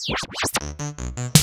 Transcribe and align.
Аре, 0.00 1.39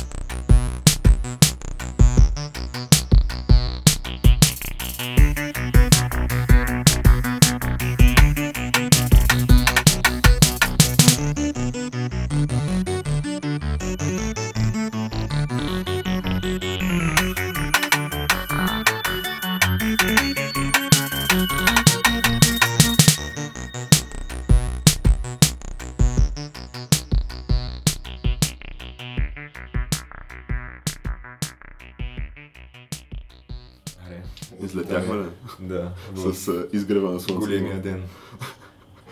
С 36.49 36.67
изгрева 36.73 37.13
на 37.13 37.21
слънцето. 37.21 37.41
големия 37.41 37.83
ден 37.83 38.03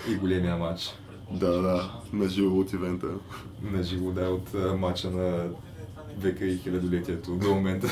и 0.09 0.15
големия 0.15 0.57
матч. 0.57 0.95
Да, 1.31 1.53
да, 1.53 1.93
на 2.13 2.29
живо 2.29 2.59
от 2.59 2.73
ивента. 2.73 3.07
На 3.63 3.83
живо, 3.83 4.11
да, 4.11 4.29
от 4.29 4.55
а, 4.55 4.77
матча 4.77 5.11
на 5.11 5.49
века 6.19 6.47
и 6.47 6.59
хилядолетието 6.59 7.31
до 7.33 7.49
момента. 7.49 7.89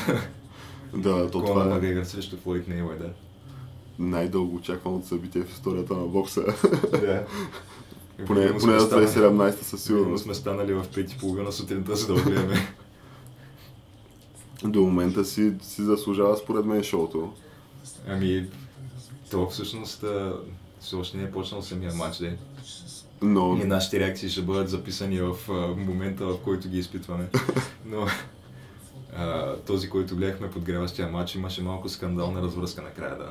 Да, 0.93 1.25
то 1.25 1.39
Конор 1.39 1.47
това 1.47 1.65
е 1.65 1.67
Макгрегор 1.67 2.03
срещу 2.03 2.37
Флойд 2.37 2.67
Мейуедър. 2.67 3.11
най-дълго 3.99 4.55
очакваното 4.55 5.07
събитие 5.07 5.43
в 5.43 5.51
историята 5.51 5.93
на 5.93 6.05
бокса. 6.05 6.41
Да. 6.91 7.25
поне 8.25 8.57
поне 8.57 8.73
до 8.73 8.79
станали- 8.79 9.07
2017 9.07 9.51
със 9.63 9.83
Сигурно 9.83 10.01
сигурност. 10.01 10.23
сме 10.23 10.33
станали 10.33 10.73
в 10.73 10.85
5.30 10.85 11.51
сутринта, 11.51 11.95
за 11.95 12.07
да 12.07 12.13
отгледаме. 12.13 12.55
До 14.63 14.81
момента 14.81 15.25
си, 15.25 15.53
си 15.61 15.81
заслужава 15.83 16.37
според 16.37 16.65
мен 16.65 16.83
шоуто. 16.83 17.33
Ами, 18.07 18.47
то 19.35 19.47
всъщност 19.49 20.05
все 20.79 20.95
още 20.95 21.17
не 21.17 21.23
е 21.23 21.31
почнал 21.31 21.61
самия 21.61 21.93
матч, 21.93 22.17
де. 22.17 22.37
Но 23.21 23.59
И 23.63 23.65
нашите 23.65 23.99
реакции 23.99 24.29
ще 24.29 24.41
бъдат 24.41 24.69
записани 24.69 25.19
в 25.19 25.35
а, 25.49 25.51
момента, 25.77 26.25
в 26.25 26.37
който 26.43 26.69
ги 26.69 26.77
изпитваме. 26.77 27.27
Но 27.85 28.07
а, 29.15 29.55
този, 29.55 29.89
който 29.89 30.15
гледахме 30.15 30.49
подгреващия 30.49 31.07
матч, 31.07 31.35
имаше 31.35 31.63
малко 31.63 31.89
скандална 31.89 32.41
развръзка 32.41 32.81
накрая, 32.81 33.17
да. 33.17 33.29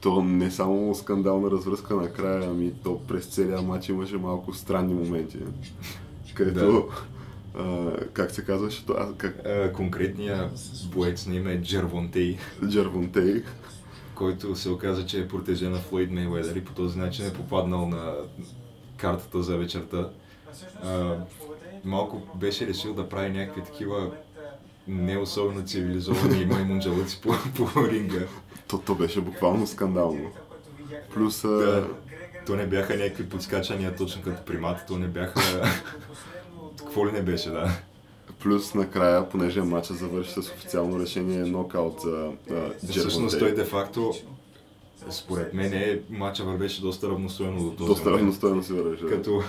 то 0.00 0.22
не 0.22 0.50
само 0.50 0.94
скандална 0.94 1.50
развръзка 1.50 1.96
накрая, 1.96 2.50
ами 2.50 2.72
то 2.84 3.00
през 3.06 3.26
целия 3.26 3.62
матч 3.62 3.88
имаше 3.88 4.16
малко 4.16 4.54
странни 4.54 4.94
моменти. 4.94 5.38
Където, 6.34 6.88
а, 7.58 7.90
как 8.12 8.30
се 8.30 8.44
казваше, 8.44 8.86
то, 8.86 8.92
а, 8.92 9.14
как, 9.16 9.46
А, 9.46 9.72
конкретният 9.72 10.60
боец 10.84 11.26
на 11.26 11.34
име 11.34 11.52
е 11.52 11.62
Джервонтей, 11.62 12.38
Джервонтей, 12.68 13.42
който 14.22 14.56
се 14.56 14.70
оказа, 14.70 15.06
че 15.06 15.20
е 15.20 15.28
протеже 15.28 15.68
на 15.68 15.78
Флойд 15.78 16.10
Мейуедър 16.10 16.56
и 16.56 16.64
по 16.64 16.72
този 16.72 16.98
начин 16.98 17.26
е 17.26 17.32
попаднал 17.32 17.88
на 17.88 18.14
картата 18.96 19.42
за 19.42 19.56
вечерта. 19.56 20.08
А, 20.84 21.16
малко 21.84 22.22
беше 22.34 22.66
решил 22.66 22.94
да 22.94 23.08
прави 23.08 23.30
някакви 23.30 23.62
такива 23.62 24.10
не 24.88 25.18
особено 25.18 25.66
цивилизовани 25.66 26.46
маймунджалъци 26.46 27.20
по, 27.20 27.34
по 27.56 27.88
ринга. 27.88 28.26
то, 28.68 28.78
то 28.78 28.94
беше 28.94 29.20
буквално 29.20 29.66
скандално. 29.66 30.30
Плюс, 31.14 31.42
Да. 31.42 31.88
То 32.46 32.56
не 32.56 32.66
бяха 32.66 32.96
някакви 32.96 33.28
подскачания 33.28 33.96
точно 33.96 34.22
като 34.22 34.44
примата, 34.44 34.84
то 34.88 34.98
не 34.98 35.06
бяха... 35.06 35.62
Какво 36.78 37.06
ли 37.06 37.12
не 37.12 37.22
беше, 37.22 37.50
да. 37.50 37.70
Плюс 38.42 38.74
накрая, 38.74 39.28
понеже 39.28 39.62
матча 39.62 39.94
завърши 39.94 40.30
с 40.30 40.38
официално 40.38 41.00
решение 41.00 41.44
нокаут 41.44 42.00
за 42.00 42.30
а, 42.50 42.70
Всъщност 42.90 43.38
той 43.38 43.54
де-факто, 43.54 44.12
според 45.10 45.54
мен, 45.54 45.72
е, 45.72 46.00
матча 46.10 46.44
вървеше 46.44 46.80
доста 46.80 47.08
равностойно 47.08 47.64
до 47.64 47.70
този 47.70 47.88
Доста 47.88 48.10
равностойно 48.10 48.62
си 48.62 48.72
вървеше. 48.72 49.06
Като 49.06 49.42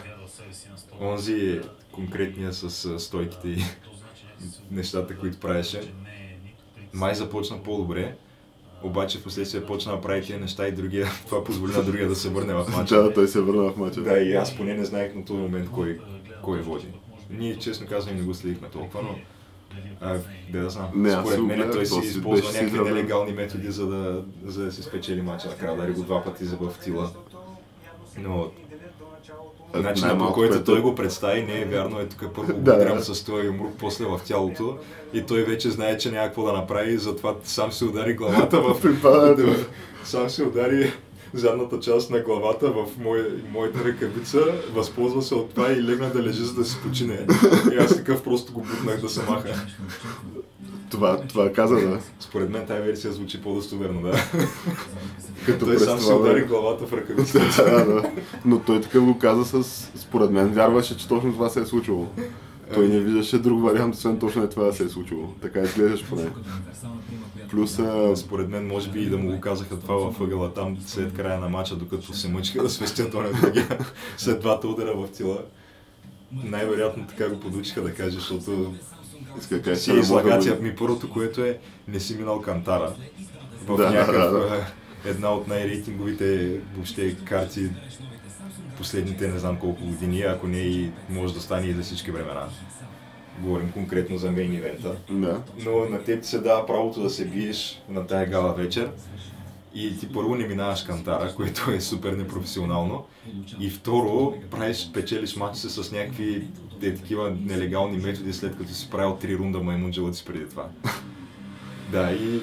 онзи 1.02 1.62
конкретния 1.92 2.54
с 2.54 3.00
стойките 3.00 3.48
и 3.48 3.64
нещата, 4.72 5.18
които 5.18 5.40
правеше, 5.40 5.94
май 6.94 7.16
започна 7.16 7.64
по-добре, 7.64 8.16
обаче 8.84 9.18
в 9.18 9.24
последствие 9.24 9.66
почна 9.66 9.92
да 9.92 10.02
прави 10.02 10.22
тия 10.22 10.40
неща 10.40 10.68
и 10.68 10.72
другия, 10.72 11.08
това 11.26 11.44
позволи 11.44 11.72
на 11.72 11.84
другия 11.84 12.08
да 12.08 12.16
се 12.16 12.30
върне 12.30 12.54
в 12.54 12.66
матча. 12.78 13.04
Да, 13.04 13.14
той 13.14 13.28
се 13.28 13.42
върна 13.42 13.72
в 13.72 13.78
матча. 13.78 14.02
Да, 14.02 14.18
и 14.18 14.34
аз 14.34 14.58
поне 14.58 14.74
не 14.74 14.86
знаех 14.86 15.16
на 15.16 15.26
този 15.26 15.40
момент 15.40 15.70
кой, 15.70 16.00
кой 16.44 16.62
води. 16.62 16.88
Ние, 17.30 17.60
честно 17.60 17.88
казвам, 17.88 18.16
не 18.16 18.22
го 18.22 18.34
следихме 18.34 18.68
толкова, 18.68 19.04
но 19.04 19.16
а, 20.02 20.18
да, 20.50 20.62
да 20.62 20.70
знам. 20.70 20.90
Не, 20.96 21.12
Според 21.12 21.40
мен 21.40 21.72
той 21.72 21.84
то 21.84 22.02
си 22.02 22.08
използва 22.08 22.52
някакви 22.54 22.80
нелегални 22.80 23.32
методи, 23.32 23.72
за 23.72 23.88
да, 23.88 24.24
за 24.46 24.66
да 24.66 24.72
си 24.72 24.84
спечели 24.84 25.22
мача. 25.22 25.48
Накрая 25.48 25.78
дари 25.78 25.92
го 25.92 26.02
два 26.04 26.24
пъти 26.24 26.46
за 26.46 26.56
в 26.56 26.74
тила. 26.84 27.10
Но 28.18 28.52
Е, 29.76 29.80
начинът 29.80 30.20
по 30.20 30.34
който 30.34 30.54
пето- 30.54 30.66
той 30.66 30.82
го 30.82 30.96
представи 30.96 31.42
не 31.42 31.62
е 31.62 31.66
вярно. 31.66 32.00
Е 32.00 32.06
тук 32.06 32.34
първо 32.36 32.54
го 32.54 32.60
Да, 32.60 32.76
удрям 32.76 33.00
с 33.00 33.24
този 33.26 33.46
юмрук, 33.48 33.74
после 33.80 34.06
в 34.06 34.20
тялото. 34.26 34.78
И 35.14 35.22
той 35.22 35.44
вече 35.44 35.70
знае, 35.70 35.98
че 35.98 36.12
няма 36.12 36.28
какво 36.28 36.44
да 36.44 36.54
направи, 36.54 36.98
затова 36.98 37.36
сам 37.44 37.72
се 37.72 37.86
удари 37.86 38.14
главата 38.14 38.62
в... 38.62 38.76
Сам 40.04 40.30
се 40.30 40.44
удари 40.44 40.94
задната 41.34 41.80
част 41.80 42.10
на 42.10 42.20
главата 42.20 42.72
в 42.72 42.86
мой, 43.00 43.44
моята 43.52 43.84
ръкавица, 43.84 44.40
възползва 44.74 45.22
се 45.22 45.36
от 45.36 45.50
това 45.50 45.72
и 45.72 45.84
легна 45.84 46.10
да 46.10 46.24
лежи, 46.24 46.44
за 46.44 46.54
да 46.54 46.66
си 46.66 46.78
почине. 46.84 47.28
И 47.74 47.78
аз 47.78 47.98
такъв 47.98 48.24
просто 48.24 48.54
го 48.54 48.62
бутнах 48.62 49.02
да 49.02 49.10
се 49.10 49.22
маха. 49.30 49.66
Това, 50.92 51.18
това 51.18 51.54
каза, 51.54 51.76
да. 51.76 52.00
Според 52.20 52.50
мен 52.50 52.66
тази 52.66 52.82
версия 52.82 53.14
звучи 53.14 53.42
по-достоверно, 53.42 54.02
да. 54.02 54.12
Като 55.46 55.66
Той 55.66 55.80
сам 55.80 56.00
се 56.00 56.06
това 56.06 56.20
удари 56.20 56.42
главата 56.42 56.86
в 56.86 56.94
ръкавицата. 56.94 57.64
да, 57.72 57.86
да. 57.86 58.12
Но 58.46 58.60
той 58.60 58.82
такъв 58.82 59.04
го 59.04 59.18
каза 59.18 59.64
с... 59.64 59.92
Според 59.96 60.32
мен 60.32 60.48
вярваше, 60.48 60.98
че 60.98 61.08
точно 61.08 61.34
това 61.34 61.50
се 61.50 61.62
е 61.62 61.66
случило. 61.66 62.08
Той 62.74 62.88
не 62.88 63.00
виждаше 63.00 63.40
друг 63.40 63.64
вариант, 63.64 63.96
освен 63.96 64.20
точно 64.20 64.44
е 64.44 64.50
това 64.50 64.64
да 64.64 64.74
се 64.74 64.84
е 64.84 64.90
случило. 64.90 65.28
Така 65.42 65.60
изглеждаш 65.60 66.06
поне. 66.06 66.30
Плюс, 67.50 67.80
а, 67.80 68.16
Според 68.16 68.50
мен, 68.50 68.68
може 68.68 68.90
би 68.90 69.02
и 69.02 69.06
да 69.06 69.18
му 69.18 69.32
го 69.32 69.40
казаха 69.40 69.80
това 69.80 69.96
във 69.96 70.22
ъгъла 70.22 70.54
там 70.54 70.78
след 70.86 71.14
края 71.14 71.40
на 71.40 71.50
матча, 71.50 71.76
докато 71.76 72.14
се 72.14 72.30
мъчиха 72.30 72.64
да 72.64 72.70
свестят 72.70 73.14
оня 73.14 73.30
след 74.18 74.40
двата 74.40 74.68
удара 74.68 74.94
в 74.96 75.08
тила. 75.08 75.38
Най-вероятно 76.34 77.08
така 77.08 77.30
го 77.30 77.40
подучиха 77.40 77.82
да 77.82 77.94
каже, 77.94 78.10
защото 78.12 78.74
иска 79.40 79.56
да 79.56 79.62
кажа, 79.62 79.76
си 79.76 79.92
е 79.92 79.94
не 79.94 80.00
мога 80.00 80.14
да 80.14 80.20
излагация. 80.20 80.56
го- 80.56 80.64
Ми 80.64 80.76
първото, 80.76 81.10
което 81.10 81.42
е, 81.42 81.58
не 81.88 82.00
си 82.00 82.16
минал 82.16 82.42
кантара. 82.42 82.94
В 83.66 83.78
Да, 83.78 83.92
някакъв, 83.92 84.32
да, 84.34 84.40
да. 84.40 84.66
една 85.06 85.34
от 85.34 85.48
най-рейтинговите 85.48 86.60
въобще 86.76 87.16
карти 87.16 87.70
последните 88.84 89.28
не 89.28 89.40
знам 89.40 89.58
колко 89.58 89.86
години, 89.86 90.22
ако 90.22 90.48
не 90.48 90.58
и 90.58 90.92
може 91.10 91.34
да 91.34 91.40
стане 91.40 91.68
и 91.68 91.74
за 91.74 91.82
всички 91.82 92.12
времена. 92.12 92.48
Говорим 93.40 93.72
конкретно 93.72 94.18
за 94.18 94.32
мейн 94.32 94.54
ивента. 94.54 94.96
Да. 95.10 95.42
Но 95.66 95.86
на 95.86 96.04
теб 96.04 96.24
се 96.24 96.40
дава 96.40 96.66
правото 96.66 97.02
да 97.02 97.10
се 97.10 97.26
биеш 97.26 97.82
на 97.90 98.08
тая 98.08 98.30
гала 98.30 98.54
вечер 98.54 98.92
и 99.76 100.00
ти 100.00 100.14
първо 100.14 100.36
не 100.36 100.48
минаваш 100.48 100.84
кантара, 100.84 101.34
което 101.36 101.72
е 101.72 101.82
супер 101.82 102.14
непрофесионално. 102.14 103.06
И 103.60 103.70
второ, 103.70 104.34
правиш, 104.52 104.92
печелиш 104.94 105.36
матча 105.36 105.70
с 105.70 105.92
някакви 105.92 106.48
е, 106.82 106.96
такива 106.96 107.38
нелегални 107.46 107.98
методи, 107.98 108.34
след 108.34 108.58
като 108.58 108.74
си 108.74 108.90
правил 108.92 109.18
три 109.22 109.38
рунда 109.38 109.60
маймунджелъци 109.60 110.26
преди 110.26 110.50
това. 110.50 110.68
Да, 111.92 112.12
и 112.12 112.42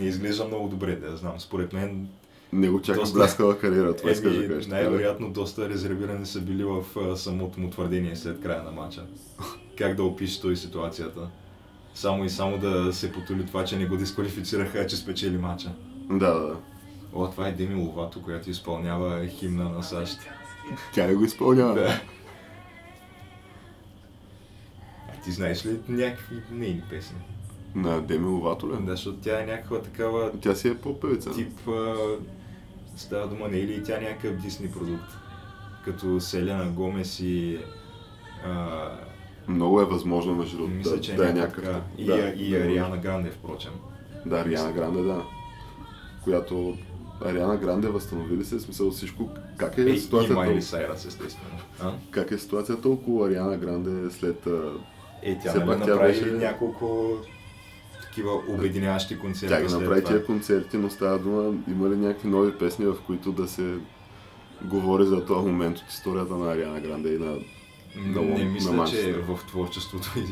не 0.00 0.06
изглежда 0.06 0.44
много 0.44 0.68
добре, 0.68 0.96
да 0.96 1.16
знам. 1.16 1.32
Според 1.38 1.72
мен, 1.72 2.08
Не 2.54 2.68
го 2.68 2.82
чака 2.82 3.00
Доста- 3.00 3.18
бляскава 3.18 3.58
кариера, 3.58 3.96
това 3.96 4.10
искаш 4.10 4.36
да 4.36 4.48
кажеш. 4.48 4.66
най-вероятно 4.66 5.30
доста 5.30 5.68
резервирани 5.68 6.26
са 6.26 6.40
били 6.40 6.64
в 6.64 6.84
самото 7.16 7.60
му 7.60 7.70
твърдение 7.70 8.16
след 8.16 8.42
края 8.42 8.62
на 8.62 8.70
матча. 8.72 9.06
Как 9.78 9.94
да 9.94 10.04
опише 10.04 10.40
той 10.40 10.56
ситуацията? 10.56 11.28
Само 11.94 12.24
и 12.24 12.30
само 12.30 12.58
да 12.58 12.92
се 12.92 13.12
потоли 13.12 13.46
това, 13.46 13.64
че 13.64 13.76
не 13.76 13.86
го 13.86 13.96
дисквалифицираха, 13.96 14.86
че 14.86 14.96
спечели 14.96 15.36
матча. 15.38 15.72
Да, 16.00 16.16
да, 16.30 16.40
да. 16.40 16.56
О, 17.12 17.30
това 17.30 17.48
е 17.48 17.52
Деми 17.52 17.74
Ловато, 17.76 18.22
която 18.22 18.50
изпълнява 18.50 19.26
химна 19.26 19.64
на 19.64 19.82
САЩ. 19.82 20.18
Тя 20.94 21.06
не 21.06 21.14
го 21.14 21.24
изпълнява. 21.24 21.74
Да. 21.74 22.00
А 25.08 25.22
ти 25.24 25.32
знаеш 25.32 25.66
ли 25.66 25.78
някакви 25.88 26.36
нейни 26.50 26.82
песни? 26.90 27.16
На 27.74 28.00
Деми 28.00 28.26
Ловато 28.26 28.68
ли? 28.68 28.72
Да, 28.80 28.90
защото 28.90 29.18
тя 29.18 29.42
е 29.42 29.46
някаква 29.46 29.80
такава 29.80 30.30
Тя 30.40 30.54
си 30.54 30.68
е 30.68 30.74
по-певица. 30.74 31.30
тип... 31.32 31.68
А, 31.68 31.94
става 32.96 33.26
дума 33.28 33.48
не 33.48 33.58
е 33.58 33.66
ли 33.66 33.82
тя 33.84 34.00
някакъв 34.00 34.36
Дисни 34.36 34.70
продукт? 34.70 35.10
Като 35.84 36.20
Селена 36.20 36.70
Гомес 36.70 37.20
и... 37.20 37.58
А, 38.46 38.88
Много 39.48 39.80
е 39.80 39.84
възможно, 39.84 40.34
между 40.34 40.56
другото, 40.56 40.76
мисля, 40.76 40.90
да, 40.90 41.00
че 41.00 41.12
е 41.12 41.16
да 41.16 41.30
е 41.30 41.32
някакъв. 41.32 41.76
И, 41.98 42.04
да, 42.04 42.28
и 42.36 42.50
да, 42.50 42.56
Ариана 42.56 42.96
Гранде, 42.96 43.30
впрочем. 43.30 43.72
Да, 44.26 44.36
Ариана 44.36 44.72
Гранде, 44.72 45.02
да. 45.02 45.22
Която 46.24 46.76
Ариана 47.24 47.56
Гранде 47.56 47.88
възстанови 47.88 48.36
ли 48.36 48.44
се, 48.44 48.56
в 48.56 48.60
смисъл 48.62 48.90
всичко, 48.90 49.30
как 49.56 49.78
е, 49.78 49.82
Е, 49.82 49.84
и 49.84 49.98
ситуацията, 49.98 50.34
Майли 50.34 50.62
Сайрас, 50.62 51.06
естествено. 51.06 51.58
А? 51.80 51.92
как 52.10 52.30
е 52.30 52.38
ситуацията 52.38 52.88
около 52.88 53.24
Ариана 53.24 53.56
Гранде 53.56 54.10
след 54.10 54.46
Е, 55.22 55.38
тя 55.42 55.54
нали, 55.54 55.66
направи 55.78 55.98
беше- 56.12 56.32
няколко 56.32 57.16
такива 58.14 58.32
обединяващи 58.48 59.18
концерти. 59.18 59.68
Тя 59.68 59.78
направи 59.78 60.04
тия 60.04 60.26
концерти, 60.26 60.76
но 60.76 60.90
става 60.90 61.18
дума, 61.18 61.54
има 61.68 61.88
ли 61.88 61.96
някакви 61.96 62.28
нови 62.28 62.52
песни, 62.52 62.86
в 62.86 62.96
които 63.06 63.32
да 63.32 63.48
се 63.48 63.74
говори 64.62 65.04
за 65.06 65.26
този 65.26 65.46
момент 65.46 65.78
от 65.78 65.90
историята 65.90 66.34
на 66.34 66.52
Ариана 66.52 66.80
Гранде 66.80 67.14
и 67.14 67.18
на... 67.18 67.26
На- 67.96 68.22
Не 68.22 68.38
на 68.38 68.44
мисля, 68.44 68.70
че 68.70 68.76
Манчестър. 68.76 69.20
в 69.20 69.46
творчеството 69.46 70.12
и 70.16 70.22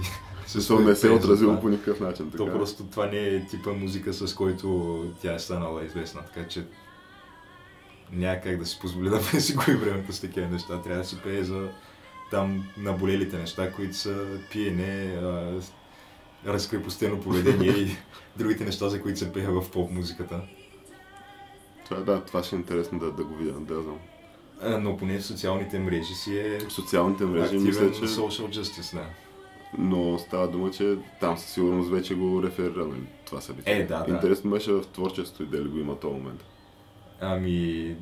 Смисъл 0.46 0.78
не 0.78 0.94
се 0.94 1.08
е 1.08 1.10
отразило 1.10 1.60
по 1.60 1.68
никакъв 1.68 2.00
начин. 2.00 2.30
То 2.30 2.44
Така. 2.44 2.58
просто 2.58 2.84
това 2.84 3.06
не 3.06 3.18
е 3.18 3.46
типа 3.46 3.72
музика, 3.72 4.12
с 4.12 4.34
който 4.34 4.98
тя 5.22 5.34
е 5.34 5.38
станала 5.38 5.84
известна, 5.84 6.20
така 6.34 6.48
че 6.48 6.64
няма 8.12 8.40
как 8.40 8.58
да 8.58 8.66
си 8.66 8.78
позволи 8.80 9.08
да 9.10 9.22
си 9.40 9.54
губи 9.54 9.74
времето 9.74 10.12
с 10.12 10.20
такива 10.20 10.46
неща. 10.46 10.82
Трябва 10.82 11.02
да 11.02 11.08
си 11.08 11.16
пее 11.24 11.44
за 11.44 11.68
там 12.30 12.64
наболелите 12.76 13.38
неща, 13.38 13.72
които 13.72 13.96
са 13.96 14.26
пиене, 14.52 15.18
разкрепостено 16.46 17.20
поведение 17.20 17.70
и 17.70 17.96
другите 18.36 18.64
неща, 18.64 18.88
за 18.88 19.02
които 19.02 19.18
се 19.18 19.32
пее 19.32 19.46
в 19.46 19.70
поп-музиката. 19.70 20.40
Това, 21.84 22.00
да, 22.00 22.24
това 22.24 22.42
ще 22.42 22.56
е 22.56 22.58
интересно 22.58 22.98
да, 22.98 23.12
да 23.12 23.24
го 23.24 23.34
видя, 23.34 23.52
да 23.52 23.82
знам. 23.82 23.98
Но 24.82 24.96
поне 24.96 25.18
в 25.18 25.26
социалните 25.26 25.78
мрежи 25.78 26.14
си 26.14 26.38
е 26.38 26.60
социалните 26.68 27.24
мрежи 27.24 27.44
активен 27.44 27.62
мисля, 27.64 27.92
че... 27.92 28.00
social 28.00 28.60
justice, 28.60 28.94
да. 28.94 29.06
Но 29.78 30.18
става 30.18 30.48
дума, 30.48 30.70
че 30.70 30.96
там 31.20 31.38
със 31.38 31.50
сигурност 31.50 31.90
вече 31.90 32.14
го 32.14 32.42
реферира, 32.42 32.86
нали? 32.86 33.06
Това 33.26 33.40
събитие. 33.40 33.74
Е, 33.74 33.86
да, 33.86 34.04
да. 34.04 34.14
Интересно 34.14 34.50
беше 34.50 34.72
в 34.72 34.84
творчеството 34.92 35.42
и 35.42 35.46
дали 35.46 35.68
го 35.68 35.78
има 35.78 35.98
този 35.98 36.14
момент. 36.14 36.44
Ами... 37.20 37.96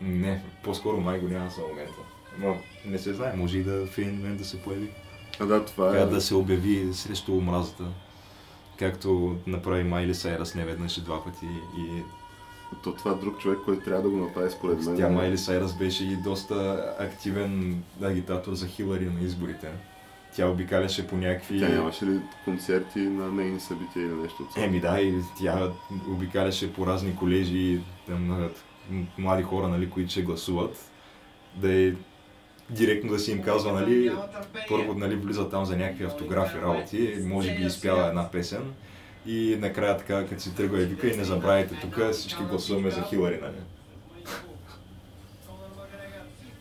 Не, 0.00 0.44
по-скоро 0.64 1.00
май 1.00 1.20
го 1.20 1.28
няма 1.28 1.50
за 1.50 1.60
момента. 1.60 1.98
Но 2.38 2.56
не 2.86 2.98
се 2.98 3.14
знае, 3.14 3.36
може 3.36 3.58
и 3.58 3.62
да 3.62 3.86
в 3.86 3.98
един 3.98 4.14
момент 4.14 4.38
да 4.38 4.44
се 4.44 4.62
появи. 4.62 4.90
А 5.40 5.46
да, 5.46 5.64
това 5.64 5.98
е... 5.98 6.06
да 6.06 6.20
се 6.20 6.34
обяви 6.34 6.94
срещу 6.94 7.32
омразата. 7.32 7.84
Както 8.78 9.36
направи 9.46 9.84
Майли 9.84 10.14
Сайрас 10.14 10.54
не 10.54 10.64
веднъж 10.64 10.98
и 10.98 11.00
два 11.00 11.24
пъти. 11.24 11.46
И 11.78 12.02
То 12.82 12.92
това 12.92 13.10
е 13.10 13.14
друг 13.14 13.38
човек, 13.38 13.58
който 13.64 13.84
трябва 13.84 14.02
да 14.02 14.10
го 14.10 14.16
направи 14.16 14.50
според 14.50 14.84
мен. 14.84 14.96
тя 14.96 15.08
Майли 15.08 15.38
Сайрас 15.38 15.78
беше 15.78 16.04
и 16.04 16.16
доста 16.16 16.84
активен 16.98 17.82
агитатор 18.02 18.54
за 18.54 18.66
Хилари 18.66 19.06
на 19.06 19.20
изборите. 19.20 19.68
Тя 20.36 20.48
обикаляше 20.48 21.06
по 21.06 21.16
някакви... 21.16 21.60
Тя 21.60 21.68
нямаше 21.68 22.06
ли 22.06 22.20
концерти 22.44 22.98
на 22.98 23.32
нейни 23.32 23.60
събития 23.60 24.06
или 24.06 24.14
нещо 24.14 24.42
от? 24.42 24.56
Еми 24.56 24.80
да, 24.80 25.00
и 25.00 25.14
тя 25.40 25.72
обикаляше 26.08 26.72
по 26.72 26.86
разни 26.86 27.16
колежи 27.16 27.80
там, 28.06 28.50
млади 29.18 29.42
хора, 29.42 29.68
нали, 29.68 29.90
които 29.90 30.10
ще 30.10 30.22
гласуват. 30.22 30.90
Да 31.56 31.72
е 31.72 31.92
директно 32.70 33.12
да 33.12 33.18
си 33.18 33.32
им 33.32 33.42
казва, 33.42 33.72
нали, 33.72 34.12
първо 34.68 34.94
нали, 34.94 35.16
влиза 35.16 35.50
там 35.50 35.64
за 35.64 35.76
някакви 35.76 36.04
автографи 36.04 36.58
работи, 36.58 37.14
може 37.24 37.54
би 37.56 37.62
изпява 37.62 38.08
една 38.08 38.30
песен 38.30 38.62
и 39.26 39.56
накрая 39.60 39.96
така, 39.96 40.26
като 40.26 40.42
си 40.42 40.54
тръгва 40.54 40.82
и 40.82 40.84
вика 40.84 41.08
и 41.08 41.16
не 41.16 41.24
забравяйте 41.24 41.78
тук, 41.80 42.12
всички 42.12 42.42
гласуваме 42.42 42.90
за 42.90 43.02
Хилари, 43.02 43.38
нали. 43.42 43.56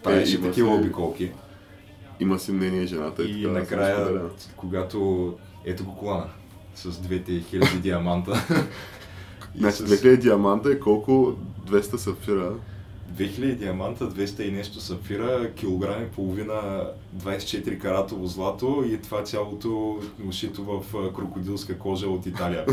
Правеше 0.04 0.36
има 0.36 0.48
такива 0.48 0.76
си- 0.76 0.80
обиколки 0.80 1.32
Има 2.20 2.40
си 2.40 2.52
мнение 2.52 2.86
жената 2.86 3.24
и, 3.24 3.42
и 3.42 3.44
така, 3.44 3.60
накрая, 3.60 4.22
когато 4.56 5.34
ето 5.66 5.86
го 5.86 5.96
колана 5.98 6.30
с 6.76 7.00
двете 7.00 7.40
хиляди 7.40 7.80
диаманта. 7.80 8.32
и 9.56 9.60
Значи 9.60 9.78
с 9.78 9.86
2000 9.86 10.18
диаманта 10.18 10.72
е 10.72 10.80
колко 10.80 11.36
200 11.66 11.96
сапфира. 11.96 12.52
2000 13.14 13.56
диаманта, 13.56 14.12
200 14.12 14.42
и 14.42 14.52
нещо 14.52 14.82
сапфира, 14.82 15.52
килограм 15.56 16.04
и 16.04 16.08
половина 16.08 16.88
24 17.18 17.80
каратово 17.80 18.28
злато 18.28 18.84
и 18.88 19.02
това 19.02 19.24
цялото 19.24 20.00
ушито 20.28 20.64
в 20.64 20.84
крокодилска 21.16 21.78
кожа 21.78 22.08
от 22.08 22.26
Италия. 22.26 22.66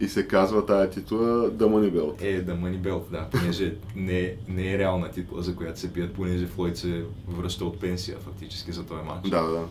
И 0.00 0.08
се 0.08 0.26
казва 0.26 0.66
тая 0.66 0.90
титла 0.90 1.50
The 1.50 1.62
Money 1.62 1.92
Belt. 1.92 2.22
Е, 2.22 2.40
да 2.42 2.52
Money 2.52 2.78
Belt, 2.80 3.10
да, 3.10 3.28
понеже 3.30 3.74
не, 3.96 4.34
не 4.48 4.72
е 4.72 4.78
реална 4.78 5.10
титла, 5.10 5.42
за 5.42 5.56
която 5.56 5.80
се 5.80 5.88
бият, 5.88 6.12
понеже 6.14 6.46
Флойд 6.46 6.76
се 6.76 7.04
връща 7.28 7.64
от 7.64 7.80
пенсия 7.80 8.18
фактически 8.18 8.72
за 8.72 8.86
този 8.86 9.02
матч. 9.02 9.28
Да, 9.28 9.42
да, 9.42 9.50
да. 9.50 9.64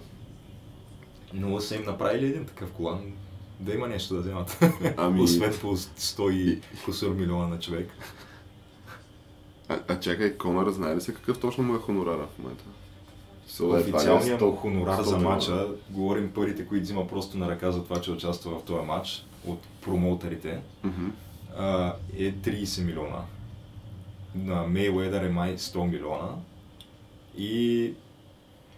Но 1.33 1.59
са 1.59 1.75
им 1.75 1.83
направили 1.85 2.25
един 2.25 2.45
такъв 2.45 2.71
колан, 2.71 3.01
да 3.59 3.73
има 3.73 3.87
нещо 3.87 4.13
да 4.13 4.19
вземат. 4.21 4.59
Ами- 4.97 5.21
Освен 5.21 5.53
по 5.61 5.77
100 5.77 6.31
и 6.31 6.59
кусор 6.85 7.13
милиона 7.13 7.47
на 7.47 7.59
човек. 7.59 7.89
А, 9.69 9.79
а 9.87 9.99
чакай, 9.99 10.37
Конър, 10.37 10.69
знае 10.69 10.95
ли 10.95 11.01
се 11.01 11.13
какъв 11.13 11.39
точно 11.39 11.63
му 11.63 11.75
е 11.75 11.79
хонорара 11.79 12.27
в 12.27 12.39
момента? 12.39 12.63
Е 13.59 13.63
Официалният 13.63 14.41
100 14.41 14.45
му 14.45 14.55
хонорар 14.55 14.99
100 14.99 15.01
за 15.01 15.17
матча, 15.17 15.67
говорим 15.89 16.31
парите, 16.31 16.65
които 16.65 16.83
взима 16.83 17.07
просто 17.07 17.37
на 17.37 17.49
ръка 17.49 17.71
за 17.71 17.83
това, 17.83 18.01
че 18.01 18.11
участва 18.11 18.59
в 18.59 18.63
този 18.63 18.85
матч 18.85 19.25
от 19.45 19.59
промоутерите, 19.81 20.59
а, 21.57 21.93
е 22.17 22.33
30 22.33 22.85
милиона. 22.85 23.21
На 24.35 24.67
Мейуедър 24.67 25.23
е 25.23 25.29
май 25.29 25.57
100 25.57 25.89
милиона. 25.89 26.29
И 27.37 27.93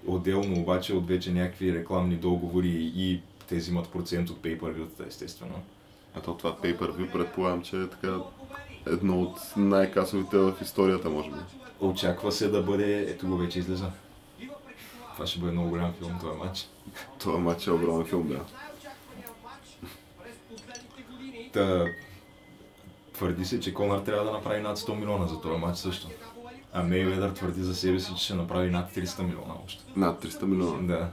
отделно 0.07 0.61
обаче 0.61 0.93
от 0.93 1.07
вече 1.07 1.31
някакви 1.31 1.73
рекламни 1.73 2.15
договори 2.15 2.91
и 2.95 3.21
те 3.47 3.55
взимат 3.55 3.89
процент 3.89 4.29
от 4.29 4.37
pay 4.37 4.59
per 4.59 5.07
естествено. 5.07 5.55
А 6.15 6.21
то 6.21 6.37
това 6.37 6.57
Pay 6.57 6.77
Per 6.79 7.11
предполагам, 7.11 7.61
че 7.61 7.75
е 7.75 7.87
така 7.87 8.17
едно 8.85 9.21
от 9.21 9.37
най-касовите 9.57 10.37
в 10.37 10.53
историята, 10.61 11.09
може 11.09 11.29
би. 11.29 11.37
Очаква 11.79 12.31
се 12.31 12.47
да 12.47 12.61
бъде, 12.61 13.01
ето 13.09 13.27
го 13.27 13.37
вече 13.37 13.59
излиза. 13.59 13.91
Това 15.13 15.27
ще 15.27 15.39
бъде 15.39 15.51
много 15.51 15.69
голям 15.69 15.93
филм, 15.93 16.19
този 16.21 16.37
матч. 16.37 16.67
Това 17.19 17.39
матч 17.39 17.67
е 17.67 17.71
огромен 17.71 18.05
филм, 18.05 18.27
да. 18.27 18.39
Та, 21.53 21.85
твърди 23.13 23.45
се, 23.45 23.59
че 23.59 23.73
Конър 23.73 23.99
трябва 23.99 24.25
да 24.25 24.31
направи 24.31 24.61
над 24.61 24.77
100 24.77 24.95
милиона 24.95 25.27
за 25.27 25.41
този 25.41 25.59
матч 25.59 25.77
също. 25.77 26.09
А 26.73 26.83
Мейведър 26.83 27.31
твърди 27.31 27.63
за 27.63 27.75
себе 27.75 27.99
си, 27.99 28.15
че 28.17 28.23
ще 28.23 28.33
направи 28.33 28.69
над 28.69 28.93
300 28.93 29.21
милиона 29.23 29.53
още. 29.65 29.83
Над 29.95 30.23
300 30.23 30.43
милиона. 30.43 30.87
Да. 30.87 31.09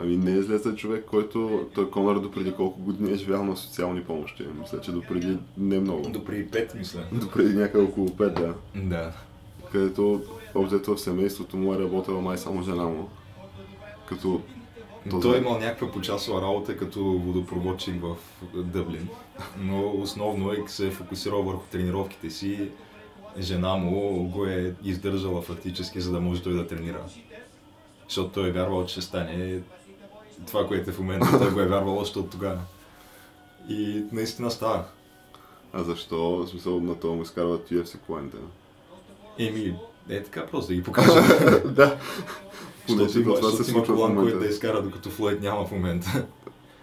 Ами 0.00 0.16
не 0.16 0.30
е 0.30 0.38
излезе 0.38 0.74
човек, 0.74 1.04
който 1.04 1.68
той 1.74 1.90
Конър 1.90 2.18
допреди 2.18 2.52
колко 2.52 2.80
години 2.80 3.12
е 3.12 3.16
живял 3.16 3.44
на 3.44 3.56
социални 3.56 4.04
помощи. 4.04 4.44
Мисля, 4.60 4.80
че 4.80 4.92
допреди 4.92 5.38
не 5.56 5.80
много. 5.80 6.08
До 6.08 6.24
преди 6.24 6.46
5, 6.46 6.78
мисля. 6.78 7.04
Допреди 7.12 7.54
някъде 7.54 7.84
около 7.84 8.08
5, 8.08 8.30
да. 8.30 8.54
Да. 8.74 9.12
Където 9.72 10.22
обзето 10.54 10.96
в 10.96 11.00
семейството 11.00 11.56
му 11.56 11.74
е 11.74 11.78
работила 11.78 12.20
май 12.20 12.38
само 12.38 12.62
жена 12.62 12.84
му. 12.84 13.08
Като 14.08 14.40
Но 15.06 15.20
той 15.20 15.36
е 15.36 15.40
имал 15.40 15.58
някаква 15.58 15.92
почасова 15.92 16.42
работа 16.42 16.76
като 16.76 17.04
водопроводчик 17.04 18.02
в 18.02 18.16
Дъблин, 18.54 19.08
но 19.60 19.92
основно 19.96 20.52
е 20.52 20.64
се 20.66 20.86
е 20.86 20.90
фокусирал 20.90 21.42
върху 21.42 21.66
тренировките 21.70 22.30
си. 22.30 22.70
Жена 23.38 23.76
му 23.76 24.28
го 24.28 24.46
е 24.46 24.74
издържала 24.84 25.42
фактически, 25.42 26.00
за 26.00 26.12
да 26.12 26.20
може 26.20 26.42
той 26.42 26.52
да 26.52 26.66
тренира. 26.66 27.04
Защото 28.08 28.30
той 28.30 28.48
е 28.48 28.52
вярвал, 28.52 28.86
че 28.86 28.92
ще 28.92 29.02
стане 29.02 29.60
това, 30.46 30.66
което 30.66 30.90
е 30.90 30.92
в 30.92 30.98
момента. 30.98 31.38
Той 31.38 31.50
го 31.50 31.60
е 31.60 31.66
вярвал 31.66 31.98
още 31.98 32.18
от 32.18 32.30
тогава. 32.30 32.60
И 33.68 34.04
наистина 34.12 34.50
става. 34.50 34.84
А 35.72 35.82
защо? 35.82 36.36
В 36.36 36.48
смисъл 36.48 36.80
на 36.80 36.94
това 36.94 37.14
му 37.14 37.22
изкарват 37.22 37.70
UFC 37.70 37.98
коланите. 37.98 38.36
Еми, 39.38 39.76
е 40.08 40.22
така 40.22 40.46
просто 40.46 40.68
да 40.68 40.74
ги 40.74 40.82
покажа. 40.82 41.22
да. 41.64 41.98
Защото 42.88 43.20
има, 43.20 43.34
това 43.34 43.50
се 43.50 43.64
случва 43.64 43.94
в 43.94 43.96
колан, 43.96 44.16
който 44.16 44.38
да 44.38 44.46
изкара, 44.46 44.82
докато 44.82 45.10
Флойд 45.10 45.40
няма 45.40 45.66
в 45.66 45.70
момента. 45.70 46.26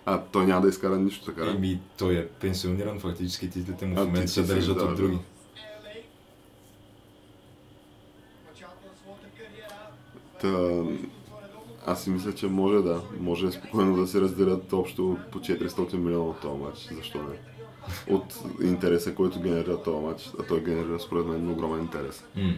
А, 0.06 0.22
той 0.32 0.46
няма 0.46 0.62
да 0.62 0.68
изкара 0.68 0.98
нищо 0.98 1.26
така. 1.26 1.50
Еми, 1.50 1.80
той 1.98 2.16
е 2.16 2.28
пенсиониран, 2.28 3.00
фактически 3.00 3.50
титлите 3.50 3.86
му 3.86 3.96
в 3.96 4.06
момента 4.06 4.28
се 4.28 4.44
държат 4.44 4.82
от 4.82 4.96
други. 4.96 5.18
Та, 10.42 10.84
аз 11.86 12.04
си 12.04 12.10
мисля, 12.10 12.34
че 12.34 12.48
може 12.48 12.84
да. 12.84 13.02
Може 13.20 13.52
спокойно 13.52 13.96
да 13.96 14.08
се 14.08 14.22
разделят 14.22 14.74
общо 14.74 15.18
по 15.32 15.40
400 15.40 15.94
милиона 15.94 16.26
от 16.26 16.40
този 16.40 16.62
матч. 16.62 16.88
Защо 16.92 17.18
не? 17.18 17.36
От 18.16 18.40
интереса, 18.64 19.16
който 19.16 19.42
генерира 19.42 19.84
този 19.84 20.06
матч. 20.06 20.32
А 20.40 20.44
той 20.44 20.64
генерира 20.64 21.00
според 21.00 21.26
мен 21.26 21.52
огромен 21.52 21.82
интерес. 21.82 22.24
М. 22.36 22.54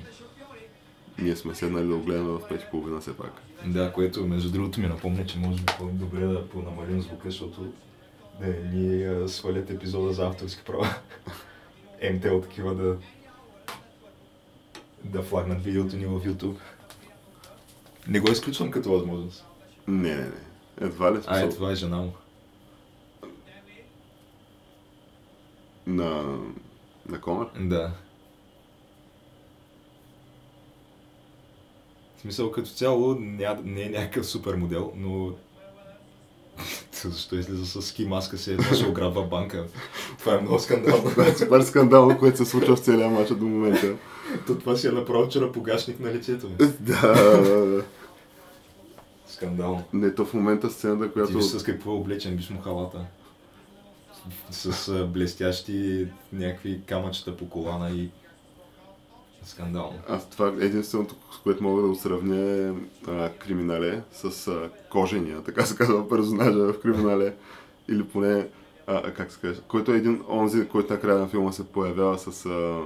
Ние 1.19 1.35
сме 1.35 1.55
седнали 1.55 1.87
да 1.87 1.95
го 1.95 2.03
гледаме 2.03 2.29
в 2.29 2.39
5.30 2.39 2.99
все 2.99 3.17
пак. 3.17 3.41
Да, 3.65 3.93
което 3.93 4.27
между 4.27 4.51
другото 4.51 4.79
ми 4.79 4.87
напомня, 4.87 5.25
че 5.25 5.39
може 5.39 5.57
би 5.57 5.73
по-добре 5.79 6.25
да 6.25 6.49
понамалим 6.49 7.01
звука, 7.01 7.31
защото 7.31 7.61
да 8.41 8.47
не 8.47 8.71
ни 8.73 9.29
свалят 9.29 9.69
епизода 9.69 10.13
за 10.13 10.27
авторски 10.27 10.63
права. 10.65 10.87
МТЛ 12.13 12.39
такива 12.39 12.75
да 12.75 12.97
да 15.03 15.23
флагнат 15.23 15.63
видеото 15.63 15.95
ни 15.95 16.05
в 16.05 16.19
YouTube. 16.19 16.55
Не 18.09 18.19
го 18.19 18.31
изключвам 18.31 18.71
като 18.71 18.89
възможност. 18.89 19.45
Не, 19.87 20.15
не, 20.15 20.21
не. 20.21 20.31
Едва 20.81 21.13
ли 21.13 21.19
А, 21.27 21.39
е, 21.39 21.49
това 21.49 21.71
е 21.71 21.75
жена 21.75 21.97
му. 21.97 22.11
на, 25.87 26.37
на 27.09 27.21
Конър. 27.21 27.47
Да. 27.59 27.91
В 32.17 32.21
смисъл, 32.21 32.51
като 32.51 32.69
цяло 32.69 33.15
ня, 33.19 33.57
не 33.63 33.81
е 33.81 33.89
някакъв 33.89 34.25
супер 34.25 34.55
модел, 34.55 34.91
но 34.95 35.33
защо 36.91 37.35
излиза 37.35 37.65
с 37.65 37.81
ски 37.81 38.05
маска 38.05 38.37
си, 38.37 38.51
едно 38.51 38.63
ще 38.63 38.85
ограбва 38.85 39.23
банка. 39.23 39.67
Това 40.19 40.35
е 40.35 40.41
много 40.41 40.59
скандално. 40.59 41.03
Това 41.03 41.27
е 41.27 41.35
супер 41.35 41.61
скандално, 41.61 42.19
което 42.19 42.37
се 42.37 42.45
случва 42.45 42.75
в 42.75 42.79
целия 42.79 43.09
матч 43.09 43.29
до 43.29 43.45
момента. 43.45 43.95
То 44.47 44.57
това 44.57 44.75
си 44.75 44.87
е 44.87 44.91
направо 44.91 45.25
вчера 45.25 45.51
погашник 45.51 45.99
на 45.99 46.13
лицето 46.13 46.49
ми. 46.49 46.55
Да, 46.57 46.71
да, 46.79 47.65
да. 47.65 47.83
Скандално. 49.27 49.83
Не, 49.93 50.15
то 50.15 50.25
в 50.25 50.33
момента 50.33 50.69
сцената, 50.69 51.07
Ти 51.07 51.13
която... 51.13 51.37
виж 51.37 51.45
с 51.45 51.63
какво 51.63 51.91
е 51.91 51.95
облечен, 51.95 52.35
виж 52.35 52.49
му 52.49 52.61
халата. 52.61 53.05
С 54.51 55.05
блестящи 55.05 56.07
някакви 56.33 56.81
камъчета 56.85 57.37
по 57.37 57.49
колана 57.49 57.91
и 57.91 58.09
скандално. 59.43 59.99
Аз 60.09 60.29
това 60.29 60.47
единственото, 60.47 61.15
с 61.35 61.37
което 61.37 61.63
мога 61.63 61.81
да 61.81 61.87
го 61.87 61.95
сравня 61.95 62.39
е 62.39 62.71
а, 63.11 63.29
криминале 63.29 64.01
с 64.11 64.47
а, 64.47 64.69
кожения, 64.89 65.41
така 65.43 65.65
се 65.65 65.75
казва 65.75 66.09
персонажа 66.09 66.73
в 66.73 66.79
криминале. 66.81 67.35
Или 67.89 68.03
поне, 68.03 68.47
а, 68.87 69.01
а, 69.05 69.13
как 69.13 69.31
се 69.31 69.39
каже, 69.39 69.59
който 69.67 69.93
е 69.93 69.97
един 69.97 70.23
онзи, 70.29 70.67
който 70.67 70.93
накрая 70.93 71.19
на 71.19 71.27
филма 71.27 71.51
се 71.51 71.67
появява 71.67 72.19
с 72.19 72.45
а, 72.45 72.81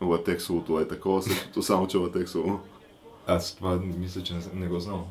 латексовото, 0.00 0.80
е 0.80 0.88
такова, 0.88 1.22
същото, 1.22 1.62
само 1.62 1.86
че 1.86 1.96
латексово. 1.96 2.60
Аз 3.26 3.54
това 3.56 3.76
мисля, 3.76 4.22
че 4.22 4.34
не, 4.34 4.40
не 4.54 4.66
го 4.66 4.80
знам. 4.80 5.04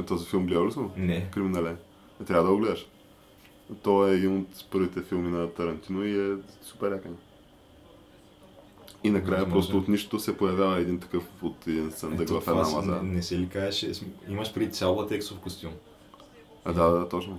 Е, 0.00 0.02
Този 0.02 0.26
филм 0.26 0.46
гледал 0.46 0.66
ли 0.66 0.72
съм? 0.72 0.90
Не. 0.96 1.30
Криминале. 1.30 1.76
Не 2.20 2.26
трябва 2.26 2.44
да 2.44 2.50
го 2.50 2.58
гледаш. 2.58 2.86
То 3.82 4.06
е 4.08 4.14
един 4.14 4.36
от 4.38 4.70
първите 4.70 5.02
филми 5.02 5.30
на 5.30 5.50
Тарантино 5.50 6.04
и 6.04 6.32
е 6.32 6.36
супер 6.62 6.92
якен. 6.92 7.16
И 9.04 9.10
накрая 9.10 9.38
Възможно. 9.38 9.52
просто 9.54 9.78
от 9.78 9.88
нищото 9.88 10.18
се 10.20 10.36
появява 10.36 10.78
един 10.78 11.00
такъв 11.00 11.24
от 11.42 11.66
един 11.66 11.90
съндък 11.90 12.28
в 12.28 12.42
една 12.48 12.54
маза. 12.54 12.82
не, 12.82 13.02
не 13.02 13.22
се 13.22 13.38
ли 13.38 13.48
кажеше, 13.48 13.94
см- 13.94 14.04
имаш 14.28 14.54
при 14.54 14.70
цял 14.70 14.96
латексов 14.96 15.38
костюм. 15.38 15.72
А, 16.64 16.72
да, 16.72 16.88
да, 16.88 17.08
точно. 17.08 17.38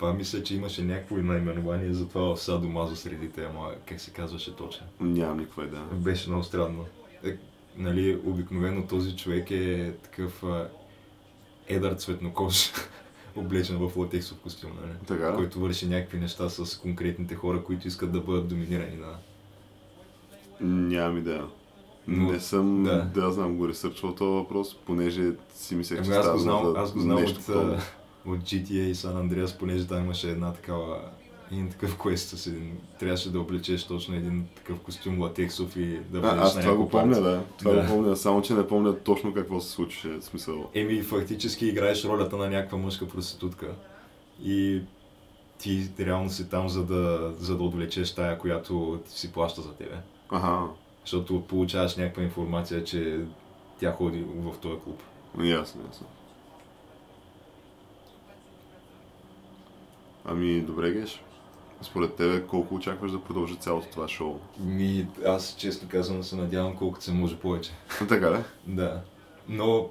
Това 0.00 0.12
мисля, 0.12 0.42
че 0.42 0.54
имаше 0.54 0.82
някакво 0.82 1.16
наименование 1.16 1.92
за 1.92 2.08
това 2.08 2.34
в 2.34 2.40
Садо 2.40 2.68
Мазо 2.68 2.96
средите, 2.96 3.44
ама 3.44 3.70
как 3.86 4.00
се 4.00 4.10
казваше 4.10 4.56
точно. 4.56 4.86
Нямам 5.00 5.38
никаква 5.38 5.64
идея. 5.64 5.82
Беше 5.92 6.28
много 6.28 6.44
странно. 6.44 6.86
Е, 7.24 7.36
нали, 7.76 8.20
обикновено 8.24 8.86
този 8.86 9.16
човек 9.16 9.50
е 9.50 9.92
такъв 10.02 10.44
а, 10.44 10.68
едър 11.68 11.94
цветнокож, 11.94 12.72
облечен 13.36 13.88
в 13.88 13.96
латексов 13.96 14.38
костюм, 14.38 14.70
нали? 14.82 14.92
Така. 15.06 15.34
който 15.34 15.60
върши 15.60 15.88
някакви 15.88 16.18
неща 16.18 16.48
с 16.48 16.78
конкретните 16.78 17.34
хора, 17.34 17.64
които 17.64 17.88
искат 17.88 18.12
да 18.12 18.20
бъдат 18.20 18.48
доминирани. 18.48 18.96
Да. 18.96 19.18
Нямам 20.60 21.18
идея. 21.18 21.46
Но- 22.06 22.32
не 22.32 22.40
съм, 22.40 22.82
да. 22.82 23.10
да. 23.14 23.32
знам, 23.32 23.56
го 23.56 23.68
ресърчвал 23.68 24.14
този 24.14 24.30
въпрос, 24.30 24.76
понеже 24.86 25.32
си 25.54 25.74
мислех, 25.74 26.02
че 26.02 26.10
Ами 26.10 26.16
аз 26.16 26.24
става 26.24 26.36
го 26.36 26.42
знам, 26.42 26.76
аз 26.76 26.92
го 26.92 27.00
знам 27.00 27.24
от, 27.24 27.50
от 28.26 28.38
GTA 28.38 28.72
и 28.72 28.94
San 28.94 29.14
Andreas, 29.14 29.58
понеже 29.58 29.86
там 29.86 30.04
имаше 30.04 30.30
една 30.30 30.52
такава 30.52 31.00
един 31.52 31.70
такъв 31.70 31.98
квест 31.98 32.28
с 32.28 32.46
един, 32.46 32.78
трябваше 32.98 33.32
да 33.32 33.40
облечеш 33.40 33.84
точно 33.84 34.14
един 34.14 34.46
такъв 34.56 34.80
костюм 34.80 35.20
латексов 35.20 35.76
и 35.76 35.86
да 36.10 36.18
А, 36.18 36.20
влезеш 36.20 36.40
аз 36.40 36.54
на 36.54 36.60
това 36.62 36.74
го 36.74 36.88
помня, 36.88 37.08
парти. 37.14 37.22
да. 37.22 37.42
Това 37.58 37.72
Да. 37.72 37.80
го 37.80 37.86
помня, 37.88 38.16
само 38.16 38.42
че 38.42 38.54
не 38.54 38.66
помня 38.66 38.98
точно 38.98 39.34
какво 39.34 39.60
се 39.60 39.70
случваше. 39.70 40.08
В 40.08 40.22
смисъл. 40.24 40.70
Еми, 40.74 41.02
фактически 41.02 41.66
играеш 41.66 42.04
ролята 42.04 42.36
на 42.36 42.48
някаква 42.50 42.78
мъжка 42.78 43.08
проститутка. 43.08 43.74
И 44.44 44.80
ти 45.58 45.88
реално 46.00 46.30
си 46.30 46.48
там, 46.48 46.68
за 46.68 46.84
да, 46.84 47.32
за 47.38 47.56
да 47.56 47.62
отвлечеш 47.62 48.14
тая, 48.14 48.38
която 48.38 49.00
ти 49.08 49.20
си 49.20 49.32
плаща 49.32 49.62
за 49.62 49.72
тебе. 49.72 49.96
Аха, 50.30 50.60
Защото 51.04 51.42
получаваш 51.42 51.96
някаква 51.96 52.22
информация, 52.22 52.84
че 52.84 53.20
тя 53.80 53.92
ходи 53.92 54.24
в 54.36 54.58
този 54.58 54.80
клуб. 54.84 55.02
ясно, 55.42 55.82
ясно. 55.88 56.06
Ами, 60.32 60.60
добре, 60.60 60.92
Геш. 60.92 61.22
Според 61.82 62.14
тебе, 62.14 62.42
колко 62.42 62.74
очакваш 62.74 63.10
да 63.10 63.20
продължи 63.20 63.56
цялото 63.56 63.88
това 63.92 64.08
шоу? 64.08 64.38
Ми, 64.60 65.06
аз 65.26 65.56
честно 65.58 65.88
казвам 65.88 66.22
се 66.22 66.36
надявам 66.36 66.76
колкото 66.76 67.04
се 67.04 67.12
може 67.12 67.36
повече. 67.36 67.70
така 68.08 68.32
ли? 68.32 68.36
Да. 68.66 69.00
Но 69.48 69.88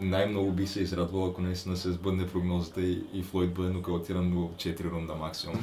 най-много 0.00 0.52
би 0.52 0.66
се 0.66 0.80
израдвал, 0.80 1.26
ако 1.26 1.42
наистина 1.42 1.76
се 1.76 1.92
сбъдне 1.92 2.28
прогнозата 2.28 2.80
и, 2.80 3.02
и 3.14 3.22
Флойд 3.22 3.54
бъде 3.54 3.70
нокаутиран 3.70 4.30
в 4.30 4.56
4 4.56 4.90
рунда 4.90 5.14
максимум. 5.14 5.56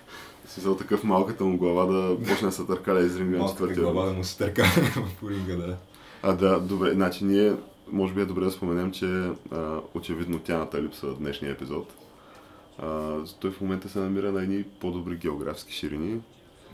Смисъл 0.46 0.76
такъв 0.76 1.04
малката 1.04 1.44
му 1.44 1.58
глава 1.58 1.86
да 1.86 2.18
почне 2.28 2.48
да 2.48 2.52
се 2.52 2.66
търкаля 2.66 3.00
из 3.00 3.16
ринга 3.16 3.38
на 3.38 3.48
четвъртия 3.48 3.82
глава 3.82 4.06
да 4.06 4.12
му 4.12 4.24
се 4.24 4.38
търка 4.38 4.64
в 5.22 5.30
ринга, 5.30 5.56
да. 5.56 5.76
А, 6.22 6.32
да, 6.32 6.60
добре. 6.60 6.92
Значи 6.92 7.24
ние, 7.24 7.54
може 7.92 8.14
би 8.14 8.20
е 8.20 8.24
добре 8.24 8.44
да 8.44 8.50
споменем, 8.50 8.92
че 8.92 9.06
а, 9.52 9.80
очевидно 9.94 10.38
тяната 10.38 10.82
липсва 10.82 11.14
в 11.14 11.18
днешния 11.18 11.52
епизод. 11.52 11.99
А, 12.78 13.18
той 13.40 13.50
в 13.50 13.60
момента 13.60 13.88
се 13.88 13.98
намира 13.98 14.32
на 14.32 14.42
едни 14.42 14.64
по-добри 14.80 15.16
географски 15.16 15.72
ширини. 15.72 16.20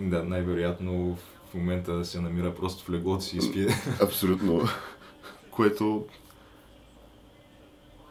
Да, 0.01 0.25
най-вероятно 0.25 1.17
в 1.51 1.55
момента 1.55 2.05
се 2.05 2.21
намира 2.21 2.55
просто 2.55 2.85
в 2.85 2.91
леглото 2.91 3.25
си 3.25 3.37
и 3.37 3.43
спи. 3.43 3.67
Абсолютно. 4.03 4.61
Което 5.51 6.05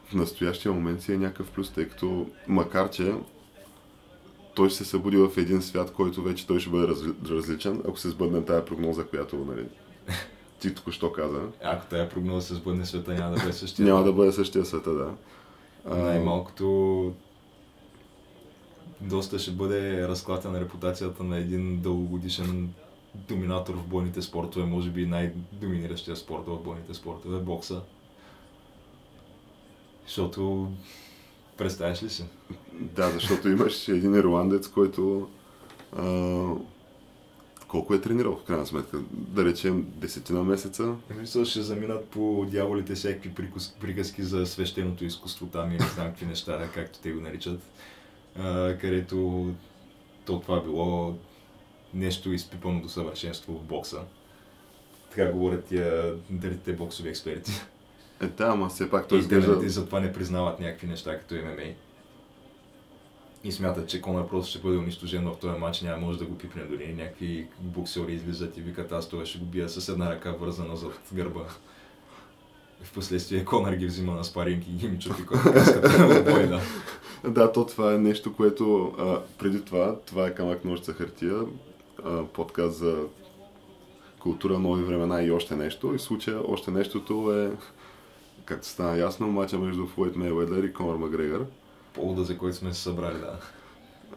в 0.05 0.13
настоящия 0.13 0.71
момент 0.71 1.01
си 1.01 1.13
е 1.13 1.17
някакъв 1.17 1.51
плюс, 1.51 1.71
тъй 1.71 1.89
като 1.89 2.27
макар 2.47 2.89
че 2.89 3.13
той 4.55 4.69
ще 4.69 4.77
се 4.77 4.85
събуди 4.89 5.17
в 5.17 5.31
един 5.37 5.61
свят, 5.61 5.93
който 5.93 6.23
вече 6.23 6.47
той 6.47 6.59
ще 6.59 6.69
бъде 6.69 6.87
разли- 6.87 7.29
различен, 7.29 7.81
ако 7.87 7.99
се 7.99 8.09
сбъдне 8.09 8.45
тая 8.45 8.65
прогноза, 8.65 9.03
която 9.03 9.35
нали, 9.35 9.65
ти 10.59 10.75
току-що 10.75 11.11
каза. 11.11 11.41
Ако 11.63 11.85
тая 11.85 12.09
прогноза 12.09 12.47
се 12.47 12.55
сбъдне 12.55 12.85
света, 12.85 13.13
няма 13.13 13.35
да 13.35 13.41
бъде 13.41 13.53
същия. 13.53 13.85
Няма 13.85 14.03
да 14.03 14.13
бъде 14.13 14.31
същия 14.31 14.65
света, 14.65 14.91
да. 14.93 15.13
Най-малкото 15.95 17.13
доста 19.05 19.39
ще 19.39 19.51
бъде 19.51 20.07
разклатена 20.07 20.59
репутацията 20.59 21.23
на 21.23 21.37
един 21.37 21.81
дългогодишен 21.81 22.73
доминатор 23.15 23.75
в 23.75 23.87
бойните 23.87 24.21
спортове, 24.21 24.65
може 24.65 24.89
би 24.89 25.05
най-доминиращия 25.05 26.15
спорт 26.15 26.43
в 26.47 26.63
бойните 26.63 26.93
спортове, 26.93 27.39
бокса. 27.39 27.81
Защото, 30.05 30.71
представяш 31.57 32.03
ли 32.03 32.09
си? 32.09 32.25
Да, 32.73 33.09
защото 33.09 33.49
имаш 33.49 33.87
един 33.87 34.15
ирландец, 34.15 34.67
който 34.67 35.29
а, 35.97 36.53
колко 37.67 37.93
е 37.93 38.01
тренирал 38.01 38.35
в 38.35 38.43
крайна 38.43 38.65
сметка? 38.65 38.99
Да 39.11 39.45
речем 39.45 39.85
десетина 39.95 40.43
месеца. 40.43 40.95
Мисля, 41.19 41.45
ще 41.45 41.61
заминат 41.61 42.05
по 42.05 42.45
дяволите 42.51 42.95
всякакви 42.95 43.49
приказки 43.81 44.23
за 44.23 44.45
свещеното 44.45 45.05
изкуство 45.05 45.45
там 45.45 45.71
и 45.71 45.77
не 45.77 45.85
знам 45.95 46.07
какви 46.07 46.25
неща, 46.25 46.69
както 46.73 46.99
те 46.99 47.11
го 47.11 47.21
наричат, 47.21 47.59
а, 48.39 48.77
където 48.77 49.49
то 50.25 50.39
това 50.39 50.61
било 50.61 51.15
нещо 51.93 52.33
изпипано 52.33 52.81
до 52.81 52.89
съвършенство 52.89 53.53
в 53.53 53.63
бокса. 53.63 54.01
Така 55.09 55.31
говорят 55.31 55.65
тия 55.65 56.13
дрите 56.29 56.73
боксови 56.73 57.09
експерти. 57.09 57.51
Е, 58.21 58.27
да, 58.27 58.45
ама 58.45 58.69
все 58.69 58.89
пак 58.89 59.07
той 59.07 59.17
и 59.17 59.21
те, 59.21 59.25
изглежда... 59.25 59.55
нали, 59.55 59.69
затова 59.69 59.99
не 59.99 60.13
признават 60.13 60.59
някакви 60.59 60.87
неща 60.87 61.19
като 61.19 61.35
ММА. 61.35 61.73
И 63.43 63.51
смятат, 63.51 63.89
че 63.89 64.01
Конор 64.01 64.29
просто 64.29 64.49
ще 64.49 64.59
бъде 64.59 64.77
унищожен 64.77 65.25
в 65.25 65.37
този 65.41 65.59
матч, 65.59 65.81
няма 65.81 65.97
може 65.97 66.19
да 66.19 66.25
го 66.25 66.37
пипне 66.37 66.63
дори. 66.63 66.93
Някакви 66.93 67.47
боксери 67.59 68.13
излизат 68.13 68.57
и 68.57 68.61
викат, 68.61 68.91
аз 68.91 69.09
това 69.09 69.25
ще 69.25 69.39
го 69.39 69.45
бия 69.45 69.69
с 69.69 69.89
една 69.89 70.11
ръка 70.11 70.31
вързана 70.31 70.75
зад 70.75 70.99
гърба. 71.13 71.45
Впоследствие 72.83 73.45
Конор 73.45 73.73
ги 73.73 73.85
взима 73.85 74.13
на 74.13 74.23
спаринг 74.23 74.67
и 74.67 74.71
ги 74.71 74.87
ми 74.87 74.99
чупи 74.99 75.25
каската 75.25 75.89
в 75.89 76.23
бой, 76.23 76.47
да. 76.47 76.61
Да, 77.31 77.51
то 77.51 77.65
това 77.65 77.93
е 77.93 77.97
нещо, 77.97 78.33
което 78.35 78.93
а, 78.99 79.19
преди 79.37 79.65
това, 79.65 79.99
това 80.05 80.27
е 80.27 80.35
камък 80.35 80.65
ножица 80.65 80.93
хартия, 80.93 81.39
а, 82.03 82.23
подкаст 82.23 82.77
за 82.77 83.03
култура, 84.19 84.59
нови 84.59 84.83
времена 84.83 85.23
и 85.23 85.31
още 85.31 85.55
нещо. 85.55 85.93
И 85.95 85.97
в 85.97 86.01
случая 86.01 86.51
още 86.51 86.71
нещото 86.71 87.33
е, 87.33 87.51
както 88.45 88.67
стана 88.67 88.97
ясно, 88.97 89.27
мача 89.27 89.57
между 89.57 89.87
Флойд 89.87 90.15
Мейуедър 90.15 90.63
и 90.63 90.73
Конор 90.73 90.95
Макгрегор 90.95 91.45
Повода, 91.93 92.23
за 92.23 92.37
който 92.37 92.57
сме 92.57 92.73
се 92.73 92.81
събрали, 92.81 93.17
да. 93.17 93.39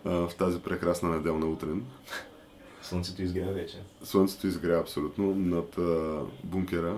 а, 0.05 0.29
в 0.29 0.35
тази 0.38 0.59
прекрасна 0.59 1.09
неделна 1.09 1.47
утрин. 1.47 1.87
Слънцето 2.83 3.23
изгря 3.23 3.53
вече. 3.53 3.77
Слънцето 4.03 4.47
изгря 4.47 4.81
абсолютно 4.81 5.35
над 5.35 5.79
а, 5.79 6.21
бункера, 6.45 6.97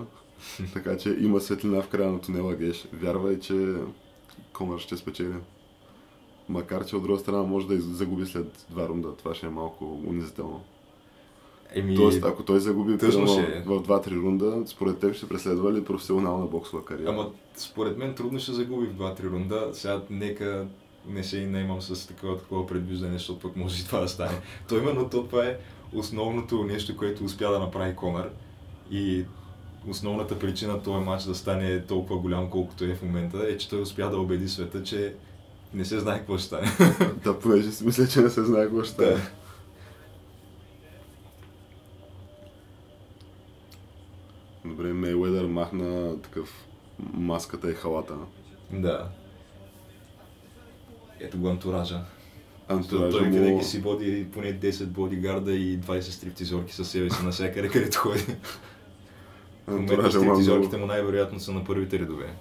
така 0.73 0.97
че 0.97 1.17
има 1.19 1.41
светлина 1.41 1.81
в 1.81 1.87
края 1.87 2.11
на 2.11 2.21
тунела 2.21 2.55
Геш. 2.55 2.87
Вярвай, 2.93 3.39
че 3.39 3.73
Конор 4.53 4.79
ще 4.79 4.97
спечели. 4.97 5.33
Макар, 6.49 6.85
че 6.85 6.95
от 6.95 7.03
друга 7.03 7.19
страна 7.19 7.43
може 7.43 7.67
да 7.67 7.81
загуби 7.81 8.25
след 8.25 8.65
два 8.69 8.87
рунда. 8.87 9.15
Това 9.15 9.35
ще 9.35 9.45
е 9.45 9.49
малко 9.49 9.99
унизително. 10.07 10.63
Еми, 11.73 11.95
Тоест, 11.95 12.25
ако 12.25 12.43
той 12.43 12.59
загуби 12.59 12.97
примерно, 12.97 13.27
ще 13.27 13.41
е. 13.41 13.61
в 13.61 13.83
2-3 13.83 14.21
рунда, 14.21 14.63
според 14.65 14.99
теб 14.99 15.15
ще 15.15 15.27
преследва 15.27 15.73
ли 15.73 15.83
професионална 15.83 16.45
боксова 16.45 16.85
кариера? 16.85 17.09
Ама 17.09 17.31
според 17.55 17.97
мен 17.97 18.15
трудно 18.15 18.39
ще 18.39 18.51
загуби 18.51 18.85
в 18.87 18.97
2-3 18.97 19.23
рунда. 19.23 19.69
Сега 19.73 20.01
нека 20.09 20.67
не 21.07 21.23
се 21.23 21.37
и 21.37 21.45
наимам 21.45 21.81
с 21.81 22.07
такова, 22.07 22.37
такова 22.37 22.67
предвиждане, 22.67 23.13
защото 23.13 23.39
пък 23.39 23.55
може 23.55 23.81
и 23.81 23.85
това 23.85 23.99
да 23.99 24.07
стане. 24.07 24.41
То 24.69 24.77
именно 24.77 25.09
то 25.09 25.23
това 25.23 25.45
е 25.45 25.57
основното 25.93 26.63
нещо, 26.63 26.97
което 26.97 27.23
успя 27.23 27.51
да 27.51 27.59
направи 27.59 27.95
Конър. 27.95 28.29
И 28.91 29.25
основната 29.87 30.39
причина 30.39 30.83
този 30.83 31.05
матч 31.05 31.23
да 31.23 31.35
стане 31.35 31.81
толкова 31.85 32.19
голям, 32.19 32.49
колкото 32.49 32.83
е 32.83 32.95
в 32.95 33.01
момента, 33.01 33.47
е, 33.49 33.57
че 33.57 33.69
той 33.69 33.81
успя 33.81 34.09
да 34.09 34.19
убеди 34.19 34.49
света, 34.49 34.83
че 34.83 35.15
не 35.73 35.85
се 35.85 35.99
знае 35.99 36.17
какво 36.17 36.37
ще 36.37 36.47
стане. 36.47 36.67
Да, 37.23 37.39
понеже 37.39 37.71
си 37.71 37.85
мисля, 37.85 38.07
че 38.07 38.21
не 38.21 38.29
се 38.29 38.43
знае 38.43 38.63
какво 38.63 38.83
ще 38.83 38.93
стане. 38.93 39.11
Да. 39.11 39.21
Добре, 44.65 44.93
Мейуедър 44.93 45.45
махна 45.45 46.21
такъв 46.21 46.67
маската 47.13 47.71
и 47.71 47.73
халата. 47.73 48.13
Да. 48.71 49.09
Ето 51.19 51.37
го 51.37 51.49
антуража. 51.49 52.01
Антуража 52.67 53.17
той 53.17 53.27
му... 53.27 53.33
винаги 53.33 53.63
си 53.63 53.79
води 53.79 54.27
поне 54.33 54.59
10 54.59 54.85
бодигарда 54.85 55.53
и 55.53 55.79
20 55.79 56.01
стриптизорки 56.01 56.73
със 56.73 56.89
себе 56.89 57.09
си 57.09 57.23
навсякъде, 57.23 57.69
където 57.69 57.97
ходи. 57.97 58.25
Антуража 59.67 60.07
е 60.07 60.21
стриптизорките 60.21 60.77
много... 60.77 60.87
му 60.87 60.93
най-вероятно 60.93 61.39
са 61.39 61.51
на 61.51 61.63
първите 61.63 61.99
редове. 61.99 62.35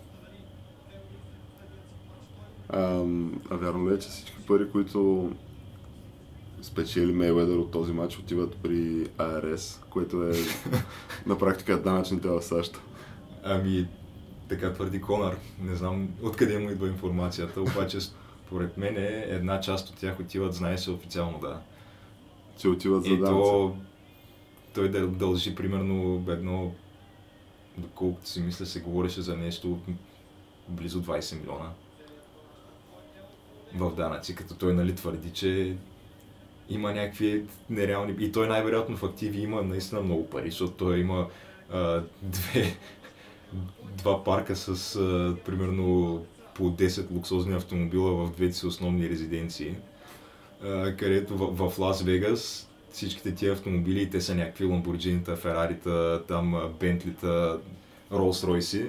А, 2.68 3.04
а 3.50 3.56
вярно 3.56 3.90
ли 3.90 3.94
е, 3.94 3.98
че 3.98 4.08
всички 4.08 4.36
пари, 4.46 4.70
които 4.70 5.30
спечели 6.62 7.12
Мейуедър 7.12 7.56
от 7.56 7.70
този 7.70 7.92
матч, 7.92 8.18
отиват 8.18 8.56
при 8.62 9.06
АРС, 9.18 9.80
което 9.90 10.24
е 10.24 10.32
на 11.26 11.38
практика 11.38 11.82
данъчните 11.82 12.28
в 12.28 12.42
САЩ. 12.42 12.80
Ами, 13.44 13.88
така 14.48 14.72
твърди 14.72 15.00
Конър. 15.00 15.36
Не 15.62 15.74
знам 15.74 16.08
откъде 16.22 16.58
му 16.58 16.70
идва 16.70 16.88
информацията, 16.88 17.60
обаче 17.60 17.98
според 18.46 18.76
мен 18.76 18.96
е 18.96 19.24
една 19.28 19.60
част 19.60 19.88
от 19.88 19.96
тях 19.96 20.20
отиват, 20.20 20.54
знае 20.54 20.78
се 20.78 20.90
официално, 20.90 21.38
да. 21.38 21.60
Че 22.58 22.68
отиват 22.68 23.04
за 23.04 23.10
И 23.10 23.16
данъци. 23.16 23.32
то 23.32 23.76
той 24.74 24.88
дължи 25.06 25.54
примерно 25.54 26.24
едно, 26.28 26.72
доколкото 27.78 28.28
си 28.28 28.40
мисля, 28.40 28.66
се 28.66 28.80
говореше 28.80 29.20
за 29.20 29.36
нещо 29.36 29.78
близо 30.68 31.02
20 31.02 31.40
милиона 31.40 31.70
в 33.74 33.94
данъци, 33.94 34.34
като 34.34 34.54
той 34.54 34.74
нали 34.74 34.94
твърди, 34.94 35.30
че 35.30 35.76
има 36.68 36.92
някакви 36.92 37.44
нереални... 37.70 38.14
И 38.18 38.32
той 38.32 38.48
най-вероятно 38.48 38.96
в 38.96 39.04
активи 39.04 39.40
има 39.40 39.62
наистина 39.62 40.00
много 40.00 40.30
пари, 40.30 40.50
защото 40.50 40.72
той 40.72 40.98
има 40.98 41.28
а, 41.72 42.02
две, 42.22 42.76
два 43.82 44.24
парка 44.24 44.56
с 44.56 44.96
а, 44.96 45.36
примерно 45.44 46.24
по 46.54 46.70
10 46.70 47.10
луксозни 47.10 47.54
автомобила 47.54 48.26
в 48.26 48.32
двете 48.36 48.52
си 48.52 48.66
основни 48.66 49.08
резиденции, 49.08 49.74
а, 50.62 50.96
където 50.96 51.36
в, 51.36 51.70
в 51.70 51.78
Лас 51.78 52.02
Вегас 52.02 52.69
всичките 52.92 53.34
тия 53.34 53.52
автомобили, 53.52 54.10
те 54.10 54.20
са 54.20 54.34
някакви 54.34 54.64
Ламборджинита, 54.64 55.36
Ферарита, 55.36 56.22
там 56.28 56.74
Бентлита, 56.80 57.58
Ролс 58.12 58.44
Ройси, 58.44 58.86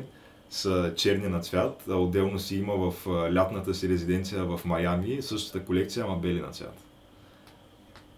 са 0.49 0.93
черни 0.95 1.27
на 1.27 1.39
цвят, 1.39 1.83
а 1.89 1.95
отделно 1.95 2.39
си 2.39 2.55
има 2.55 2.91
в 2.91 3.07
лятната 3.33 3.73
си 3.73 3.89
резиденция 3.89 4.45
в 4.45 4.61
Майами 4.65 5.21
същата 5.21 5.65
колекция, 5.65 6.05
ама 6.05 6.15
бели 6.15 6.41
на 6.41 6.51
цвят. 6.51 6.83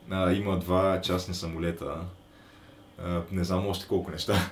А, 0.09 0.33
има 0.33 0.59
два 0.59 1.01
частни 1.01 1.33
самолета, 1.33 1.95
а, 3.03 3.21
не 3.31 3.43
знам 3.43 3.67
още 3.67 3.87
колко 3.87 4.11
неща. 4.11 4.51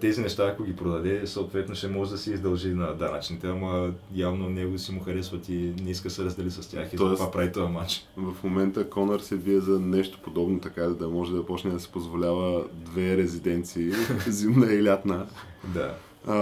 Тези 0.00 0.20
неща, 0.20 0.46
ако 0.46 0.64
ги 0.64 0.76
продаде, 0.76 1.26
съответно 1.26 1.74
ще 1.74 1.88
може 1.88 2.10
да 2.10 2.18
си 2.18 2.30
издължи 2.32 2.68
на 2.68 2.94
данъчните, 2.94 3.46
ама 3.46 3.90
явно 4.14 4.48
него 4.48 4.78
си 4.78 4.92
му 4.92 5.00
харесват 5.00 5.48
и 5.48 5.52
не 5.82 5.90
иска 5.90 6.10
се 6.10 6.24
раздели 6.24 6.50
с 6.50 6.70
тях 6.70 6.92
и 6.92 6.96
Тоест- 6.96 7.08
затова 7.10 7.30
прави 7.30 7.52
този 7.52 7.72
матч. 7.72 8.06
В 8.16 8.34
момента 8.44 8.90
Конър 8.90 9.20
се 9.20 9.36
вие 9.36 9.60
за 9.60 9.80
нещо 9.80 10.18
подобно, 10.24 10.60
така 10.60 10.82
да 10.82 11.08
може 11.08 11.32
да 11.32 11.46
почне 11.46 11.70
да 11.70 11.80
се 11.80 11.88
позволява 11.88 12.64
две 12.74 13.16
резиденции, 13.16 13.92
зимна 14.26 14.72
и 14.72 14.84
лятна. 14.84 15.26
Да. 15.64 15.94
А, 16.26 16.36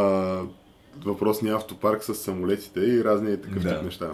въпросния 1.04 1.56
автопарк 1.56 2.04
с 2.04 2.14
самолетите 2.14 2.80
и 2.80 3.04
разни 3.04 3.42
такъв 3.42 3.62
Да. 3.62 3.74
тип 3.74 3.84
неща. 3.84 4.12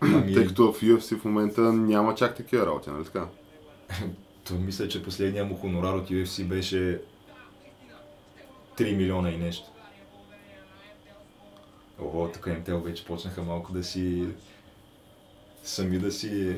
Ами, 0.00 0.34
Тъй 0.34 0.46
като 0.46 0.72
в 0.72 0.80
UFC 0.80 1.18
в 1.18 1.24
момента 1.24 1.72
няма 1.72 2.14
чак 2.14 2.36
такива 2.36 2.66
работи, 2.66 2.90
нали 2.90 3.04
така? 3.04 3.26
той 4.48 4.58
мисля, 4.58 4.88
че 4.88 5.02
последния 5.02 5.44
му 5.44 5.54
хонорар 5.54 5.94
от 5.94 6.10
UFC 6.10 6.44
беше 6.44 7.00
3 8.80 8.96
милиона 8.96 9.30
и 9.30 9.36
нещо. 9.36 9.68
Ого, 11.98 12.28
тук 12.34 12.46
МТЛ 12.46 12.76
вече 12.76 13.04
почнаха 13.04 13.42
малко 13.42 13.72
да 13.72 13.84
си... 13.84 14.26
сами 15.62 15.98
да 15.98 16.12
си... 16.12 16.56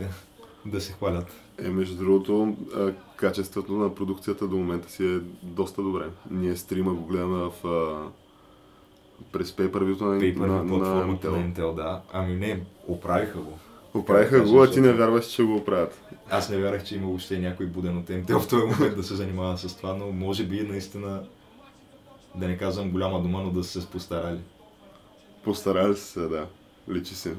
да 0.67 0.81
се 0.81 0.93
хвалят. 0.93 1.33
Е, 1.59 1.69
между 1.69 1.97
другото, 1.97 2.57
качеството 3.17 3.73
на 3.73 3.95
продукцията 3.95 4.49
до 4.49 4.57
момента 4.57 4.91
си 4.91 5.07
е 5.07 5.19
доста 5.43 5.83
добре. 5.83 6.05
Ние 6.31 6.57
стрима 6.57 6.95
го 6.95 7.05
гледаме 7.07 7.37
в, 7.37 7.53
през 9.33 9.53
пейпервюто 9.53 10.05
на, 10.05 10.19
Пейпер 10.19 10.41
на, 10.41 10.65
на 10.65 10.69
платформата 10.69 11.31
на. 11.31 11.39
Intel, 11.39 11.75
да. 11.75 12.01
Ами 12.13 12.35
не, 12.35 12.61
оправиха 12.87 13.39
го. 13.39 13.59
Оправиха 13.95 14.41
го, 14.41 14.63
а 14.63 14.71
ти 14.71 14.81
не 14.81 14.93
вярваш, 14.93 15.27
че 15.27 15.43
го 15.43 15.57
оправят. 15.57 16.03
Аз 16.31 16.51
не 16.51 16.59
вярвах, 16.59 16.85
че 16.85 16.97
има 16.97 17.07
въобще 17.07 17.39
някой 17.39 17.67
буден 17.67 17.99
от 17.99 18.09
МТЛ 18.09 18.39
в 18.39 18.49
този 18.49 18.65
момент 18.65 18.97
да 18.97 19.03
се 19.03 19.15
занимава 19.15 19.59
с 19.59 19.77
това, 19.77 19.95
но 19.95 20.13
може 20.13 20.45
би 20.45 20.63
наистина, 20.63 21.23
да 22.35 22.49
не 22.49 22.59
казвам 22.59 22.91
голяма 22.91 23.23
дума, 23.23 23.43
но 23.43 23.51
да 23.51 23.65
са 23.65 23.81
се 23.81 23.91
постарали. 23.91 24.41
Постарали 25.45 25.97
са 25.97 26.07
се, 26.07 26.21
да. 26.21 26.47
Личи 26.91 27.15
се. 27.15 27.35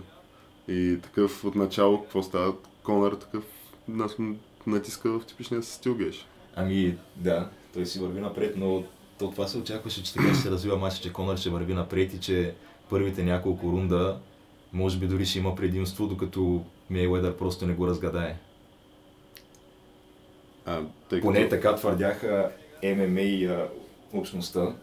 И 0.68 0.98
такъв 1.04 1.44
от 1.44 1.56
начало, 1.56 2.02
какво 2.02 2.24
става? 2.24 2.54
Конър 2.84 3.14
такъв 3.14 3.44
натиска 4.68 5.20
в 5.20 5.26
типичния 5.26 5.64
си 5.64 5.74
стил 5.74 5.96
гейш. 5.96 6.26
Ами, 6.56 6.98
да, 7.16 7.50
той 7.74 7.86
си 7.86 8.00
върви 8.00 8.22
напред, 8.22 8.54
но 8.58 8.84
то 9.20 9.32
това 9.32 9.48
се 9.48 9.58
очакваше, 9.58 10.04
че 10.04 10.14
така 10.14 10.28
ще 10.28 10.38
се 10.38 10.52
развива 10.52 10.78
матча, 10.78 11.02
че 11.02 11.14
Конър 11.14 11.38
ще 11.38 11.50
върви 11.50 11.74
напред 11.74 12.14
и 12.14 12.20
че 12.20 12.56
първите 12.90 13.24
няколко 13.24 13.72
рунда 13.72 14.20
може 14.74 14.98
би 14.98 15.08
дори 15.08 15.26
ще 15.26 15.40
има 15.40 15.56
предимство, 15.56 16.08
докато 16.08 16.66
Мейуедър 16.90 17.38
просто 17.38 17.66
не 17.66 17.74
го 17.74 17.88
разгадае. 17.88 18.36
А, 20.66 20.82
тъй 21.10 21.22
Поне 21.22 21.50
така 21.50 21.76
твърдяха 21.76 22.52
ММА 22.84 23.68
общността, 24.14 24.76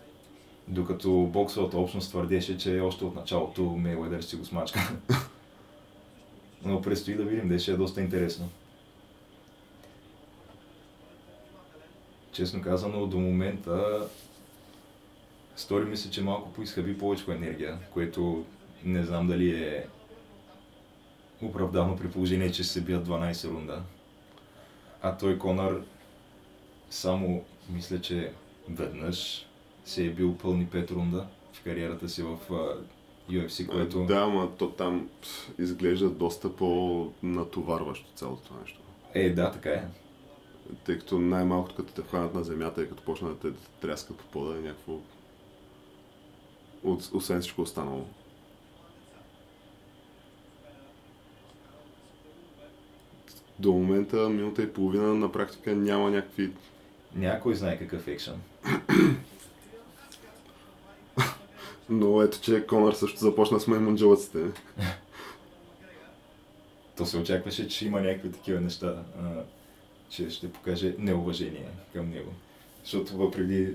докато 0.69 1.11
боксовата 1.11 1.79
общност 1.79 2.11
твърдеше, 2.11 2.59
че 2.59 2.81
още 2.81 3.05
от 3.05 3.15
началото 3.15 3.63
Мейуедър 3.63 4.23
си 4.23 4.37
го 4.37 4.45
смачка. 4.45 4.93
Но 6.65 6.83
предстои 6.83 7.15
да 7.15 7.25
видим, 7.25 7.49
де 7.49 7.73
е 7.73 7.77
доста 7.77 8.01
интересно. 8.01 8.49
Честно 12.33 12.63
казано, 12.63 13.07
до 13.07 13.19
момента 13.19 14.07
стори 15.57 15.85
ми 15.85 15.97
се, 15.97 16.11
че 16.11 16.23
малко 16.23 16.53
поизхъби 16.53 16.99
повече 16.99 17.25
енергия, 17.29 17.79
което 17.93 18.45
не 18.85 19.05
знам 19.05 19.27
дали 19.27 19.51
е 19.51 19.87
оправдано 21.43 21.97
при 21.97 22.11
положение, 22.11 22.53
че 22.53 22.65
се 22.65 22.81
бият 22.81 23.09
12 23.09 23.49
рунда. 23.49 23.83
А 25.03 25.17
той 25.17 25.39
Конър 25.39 25.83
само 26.91 27.45
мисля, 27.71 28.01
че 28.01 28.33
веднъж 28.71 29.47
се 29.85 30.07
е 30.07 30.11
бил 30.11 30.37
пълни 30.37 30.67
5 30.67 30.91
рунда 30.91 31.27
в 31.53 31.63
кариерата 31.63 32.09
си 32.09 32.23
в 32.23 32.39
UFC, 33.31 33.67
което... 33.67 34.05
Да, 34.05 34.17
ама 34.17 34.51
то 34.59 34.71
там 34.71 35.09
изглежда 35.59 36.11
доста 36.11 36.57
по-натоварващо 36.57 38.07
цялото 38.15 38.55
нещо. 38.63 38.81
Е, 39.15 39.31
да, 39.31 39.51
така 39.51 39.71
е. 39.71 39.85
Тъй 40.85 40.99
като 40.99 41.19
най-малкото 41.19 41.75
като 41.75 41.93
те 41.93 42.03
хванат 42.03 42.35
на 42.35 42.45
земята 42.45 42.83
и 42.83 42.89
като 42.89 43.03
почнат 43.03 43.39
да 43.41 43.53
те 43.53 43.59
тряскат 43.81 44.17
по 44.17 44.25
пода 44.25 44.59
е 44.59 44.61
някакво... 44.61 44.99
От, 46.85 47.11
освен 47.15 47.41
всичко 47.41 47.63
останало. 47.63 48.07
До 53.59 53.73
момента, 53.73 54.29
минута 54.29 54.63
и 54.63 54.73
половина, 54.73 55.15
на 55.15 55.33
практика 55.33 55.75
няма 55.75 56.11
някакви... 56.11 56.53
Някой 57.15 57.55
знае 57.55 57.79
какъв 57.79 58.09
екшън. 58.09 58.41
Но 61.89 62.23
ето, 62.23 62.41
че 62.41 62.67
Конър 62.67 62.93
също 62.93 63.19
започна 63.19 63.61
с 63.61 63.67
маймунджалъците. 63.67 64.39
То 66.97 67.07
се 67.07 67.17
очакваше, 67.17 67.69
че 67.69 67.87
има 67.87 68.01
някакви 68.01 68.33
такива 68.33 68.61
неща, 68.61 69.03
а, 69.23 69.43
че 70.11 70.31
ще 70.31 70.53
покаже 70.53 70.95
неуважение 70.99 71.69
към 71.93 72.11
него. 72.11 72.31
Защото 72.83 73.17
въпреки, 73.17 73.69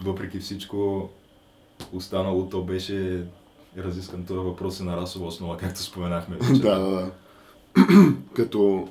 въпреки 0.00 0.38
всичко 0.38 1.08
останало, 1.92 2.48
то 2.48 2.62
беше 2.62 3.24
разискан 3.78 4.26
този 4.26 4.38
въпрос 4.38 4.80
е 4.80 4.84
на 4.84 4.96
расова 4.96 5.26
основа, 5.26 5.56
както 5.56 5.80
споменахме 5.80 6.36
вече. 6.36 6.62
да, 6.62 6.78
да, 6.78 6.90
да. 6.90 7.12
Като 8.34 8.88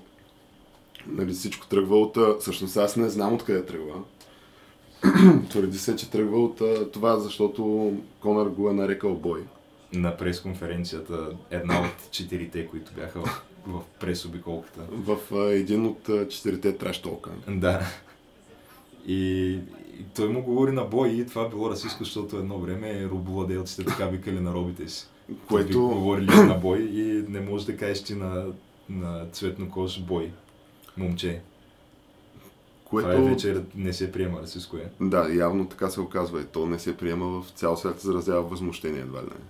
нали, 1.12 1.34
всичко 1.34 1.68
тръгва 1.68 2.00
от... 2.02 2.18
Всъщност 2.42 2.78
аз 2.78 2.96
не 2.96 3.10
знам 3.10 3.34
откъде 3.34 3.66
тръгва. 3.66 3.94
Твърди 5.50 5.78
се, 5.78 5.96
че 5.96 6.10
тръгва 6.10 6.44
от 6.44 6.62
това, 6.92 7.20
защото 7.20 7.94
Конър 8.20 8.46
го 8.46 8.70
е 8.70 8.74
нарекал 8.74 9.16
бой. 9.16 9.44
На 9.94 10.18
пресконференцията, 10.18 11.30
една 11.52 11.82
от 11.82 12.12
четирите, 12.12 12.68
които 12.68 12.92
бяха 12.94 13.20
в, 13.22 13.44
в 13.68 13.82
пресобиколката. 14.00 14.82
В 14.92 15.18
а, 15.32 15.54
един 15.54 15.86
от 15.86 16.10
а, 16.10 16.28
четирите 16.28 16.78
траш 16.78 17.02
толка. 17.02 17.32
Да. 17.48 17.82
И, 19.08 19.50
и 20.00 20.04
той 20.16 20.28
му 20.30 20.44
говори 20.44 20.72
на 20.72 20.84
бой 20.84 21.10
и 21.10 21.28
това 21.28 21.50
било 21.50 21.70
расистско, 21.70 22.04
защото 22.04 22.38
едно 22.38 22.60
време 22.60 23.06
робовладелците 23.06 23.86
така 23.86 24.06
викали 24.06 24.40
на 24.40 24.54
робите 24.54 24.90
си. 24.90 25.08
Което- 25.48 25.82
говорили 25.82 26.36
на 26.36 26.54
бой 26.54 26.80
и 26.80 27.26
не 27.30 27.40
можеш 27.40 27.66
да 27.66 27.78
кажеш 27.78 28.04
ти 28.04 28.16
на, 28.16 28.46
на 28.90 29.26
цветно 29.32 29.70
кош 29.70 30.00
бой. 30.00 30.32
Момче. 31.00 31.42
Което... 32.84 33.10
Това 33.10 33.22
е 33.22 33.30
вече 33.30 33.64
не 33.76 33.94
се 33.94 34.12
приема 34.12 34.42
расистско 34.42 34.78
е. 34.78 34.92
Да, 35.02 35.34
явно 35.34 35.68
така 35.68 35.90
се 35.90 36.02
оказва 36.02 36.42
и 36.42 36.46
то 36.46 36.66
не 36.66 36.80
се 36.80 36.98
приема 36.98 37.42
в 37.42 37.50
цял 37.50 37.78
свят, 37.78 38.00
заразява 38.00 38.42
възмущение 38.42 39.02
едва 39.02 39.20
ли 39.20 39.26
не. 39.26 39.46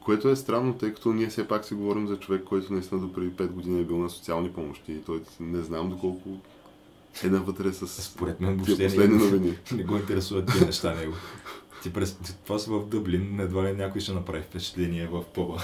Което 0.00 0.28
е 0.28 0.36
странно, 0.36 0.74
тъй 0.74 0.94
като 0.94 1.12
ние 1.12 1.26
все 1.26 1.48
пак 1.48 1.64
си 1.64 1.74
говорим 1.74 2.06
за 2.06 2.16
човек, 2.16 2.44
който 2.44 2.72
наистина 2.72 3.00
до 3.00 3.12
преди 3.12 3.30
5 3.30 3.46
години 3.46 3.80
е 3.80 3.84
бил 3.84 3.98
на 3.98 4.10
социални 4.10 4.52
помощи 4.52 4.92
и 4.92 5.02
той 5.02 5.22
не 5.40 5.62
знам 5.62 5.90
доколко 5.90 6.28
е 7.24 7.26
навътре 7.26 7.72
с 7.72 8.02
Според 8.02 8.40
мен 8.40 8.56
въобще 8.56 8.84
последни 8.84 9.16
не, 9.16 9.24
новини. 9.24 9.58
не 9.72 9.84
го 9.84 9.96
интересуват 9.96 10.46
тези 10.46 10.64
неща 10.64 10.94
него. 10.94 11.12
Ти 11.82 11.92
през... 11.92 12.18
Това 12.44 12.58
са 12.58 12.70
в 12.70 12.86
Дъблин, 12.88 13.40
едва 13.40 13.64
ли 13.64 13.72
някой 13.72 14.00
ще 14.00 14.12
направи 14.12 14.42
впечатление 14.42 15.06
в 15.06 15.24
пъба. 15.34 15.62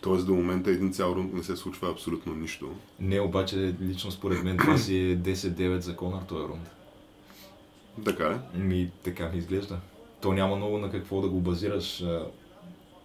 Тоест 0.00 0.26
до 0.26 0.34
момента 0.34 0.70
един 0.70 0.92
цял 0.92 1.12
рунд 1.12 1.34
не 1.34 1.42
се 1.42 1.56
случва 1.56 1.90
абсолютно 1.90 2.34
нищо. 2.34 2.70
Не, 3.00 3.20
обаче, 3.20 3.74
лично 3.82 4.10
според 4.10 4.44
мен 4.44 4.58
това 4.58 4.78
си 4.78 4.96
е 4.98 5.18
10-9 5.18 5.78
за 5.78 5.96
Конър 5.96 6.22
този 6.22 6.48
рунд. 6.48 6.70
Така 8.04 8.30
ли? 8.30 8.58
Ми, 8.58 8.90
така 9.02 9.28
ми 9.28 9.38
изглежда. 9.38 9.78
То 10.20 10.32
няма 10.32 10.56
много 10.56 10.78
на 10.78 10.90
какво 10.90 11.20
да 11.20 11.28
го 11.28 11.40
базираш 11.40 12.04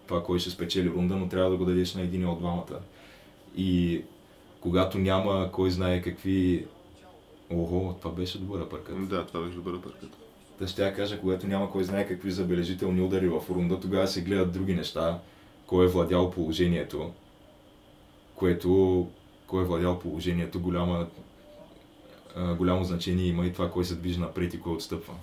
това, 0.07 0.23
кой 0.23 0.39
ще 0.39 0.49
спечели 0.49 0.89
рунда, 0.89 1.15
но 1.15 1.29
трябва 1.29 1.51
да 1.51 1.57
го 1.57 1.65
дадеш 1.65 1.95
на 1.95 2.01
един 2.01 2.27
от 2.27 2.39
двамата. 2.39 2.79
И 3.57 4.01
когато 4.59 4.97
няма 4.97 5.49
кой 5.51 5.71
знае 5.71 6.01
какви... 6.01 6.65
Ого, 7.49 7.93
това 7.93 8.11
беше 8.11 8.39
добър 8.39 8.61
апъркът. 8.61 9.07
Да, 9.09 9.25
това 9.25 9.41
беше 9.41 9.55
добър 9.55 9.73
апъркът. 9.73 10.09
Та 10.59 10.67
ще 10.67 10.83
я 10.83 10.95
кажа, 10.95 11.19
когато 11.19 11.47
няма 11.47 11.71
кой 11.71 11.83
знае 11.83 12.07
какви 12.07 12.31
забележителни 12.31 13.01
удари 13.01 13.29
в 13.29 13.41
рунда, 13.49 13.79
тогава 13.79 14.07
се 14.07 14.21
гледат 14.21 14.51
други 14.51 14.73
неща, 14.73 15.19
кой 15.67 15.85
е 15.85 15.89
владял 15.89 16.31
положението, 16.31 17.11
което, 18.35 19.07
кой 19.47 19.63
е 19.63 19.65
владял 19.65 19.99
положението, 19.99 20.59
голяма, 20.59 21.07
голямо 22.57 22.83
значение 22.83 23.25
има 23.25 23.45
и 23.45 23.53
това, 23.53 23.71
кой 23.71 23.85
се 23.85 23.95
движи 23.95 24.19
напред 24.19 24.53
и 24.53 24.59
кой 24.59 24.73
отстъпва. 24.73 25.13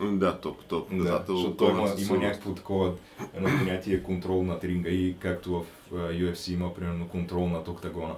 Да, 0.00 0.40
топ, 0.40 0.64
топ. 0.64 0.88
Да, 0.92 1.24
защото 1.28 1.56
той 1.56 1.70
има, 1.70 1.88
със 1.88 1.98
има 1.98 2.06
сигурност. 2.06 2.28
някакво 2.28 2.54
такова 2.54 2.92
едно 3.34 3.48
понятие 3.58 4.02
контрол 4.02 4.42
над 4.42 4.64
ринга 4.64 4.90
и 4.90 5.16
както 5.18 5.64
в 5.90 5.92
UFC 5.92 6.52
има 6.52 6.74
примерно 6.74 7.08
контрол 7.08 7.48
над 7.48 7.68
октагона. 7.68 8.14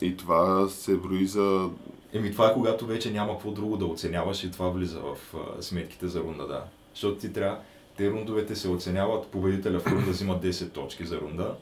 И 0.00 0.16
това 0.16 0.68
се 0.68 0.96
брои 0.96 1.26
за... 1.26 1.70
Еми 2.12 2.32
това 2.32 2.50
е 2.50 2.54
когато 2.54 2.86
вече 2.86 3.10
няма 3.10 3.32
какво 3.32 3.50
друго 3.50 3.76
да 3.76 3.86
оценяваш 3.86 4.44
и 4.44 4.50
това 4.50 4.68
влиза 4.68 5.00
в 5.00 5.16
сметките 5.60 6.08
за 6.08 6.20
рунда, 6.20 6.46
да. 6.46 6.64
Защото 6.94 7.18
ти 7.18 7.32
трябва, 7.32 7.58
те 7.96 8.10
рундовете 8.10 8.56
се 8.56 8.68
оценяват, 8.68 9.26
победителя 9.26 9.78
в 9.80 9.86
рунда 9.86 10.10
взима 10.10 10.40
10 10.40 10.72
точки 10.72 11.06
за 11.06 11.20
рунда, 11.20 11.54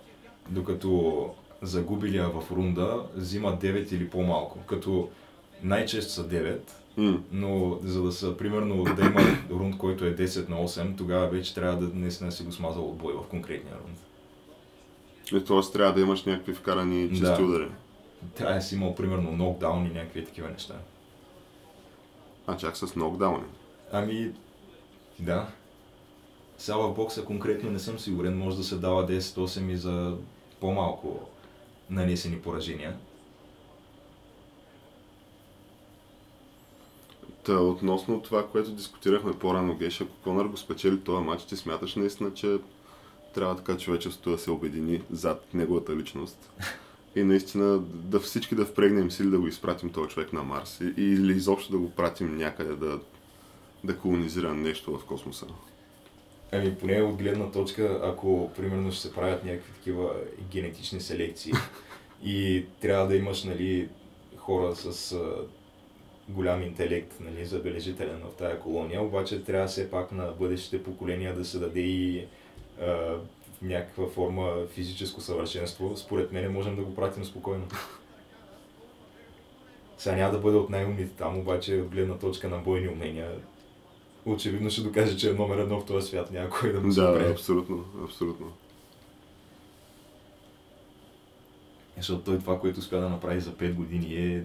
докато 0.48 1.30
загубилия 1.62 2.28
в 2.28 2.50
рунда 2.52 3.02
взима 3.14 3.58
9 3.58 3.92
или 3.92 4.10
по-малко, 4.10 4.58
като 4.66 5.08
най-често 5.62 6.12
са 6.12 6.28
9, 6.28 6.58
М, 6.96 7.22
но 7.32 7.78
за 7.82 8.02
да 8.02 8.12
са, 8.12 8.36
примерно, 8.36 8.84
да 8.84 9.02
има 9.02 9.20
рунд, 9.50 9.78
който 9.78 10.04
е 10.04 10.16
10 10.16 10.48
на 10.48 10.56
8, 10.56 10.96
тогава 10.98 11.28
вече 11.28 11.54
трябва 11.54 11.76
да 11.76 11.94
наистина 11.94 12.32
си 12.32 12.42
го 12.42 12.52
смазал 12.52 12.88
от 12.88 12.96
бой 12.96 13.12
в 13.12 13.28
конкретния 13.28 13.74
рунд. 13.74 13.98
И 15.32 15.44
т.е. 15.44 15.72
трябва 15.72 15.94
да 15.94 16.00
имаш 16.00 16.24
някакви 16.24 16.54
вкарани 16.54 17.08
чисти 17.08 17.24
Да. 17.24 17.42
удари. 17.42 17.68
Трябва 18.34 18.54
да 18.54 18.60
си 18.60 18.74
имал, 18.74 18.94
примерно, 18.94 19.32
нокдаун 19.32 19.86
и 19.86 19.90
някакви 19.94 20.24
такива 20.24 20.48
неща. 20.48 20.74
А 22.46 22.56
чак 22.56 22.76
с 22.76 22.96
нокдауни. 22.96 23.44
Ами, 23.92 24.32
да. 25.18 25.46
Сега 26.58 26.76
в 26.76 26.94
бокса 26.94 27.24
конкретно 27.24 27.70
не 27.70 27.78
съм 27.78 27.98
сигурен, 27.98 28.38
може 28.38 28.56
да 28.56 28.64
се 28.64 28.76
дава 28.76 29.08
10-8 29.08 29.70
и 29.70 29.76
за 29.76 30.16
по-малко 30.60 31.20
нанесени 31.90 32.38
поражения. 32.38 32.96
Та, 37.44 37.60
относно 37.60 38.22
това, 38.22 38.48
което 38.48 38.70
дискутирахме 38.70 39.38
по-рано, 39.38 39.76
Геш, 39.76 40.00
ако 40.00 40.12
Конър 40.24 40.44
го 40.44 40.56
спечели 40.56 41.00
този 41.00 41.24
матч, 41.24 41.44
ти 41.44 41.56
смяташ 41.56 41.94
наистина, 41.94 42.34
че 42.34 42.58
трябва 43.34 43.56
така 43.56 43.76
човечеството 43.76 44.30
да 44.30 44.38
се 44.38 44.50
обедини 44.50 45.02
зад 45.10 45.54
неговата 45.54 45.96
личност 45.96 46.50
и 47.16 47.22
наистина 47.22 47.78
да 47.80 48.20
всички 48.20 48.54
да 48.54 48.66
впрегнем 48.66 49.10
сили 49.10 49.30
да 49.30 49.38
го 49.38 49.46
изпратим 49.46 49.90
този 49.90 50.08
човек 50.08 50.32
на 50.32 50.42
Марс 50.42 50.80
или 50.96 51.32
изобщо 51.32 51.72
да 51.72 51.78
го 51.78 51.90
пратим 51.90 52.36
някъде 52.36 52.76
да, 52.76 53.00
да 53.84 53.96
колонизира 53.96 54.54
нещо 54.54 54.98
в 54.98 55.04
космоса. 55.04 55.46
Ами, 56.54 56.74
поне 56.74 57.02
от 57.02 57.16
гледна 57.16 57.50
точка, 57.50 58.00
ако 58.02 58.50
примерно 58.56 58.92
ще 58.92 59.02
се 59.02 59.14
правят 59.14 59.44
някакви 59.44 59.72
такива 59.72 60.14
генетични 60.50 61.00
селекции 61.00 61.52
и 62.24 62.66
трябва 62.80 63.06
да 63.06 63.16
имаш, 63.16 63.44
нали, 63.44 63.88
хора 64.36 64.76
с 64.76 65.12
а, 65.12 65.34
голям 66.28 66.62
интелект, 66.62 67.20
нали, 67.20 67.46
забележителен 67.46 68.20
в 68.20 68.36
тая 68.36 68.60
колония, 68.60 69.02
обаче 69.02 69.44
трябва 69.44 69.66
все 69.66 69.90
пак 69.90 70.12
на 70.12 70.26
бъдещите 70.26 70.82
поколения 70.82 71.34
да 71.34 71.44
се 71.44 71.58
даде 71.58 71.80
и 71.80 72.26
а, 72.80 73.16
някаква 73.62 74.06
форма 74.06 74.66
физическо 74.74 75.20
съвършенство. 75.20 75.96
Според 75.96 76.32
мен 76.32 76.52
можем 76.52 76.76
да 76.76 76.82
го 76.82 76.94
пратим 76.94 77.24
спокойно. 77.24 77.66
Сега 79.98 80.16
няма 80.16 80.32
да 80.32 80.38
бъде 80.38 80.56
от 80.56 80.70
най-умните 80.70 81.16
там, 81.16 81.38
обаче 81.38 81.74
от 81.76 81.88
гледна 81.88 82.18
точка 82.18 82.48
на 82.48 82.58
бойни 82.58 82.88
умения, 82.88 83.30
очевидно 84.26 84.70
ще 84.70 84.80
докаже, 84.80 85.16
че 85.16 85.30
е 85.30 85.34
номер 85.34 85.58
едно 85.58 85.80
в 85.80 85.86
този 85.86 86.06
свят, 86.06 86.30
няма 86.30 86.50
кой 86.50 86.72
да 86.72 86.80
му 86.80 86.92
се 86.92 87.00
Да, 87.00 87.30
абсолютно, 87.30 87.84
абсолютно. 88.04 88.52
Защото 91.96 92.24
той 92.24 92.38
това, 92.38 92.60
което 92.60 92.78
успя 92.78 93.00
да 93.00 93.08
направи 93.08 93.40
за 93.40 93.52
5 93.52 93.74
години 93.74 94.14
е 94.14 94.44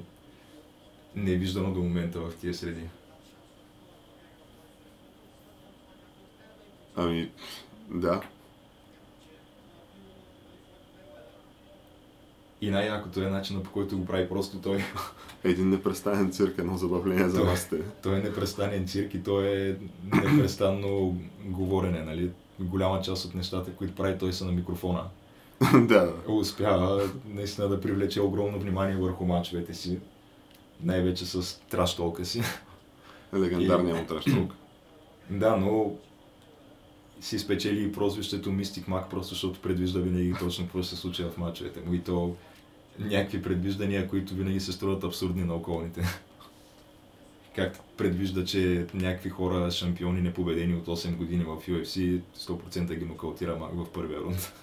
невиждано 1.16 1.74
до 1.74 1.80
момента 1.80 2.20
в 2.20 2.36
тия 2.36 2.54
среди. 2.54 2.84
Ами, 6.96 7.32
да, 7.90 8.22
И 12.62 12.72
най-якото 12.72 13.22
е 13.22 13.30
начинът 13.30 13.64
по 13.64 13.72
който 13.72 13.98
го 13.98 14.06
прави 14.06 14.30
просто 14.30 14.58
той. 14.58 14.84
един 15.44 15.70
непрестанен 15.70 16.32
цирк, 16.32 16.58
едно 16.58 16.78
забавление 16.78 17.30
за 17.30 17.44
вас. 17.44 17.70
Той 18.04 18.16
е 18.16 18.20
непрестанен 18.20 18.88
цирк 18.88 19.14
и 19.14 19.24
той 19.24 19.48
е 19.48 19.76
непрестанно 20.04 21.18
говорене, 21.46 22.04
нали? 22.04 22.32
Голяма 22.60 23.02
част 23.02 23.26
от 23.26 23.36
нещата, 23.36 23.72
които 23.72 23.96
прави 23.96 24.18
той 24.18 24.34
са 24.34 24.46
на 24.46 24.52
микрофона. 24.52 25.04
да, 25.88 26.14
Успява 26.28 27.10
наистина 27.26 27.68
да 27.68 27.82
привлече 27.82 28.22
огромно 28.22 28.60
внимание 28.60 28.96
върху 28.96 29.26
мачовете 29.26 29.74
си. 29.74 30.00
Най-вече 30.84 31.26
с 31.26 31.60
траш 31.70 31.96
толка 31.96 32.26
си. 32.26 32.42
легендарният 33.34 33.98
му 33.98 34.06
траштолк. 34.06 34.54
Да, 35.32 35.56
но 35.56 35.94
си 37.22 37.40
спечели 37.40 37.84
и 37.84 37.92
прозвището 37.92 38.52
Мистик 38.52 38.88
Мак, 38.88 39.10
просто 39.10 39.34
защото 39.34 39.60
предвижда 39.60 40.00
винаги 40.00 40.34
точно 40.40 40.66
какво 40.66 40.82
ще 40.82 40.96
се 40.96 41.02
случи 41.02 41.24
в 41.24 41.38
мачовете 41.38 41.80
му. 41.86 41.94
И 41.94 42.00
то 42.00 42.36
някакви 43.00 43.42
предвиждания, 43.42 44.08
които 44.08 44.34
винаги 44.34 44.60
се 44.60 44.72
струват 44.72 45.04
абсурдни 45.04 45.44
на 45.44 45.56
околните. 45.56 46.02
Как 47.56 47.80
предвижда, 47.98 48.46
че 48.46 48.88
някакви 48.94 49.30
хора, 49.30 49.72
шампиони 49.72 50.22
непобедени 50.22 50.76
от 50.76 50.86
8 50.86 51.16
години 51.16 51.44
в 51.44 51.58
UFC, 51.68 52.20
100% 52.38 52.96
ги 52.96 53.06
нокаутира 53.06 53.56
Мак 53.56 53.72
в 53.76 53.90
първия 53.90 54.20
рунд. 54.20 54.54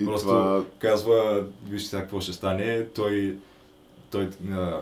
И 0.00 0.04
Просто 0.04 0.28
това, 0.28 0.64
казва, 0.78 1.46
вижте 1.68 1.88
сега 1.88 2.02
какво 2.02 2.20
ще 2.20 2.32
стане, 2.32 2.86
той, 2.94 3.36
той 4.10 4.30
а, 4.52 4.80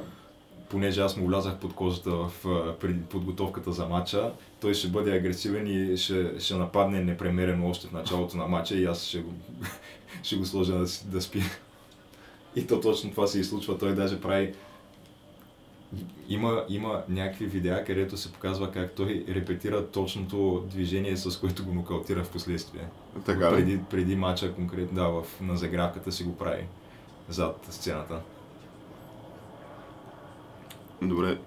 понеже 0.68 1.00
аз 1.00 1.16
му 1.16 1.26
влязах 1.26 1.58
под 1.58 1.74
кожата 1.74 2.10
в 2.10 2.32
преди 2.80 3.00
подготовката 3.00 3.72
за 3.72 3.86
матча, 3.86 4.32
той 4.60 4.74
ще 4.74 4.88
бъде 4.88 5.16
агресивен 5.16 5.92
и 5.92 5.96
ще, 5.96 6.40
ще 6.40 6.54
нападне 6.54 7.04
непремерено 7.04 7.70
още 7.70 7.86
в 7.86 7.92
началото 7.92 8.36
на 8.36 8.46
матча 8.46 8.74
и 8.74 8.84
аз 8.84 9.04
ще 9.04 9.18
го, 9.18 9.32
ще 10.22 10.36
го 10.36 10.44
сложа 10.44 10.72
да, 10.72 10.86
да 11.04 11.22
спи. 11.22 11.42
И 12.56 12.66
то 12.66 12.80
точно 12.80 13.10
това 13.10 13.26
се 13.26 13.40
и 13.40 13.44
случва, 13.44 13.78
той 13.78 13.94
даже 13.94 14.20
прави 14.20 14.54
има, 16.28 16.64
има 16.68 17.02
някакви 17.08 17.46
видеа, 17.46 17.84
където 17.84 18.16
се 18.16 18.32
показва 18.32 18.70
как 18.70 18.94
той 18.94 19.24
репетира 19.28 19.86
точното 19.86 20.64
движение, 20.70 21.16
с 21.16 21.40
което 21.40 21.64
го 21.64 21.74
нокаутира 21.74 22.24
в 22.24 22.30
последствие. 22.30 22.88
така 23.26 23.50
ли? 23.50 23.54
Преди, 23.54 23.80
преди 23.90 24.16
матча 24.16 24.54
конкретно, 24.54 24.94
да, 24.94 25.08
в, 25.08 25.24
на 25.40 25.56
загравката 25.56 26.12
си 26.12 26.24
го 26.24 26.36
прави 26.36 26.66
зад 27.28 27.66
сцената. 27.70 28.20
Добре, 31.02 31.38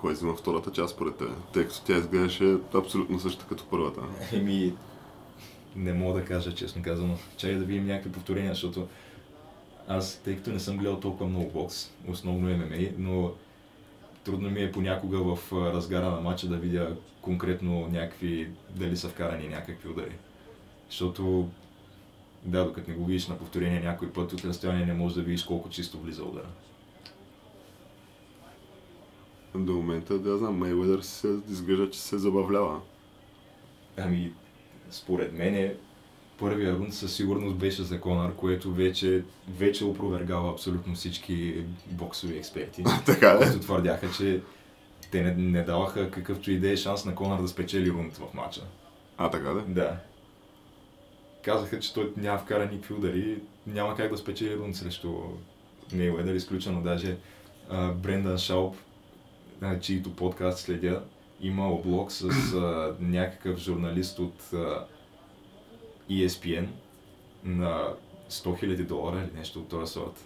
кой 0.00 0.12
взима 0.12 0.34
втората 0.34 0.72
част 0.72 0.94
според 0.94 1.16
те? 1.16 1.24
Тъй 1.52 1.64
като 1.64 1.82
тя 1.84 1.96
изглеждаше 1.96 2.56
абсолютно 2.74 3.20
същата 3.20 3.48
като 3.48 3.64
първата. 3.70 4.00
Еми, 4.32 4.74
не 5.76 5.92
мога 5.92 6.20
да 6.20 6.26
кажа, 6.26 6.54
честно 6.54 6.82
казано. 6.82 7.18
Чай 7.36 7.54
да 7.54 7.64
видим 7.64 7.86
някакви 7.86 8.12
повторения, 8.12 8.52
защото 8.52 8.88
аз, 9.88 10.20
тъй 10.24 10.36
като 10.36 10.50
не 10.50 10.60
съм 10.60 10.76
гледал 10.76 11.00
толкова 11.00 11.26
много 11.26 11.50
бокс, 11.50 11.90
основно 12.08 12.48
ММА, 12.48 12.88
но 12.98 13.32
трудно 14.24 14.50
ми 14.50 14.62
е 14.62 14.72
понякога 14.72 15.18
в 15.18 15.52
разгара 15.52 16.10
на 16.10 16.20
матча 16.20 16.48
да 16.48 16.56
видя 16.56 16.96
конкретно 17.20 17.88
някакви, 17.88 18.50
дали 18.70 18.96
са 18.96 19.08
вкарани 19.08 19.48
някакви 19.48 19.88
удари. 19.88 20.16
Защото, 20.90 21.48
да, 22.44 22.64
докато 22.64 22.90
не 22.90 22.96
го 22.96 23.04
видиш 23.04 23.28
на 23.28 23.38
повторение 23.38 23.80
някой 23.80 24.12
път 24.12 24.32
от 24.32 24.44
разстояние, 24.44 24.86
не 24.86 24.94
можеш 24.94 25.16
да 25.16 25.22
видиш 25.22 25.44
колко 25.44 25.68
чисто 25.68 25.98
влиза 25.98 26.24
удара. 26.24 26.48
До 29.54 29.72
момента, 29.72 30.18
да 30.18 30.38
знам, 30.38 30.58
Мейведър 30.58 31.00
се 31.00 31.36
изглежда, 31.48 31.90
че 31.90 32.00
се 32.00 32.18
забавлява. 32.18 32.80
Ами, 33.96 34.32
според 34.90 35.32
мен 35.32 35.74
първия 36.38 36.74
рунд 36.74 36.94
със 36.94 37.16
сигурност 37.16 37.56
беше 37.56 37.82
за 37.82 38.00
Конър, 38.00 38.34
което 38.34 38.72
вече, 38.72 39.22
вече 39.58 39.84
опровергава 39.84 40.50
абсолютно 40.50 40.94
всички 40.94 41.64
боксови 41.86 42.36
експерти. 42.36 42.84
така 43.06 43.30
е. 43.30 43.38
които 43.38 43.60
твърдяха, 43.60 44.10
че 44.10 44.40
те 45.10 45.22
не, 45.22 45.34
не 45.34 45.62
даваха 45.62 46.10
какъвто 46.10 46.50
и 46.50 46.58
да 46.58 46.70
е 46.70 46.76
шанс 46.76 47.04
на 47.04 47.14
Конър 47.14 47.42
да 47.42 47.48
спечели 47.48 47.90
рунд 47.90 48.16
в 48.16 48.34
матча. 48.34 48.60
А, 49.16 49.30
така 49.30 49.50
да? 49.50 49.60
Да. 49.60 49.96
Казаха, 51.44 51.80
че 51.80 51.94
той 51.94 52.12
няма 52.16 52.38
вкара 52.38 52.68
никакви 52.72 52.94
удари, 52.94 53.38
няма 53.66 53.96
как 53.96 54.10
да 54.10 54.16
спечели 54.16 54.56
рунд 54.56 54.76
срещу 54.76 55.12
Мейуедър, 55.92 56.34
изключено 56.34 56.82
даже 56.82 57.16
а, 57.70 57.92
Брендан 57.92 58.38
Шауп, 58.38 58.76
а, 59.60 59.80
чието 59.80 60.16
подкаст 60.16 60.58
следя, 60.58 61.02
има 61.40 61.68
облог 61.68 62.12
с 62.12 62.24
а, 62.54 62.94
някакъв 63.00 63.58
журналист 63.58 64.18
от 64.18 64.52
а, 64.52 64.86
ESPN 66.10 66.66
на 67.44 67.94
100 68.30 68.64
000 68.64 68.86
долара 68.86 69.18
или 69.20 69.38
нещо 69.38 69.58
от 69.58 69.68
този 69.68 69.92
сорт. 69.92 70.24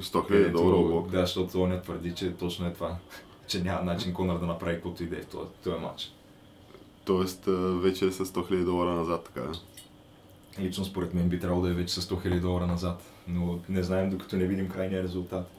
100 0.00 0.02
000 0.02 0.26
Където- 0.28 0.52
долара 0.52 0.76
облог. 0.76 1.10
Да, 1.10 1.20
защото 1.20 1.62
он 1.62 1.80
твърди, 1.82 2.14
че 2.14 2.36
точно 2.36 2.66
е 2.66 2.72
това. 2.72 2.96
че 3.46 3.62
няма 3.62 3.82
начин 3.82 4.14
Конър 4.14 4.38
да 4.38 4.46
направи 4.46 4.74
каквото 4.74 5.04
и 5.04 5.06
да 5.06 5.16
е 5.16 5.20
в 5.20 5.26
този, 5.26 5.48
този 5.64 5.80
матч. 5.80 6.12
Тоест, 7.04 7.44
вече 7.82 8.06
е 8.06 8.12
с 8.12 8.24
100 8.26 8.50
000 8.50 8.64
долара 8.64 8.90
назад, 8.90 9.24
така 9.24 9.40
да? 9.40 9.52
Лично 10.60 10.84
според 10.84 11.14
мен 11.14 11.28
би 11.28 11.40
трябвало 11.40 11.62
да 11.62 11.70
е 11.70 11.74
вече 11.74 11.94
с 11.94 12.00
100 12.00 12.26
000 12.28 12.40
долара 12.40 12.66
назад, 12.66 13.02
но 13.28 13.58
не 13.68 13.82
знаем 13.82 14.10
докато 14.10 14.36
не 14.36 14.46
видим 14.46 14.68
крайния 14.68 15.02
резултат. 15.02 15.50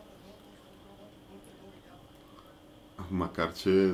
Макар, 3.11 3.53
че... 3.53 3.93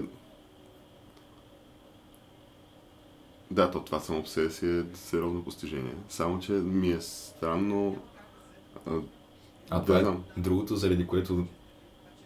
Да, 3.51 3.71
то 3.71 3.83
това 3.83 3.99
само 3.99 4.21
по 4.21 4.29
себе 4.29 4.49
си 4.49 4.69
е 4.69 4.83
сериозно 4.93 5.43
постижение. 5.43 5.93
Само, 6.09 6.39
че 6.39 6.51
ми 6.51 6.91
е 6.91 7.01
странно... 7.01 7.97
А, 8.87 8.91
А 9.69 9.79
Да, 9.79 9.85
това 9.85 9.99
е 9.99 10.39
другото, 10.41 10.75
заради 10.75 11.07
което 11.07 11.45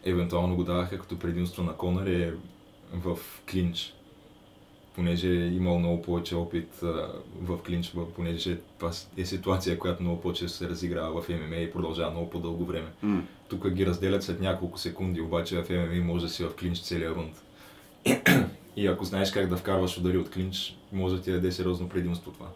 евентуално 0.06 0.56
го 0.56 0.64
даваха 0.64 1.00
като 1.00 1.20
предимство 1.20 1.64
на 1.64 1.74
Конър 1.74 2.08
е 2.08 2.34
в 2.94 3.18
клинч. 3.52 3.94
Понеже 4.96 5.28
е 5.30 5.48
имал 5.48 5.80
много 5.80 6.02
повече 6.02 6.36
опит 6.36 6.84
а, 6.84 7.12
в 7.42 7.58
клинч, 7.66 7.94
понеже 8.16 8.58
това 8.78 8.92
е 9.18 9.26
ситуация, 9.26 9.80
която 9.80 10.04
много 10.04 10.22
по-често 10.22 10.58
се 10.58 10.70
разиграва 10.70 11.22
в 11.22 11.30
ММА 11.30 11.56
и 11.56 11.72
продължава 11.72 12.12
много 12.12 12.30
по-дълго 12.30 12.66
време. 12.66 12.88
м, 13.04 13.24
Тук 13.50 13.70
ги 13.70 13.86
разделят 13.86 14.24
след 14.24 14.40
няколко 14.42 14.78
секунди, 14.80 15.22
обаче 15.22 15.64
в 15.64 15.70
ММА 15.70 16.04
може 16.04 16.26
да 16.26 16.32
си 16.32 16.44
в 16.44 16.56
клинч 16.56 16.82
целия 16.82 17.16
рунд. 17.16 17.44
И 18.76 18.88
ако 18.88 19.06
знаеш 19.06 19.32
как 19.32 19.48
да 19.48 19.58
вкарваш 19.58 19.98
удари 19.98 20.18
от 20.18 20.30
клинч, 20.30 20.78
може 20.92 21.16
да 21.16 21.22
ти 21.22 21.32
даде 21.32 21.52
сериозно 21.52 21.90
предимство 21.90 22.32
това. 22.32 22.48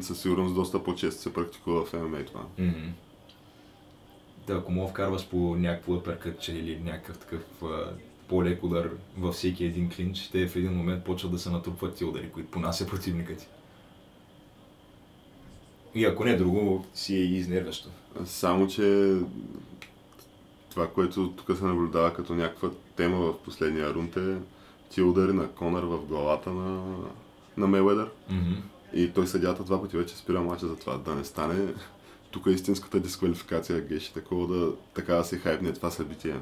със 0.00 0.20
сигурност 0.20 0.54
доста 0.54 0.84
по-често 0.84 1.22
се 1.22 1.32
практикува 1.32 1.84
в 1.84 1.92
ММА 1.92 2.24
това. 2.24 2.42
Мгм. 2.58 2.88
Да, 4.46 4.54
ако 4.54 4.72
мога 4.72 4.88
вкарваш 4.88 5.28
по 5.28 5.56
някакво 5.56 5.94
апъркътче 5.94 6.52
или 6.52 6.80
някакъв 6.84 7.18
такъв 7.18 7.42
а, 7.62 7.92
по-лек 8.28 8.64
удар 8.64 8.90
във 9.18 9.34
всеки 9.34 9.64
един 9.64 9.90
клинч, 9.90 10.28
те 10.28 10.48
в 10.48 10.56
един 10.56 10.72
момент 10.72 11.04
почват 11.04 11.32
да 11.32 11.38
се 11.38 11.50
натрупват 11.50 11.94
ти 11.94 12.04
удари, 12.04 12.30
които 12.30 12.50
понася 12.50 12.86
противника 12.86 13.36
ти. 13.36 13.46
И 15.94 16.04
ако 16.04 16.24
не 16.24 16.36
друго, 16.36 16.84
си 16.94 17.14
е 17.16 17.20
изнервящо. 17.20 17.88
Само, 18.24 18.68
че 18.68 19.16
това, 20.70 20.90
което 20.90 21.32
тук 21.36 21.58
се 21.58 21.64
наблюдава 21.64 22.14
като 22.14 22.34
някаква 22.34 22.70
тема 22.96 23.18
в 23.18 23.38
последния 23.38 23.94
рунд 23.94 24.16
е 24.16 24.36
тия 24.90 25.06
удари 25.06 25.32
на 25.32 25.48
Конър 25.48 25.82
в 25.82 25.98
главата 25.98 26.50
на, 26.50 26.96
на 27.56 27.66
Мейуедър. 27.66 28.10
Мгм. 28.30 28.52
И 28.94 29.12
той 29.12 29.26
съдята 29.26 29.64
два 29.64 29.82
пъти 29.82 29.96
вече 29.96 30.16
спира 30.16 30.40
мача 30.40 30.66
за 30.66 30.76
това. 30.76 30.96
Да 30.98 31.14
не 31.14 31.24
стане 31.24 31.74
тук 32.30 32.46
е 32.46 32.50
истинската 32.50 33.00
дисквалификация 33.00 33.80
геш, 33.80 34.08
такова 34.08 34.56
да, 34.56 34.72
така 34.94 35.14
да 35.14 35.24
се 35.24 35.38
хайпне 35.38 35.72
това 35.72 35.90
събитие. 35.90 36.34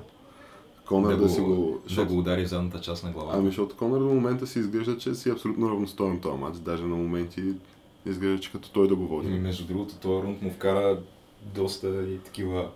Конър 0.87 1.16
да, 1.16 1.22
да, 1.22 1.28
си 1.28 1.40
го... 1.40 1.57
го, 1.57 1.72
да 1.72 1.88
защото- 1.88 2.12
го 2.12 2.18
удари 2.18 2.44
в 2.44 2.48
задната 2.48 2.80
част 2.80 3.04
на 3.04 3.11
главата. 3.11 3.38
Ами, 3.38 3.46
защото 3.46 3.76
Конър 3.76 3.98
до 3.98 4.04
момента 4.04 4.46
си 4.46 4.59
изглежда, 4.59 4.98
че 4.98 5.14
си 5.14 5.30
абсолютно 5.30 5.70
равностоен 5.70 6.20
този 6.20 6.38
матч. 6.38 6.59
Даже 6.59 6.83
на 6.83 6.96
моменти 6.96 7.42
изглежда, 8.07 8.40
че 8.40 8.52
като 8.52 8.70
той 8.70 8.88
да 8.88 8.94
го 8.94 9.07
води. 9.07 9.28
Ами, 9.28 9.38
между 9.38 9.66
другото, 9.66 9.94
този 9.94 10.26
рунд 10.26 10.42
му 10.42 10.50
вкара 10.50 11.00
доста 11.42 12.02
и 12.09 12.18
такива... 12.18 12.70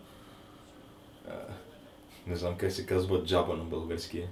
а, 1.28 1.33
не 2.26 2.37
знам 2.37 2.54
как 2.57 2.72
се 2.72 2.87
казва 2.87 3.24
джаба 3.24 3.57
на 3.57 3.64
български. 3.64 4.22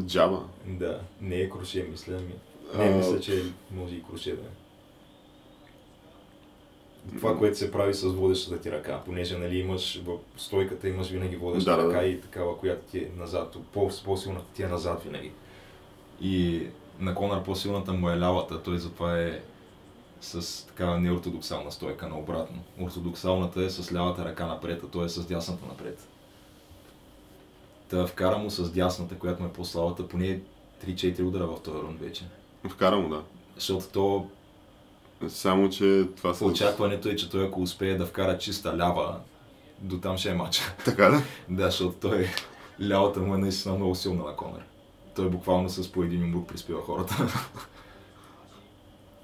Джаба. 0.00 0.44
Да, 0.66 1.00
не 1.20 1.36
е 1.36 1.50
круше, 1.50 1.86
мисля. 1.90 2.12
Ми. 2.14 2.34
Не, 2.76 2.84
А, 2.84 2.96
мисля, 2.96 3.20
че 3.20 3.42
може 3.70 3.94
и 3.94 4.02
круше 4.02 4.30
да 4.30 4.42
е. 4.42 4.50
Това, 7.16 7.38
което 7.38 7.58
се 7.58 7.72
прави 7.72 7.94
с 7.94 8.02
водещата 8.04 8.60
ти 8.60 8.70
ръка, 8.72 9.02
понеже 9.04 9.38
нали, 9.38 9.58
имаш 9.58 10.02
в 10.02 10.16
стойката 10.36 10.88
имаш 10.88 11.08
винаги 11.08 11.36
водеща 11.36 11.70
Да, 11.70 11.78
ръка 11.78 12.00
да. 12.00 12.06
и 12.06 12.20
такава, 12.20 12.58
която 12.58 12.90
ти 12.90 12.98
е 12.98 13.10
назад, 13.16 13.56
по- 13.72 13.90
по-силната 14.04 14.46
ти 14.54 14.62
е 14.62 14.68
назад 14.68 15.02
винаги. 15.02 15.32
И 16.20 16.66
на 17.00 17.14
Конър 17.14 17.42
по-силната 17.42 17.92
му 17.92 18.10
е 18.10 18.18
лявата, 18.18 18.62
той 18.62 18.78
затова 18.78 19.20
е 19.20 19.40
с 20.20 20.66
такава 20.66 20.98
неортодоксална 21.00 21.72
стойка, 21.72 22.08
наобратно. 22.08 22.58
Ортодоксалната 22.80 23.62
е 23.62 23.70
с 23.70 23.92
лявата 23.92 24.24
ръка 24.24 24.46
напред, 24.46 24.80
а 24.84 24.86
той 24.86 25.04
е 25.04 25.08
с 25.08 25.26
дясната 25.26 25.66
напред. 25.66 26.08
Та 27.88 28.06
вкара 28.06 28.38
му 28.38 28.50
с 28.50 28.72
дясната, 28.72 29.14
която 29.14 29.42
му 29.42 29.48
е 29.48 29.52
по-слабата, 29.52 30.08
поне 30.08 30.40
3-4 30.86 31.22
удара 31.22 31.46
в 31.46 31.62
този 31.62 31.78
рунд 31.78 32.00
вече. 32.00 32.24
Вкара 32.68 32.96
му, 32.96 33.08
да. 33.08 33.22
Защото 33.56 33.86
то 33.92 34.26
Само, 35.28 35.70
че 35.70 36.08
това 36.16 36.34
са... 36.34 36.44
очакването 36.44 37.08
е, 37.08 37.16
че 37.16 37.30
той 37.30 37.46
ако 37.46 37.62
успее 37.62 37.94
да 37.94 38.06
вкара 38.06 38.38
чиста 38.38 38.76
лява, 38.76 39.20
до 39.80 39.98
там 39.98 40.18
ще 40.18 40.30
е 40.30 40.34
мача. 40.34 40.74
Така 40.84 41.08
да? 41.08 41.22
да, 41.48 41.64
защото 41.64 41.96
той 42.00 42.28
лявата 42.88 43.20
му 43.20 43.34
е 43.34 43.38
наистина 43.38 43.74
много 43.74 43.94
силна 43.94 44.24
на 44.24 44.36
Конър. 44.36 44.64
Той 45.16 45.28
буквално 45.28 45.68
с 45.68 45.92
по 45.92 46.02
един 46.02 46.24
умрук 46.24 46.48
приспива 46.48 46.82
хората. 46.82 47.16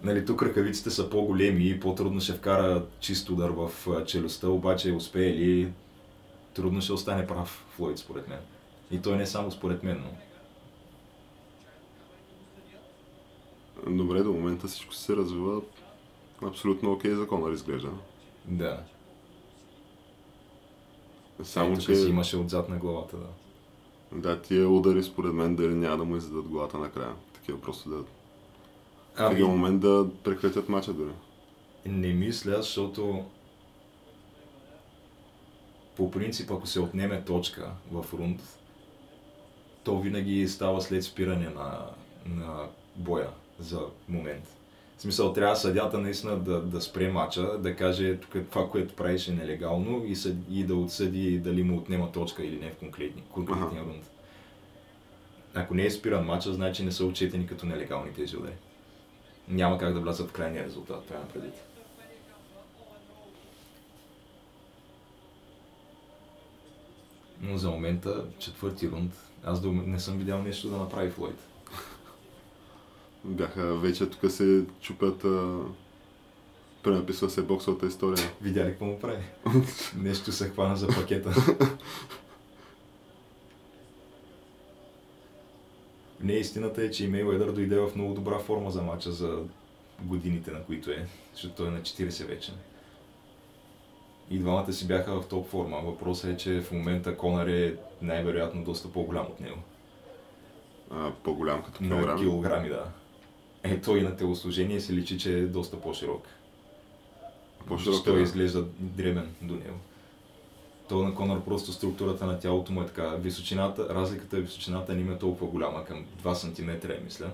нали, 0.03 0.25
тук 0.25 0.43
ръкавиците 0.43 0.91
са 0.91 1.11
по-големи 1.11 1.69
и 1.69 1.81
по-трудно 1.81 2.21
ще 2.21 2.33
вкара 2.33 2.83
чист 3.01 3.31
удар 3.31 3.51
в 3.51 3.71
челюстта, 4.07 4.49
обаче 4.49 4.93
успее 4.93 5.33
ли, 5.33 5.73
трудно 6.55 6.81
ще 6.81 6.93
остане 6.93 7.27
прав 7.27 7.65
Флойд 7.77 7.99
според 7.99 8.29
мен. 8.29 8.39
И 8.95 9.03
той 9.03 9.17
не 9.17 9.23
е 9.23 9.27
само 9.27 9.51
според 9.51 9.83
мен, 9.83 10.03
но 10.05 10.11
Добре, 13.97 14.23
до 14.23 14.33
момента 14.33 14.67
всичко 14.67 14.95
се 14.95 15.17
развива 15.17 15.63
абсолютно 16.43 16.93
окей 16.93 17.15
за 17.15 17.27
Конър 17.27 17.53
изглежда. 17.53 17.91
да. 18.45 18.85
Само, 21.43 21.73
Ето, 21.73 21.83
че 21.83 21.95
си 21.95 22.09
имаше 22.09 22.37
отзад 22.37 22.69
на 22.69 22.77
главата, 22.77 23.17
да. 23.17 23.27
да, 24.13 24.43
тия 24.43 24.69
удари 24.69 25.03
според 25.03 25.33
мен 25.33 25.57
дали 25.57 25.75
няма 25.75 25.97
да 25.97 26.05
му 26.05 26.17
издадат 26.17 26.49
главата 26.49 26.79
накрая. 26.79 27.15
Такива 27.33 27.61
просто 27.61 27.89
да 27.89 27.97
в 27.97 28.07
Ами, 29.17 29.43
момент 29.43 29.81
да 29.81 30.07
прекратят 30.25 30.69
мача 30.69 30.93
дори. 30.93 31.13
Не 31.87 32.13
мисля, 32.13 32.57
защото 32.57 33.25
по 35.97 36.11
принцип, 36.11 36.51
ако 36.51 36.67
се 36.67 36.81
отнеме 36.81 37.25
точка 37.25 37.71
в 37.93 38.07
рунд, 38.15 38.59
то 39.85 39.99
винаги 39.99 40.49
става 40.49 40.81
след 40.81 41.05
спиране 41.05 41.49
на, 41.49 41.91
на 42.27 42.67
боя 42.97 43.29
за 43.59 43.81
момент. 44.09 44.45
В 44.97 45.03
смисъл, 45.03 45.33
трябва 45.33 45.57
съдята 45.57 45.99
наистина 45.99 46.37
да, 46.37 46.61
да 46.61 46.81
спре 46.81 47.09
мача, 47.09 47.59
да 47.59 47.77
каже 47.77 48.17
тук 48.17 48.37
това, 48.51 48.71
което 48.71 48.97
правиш 48.97 49.29
е 49.29 49.33
нелегално 49.33 50.05
и, 50.07 50.17
съд, 50.17 50.37
и 50.51 50.65
да 50.65 50.75
отсъди 50.75 51.39
дали 51.39 51.63
му 51.63 51.79
отнема 51.79 52.13
точка 52.13 52.45
или 52.45 52.61
не 52.61 52.71
в 52.71 52.77
конкретни, 52.77 53.23
конкретния 53.33 53.83
рунд. 53.83 54.11
Ако 55.55 55.75
не 55.75 55.85
е 55.87 55.91
спиран 55.91 56.25
мача, 56.25 56.53
значи 56.53 56.85
не 56.85 56.93
са 56.93 57.05
отчетени 57.05 57.47
като 57.47 57.67
нелегални 57.67 58.13
тези 58.13 58.37
удари. 58.37 58.55
Няма 59.49 59.79
как 59.79 59.95
да 59.95 60.01
влязат 60.01 60.29
в 60.29 60.33
крайния 60.33 60.65
резултат, 60.65 61.05
трябва 61.05 61.29
предвид. 61.29 61.55
Но 67.41 67.59
за 67.59 67.71
момента, 67.71 68.25
четвърти 68.39 68.89
рунд, 68.89 69.13
аз 69.45 69.61
до, 69.61 69.73
не 69.73 70.01
съм 70.01 70.19
видял 70.19 70.43
нещо 70.43 70.69
да 70.69 70.77
направи 70.77 71.11
Флойд. 71.11 71.39
Бяха 73.25 73.75
вече 73.75 74.11
тук 74.11 74.31
се 74.31 74.65
чупят 74.81 75.25
а, 75.25 75.61
Пренаписва 76.83 77.31
се 77.31 77.43
боксовата 77.43 77.87
история. 77.87 78.31
Видя 78.43 78.65
ли 78.65 78.71
какво 78.71 78.85
му 78.85 78.99
прави? 78.99 79.23
Нещо 79.97 80.33
се 80.33 80.49
хвана 80.49 80.77
за 80.77 80.89
пакета. 80.89 81.35
Не, 86.21 86.33
истината 86.33 86.83
е, 86.83 86.91
че 86.91 87.05
и 87.05 87.09
Мейуедър 87.09 87.53
дойде 87.53 87.79
в 87.79 87.91
много 87.95 88.15
добра 88.15 88.39
форма 88.39 88.71
за 88.71 88.83
мача 88.83 89.13
за 89.13 89.39
годините, 90.03 90.51
на 90.51 90.63
които 90.63 90.91
е, 90.91 91.07
защото 91.33 91.55
той 91.55 91.69
е 91.69 91.71
на 91.71 91.81
40 91.81 92.27
вече. 92.27 92.53
И 94.31 94.39
двамата 94.39 94.73
си 94.73 94.87
бяха 94.87 95.21
в 95.21 95.29
топ 95.29 95.49
форма. 95.49 95.81
Въпросът 95.85 96.31
е, 96.31 96.37
че 96.37 96.61
в 96.61 96.73
момента 96.73 97.17
Конър 97.17 97.47
е 97.47 97.77
най-вероятно 98.03 98.65
доста 98.65 98.93
по-голям 98.93 99.27
от 99.27 99.41
него. 99.41 99.59
А, 100.91 101.11
по-голям 101.25 101.63
като 101.63 101.83
На 101.85 101.89
килограм. 101.89 102.19
килограми, 102.19 102.69
да. 102.69 102.85
Е, 103.63 103.81
той 103.81 104.03
на 104.03 104.17
телосложение 104.17 104.81
се 104.81 104.93
личи, 104.93 105.19
че 105.19 105.39
е 105.39 105.43
доста 105.47 105.81
по-широк. 105.81 106.25
По-широк 107.67 108.05
Той 108.05 108.19
е. 108.21 108.23
изглежда 108.23 108.65
дребен 108.79 109.35
до 109.43 109.55
него. 109.55 109.77
То 110.89 111.03
на 111.03 111.15
Конър 111.15 111.41
просто 111.41 111.73
структурата 111.73 112.27
на 112.27 112.39
тялото 112.39 112.73
му 112.73 112.83
е 112.83 112.87
така. 112.87 113.09
Височината, 113.09 113.95
разликата 113.95 114.37
е 114.37 114.41
височината 114.41 114.95
не 114.95 115.01
им 115.01 115.13
е 115.13 115.19
толкова 115.19 115.47
голяма, 115.47 115.85
към 115.85 116.05
2 116.25 116.35
см 116.35 116.91
е, 116.91 117.01
мисля, 117.05 117.31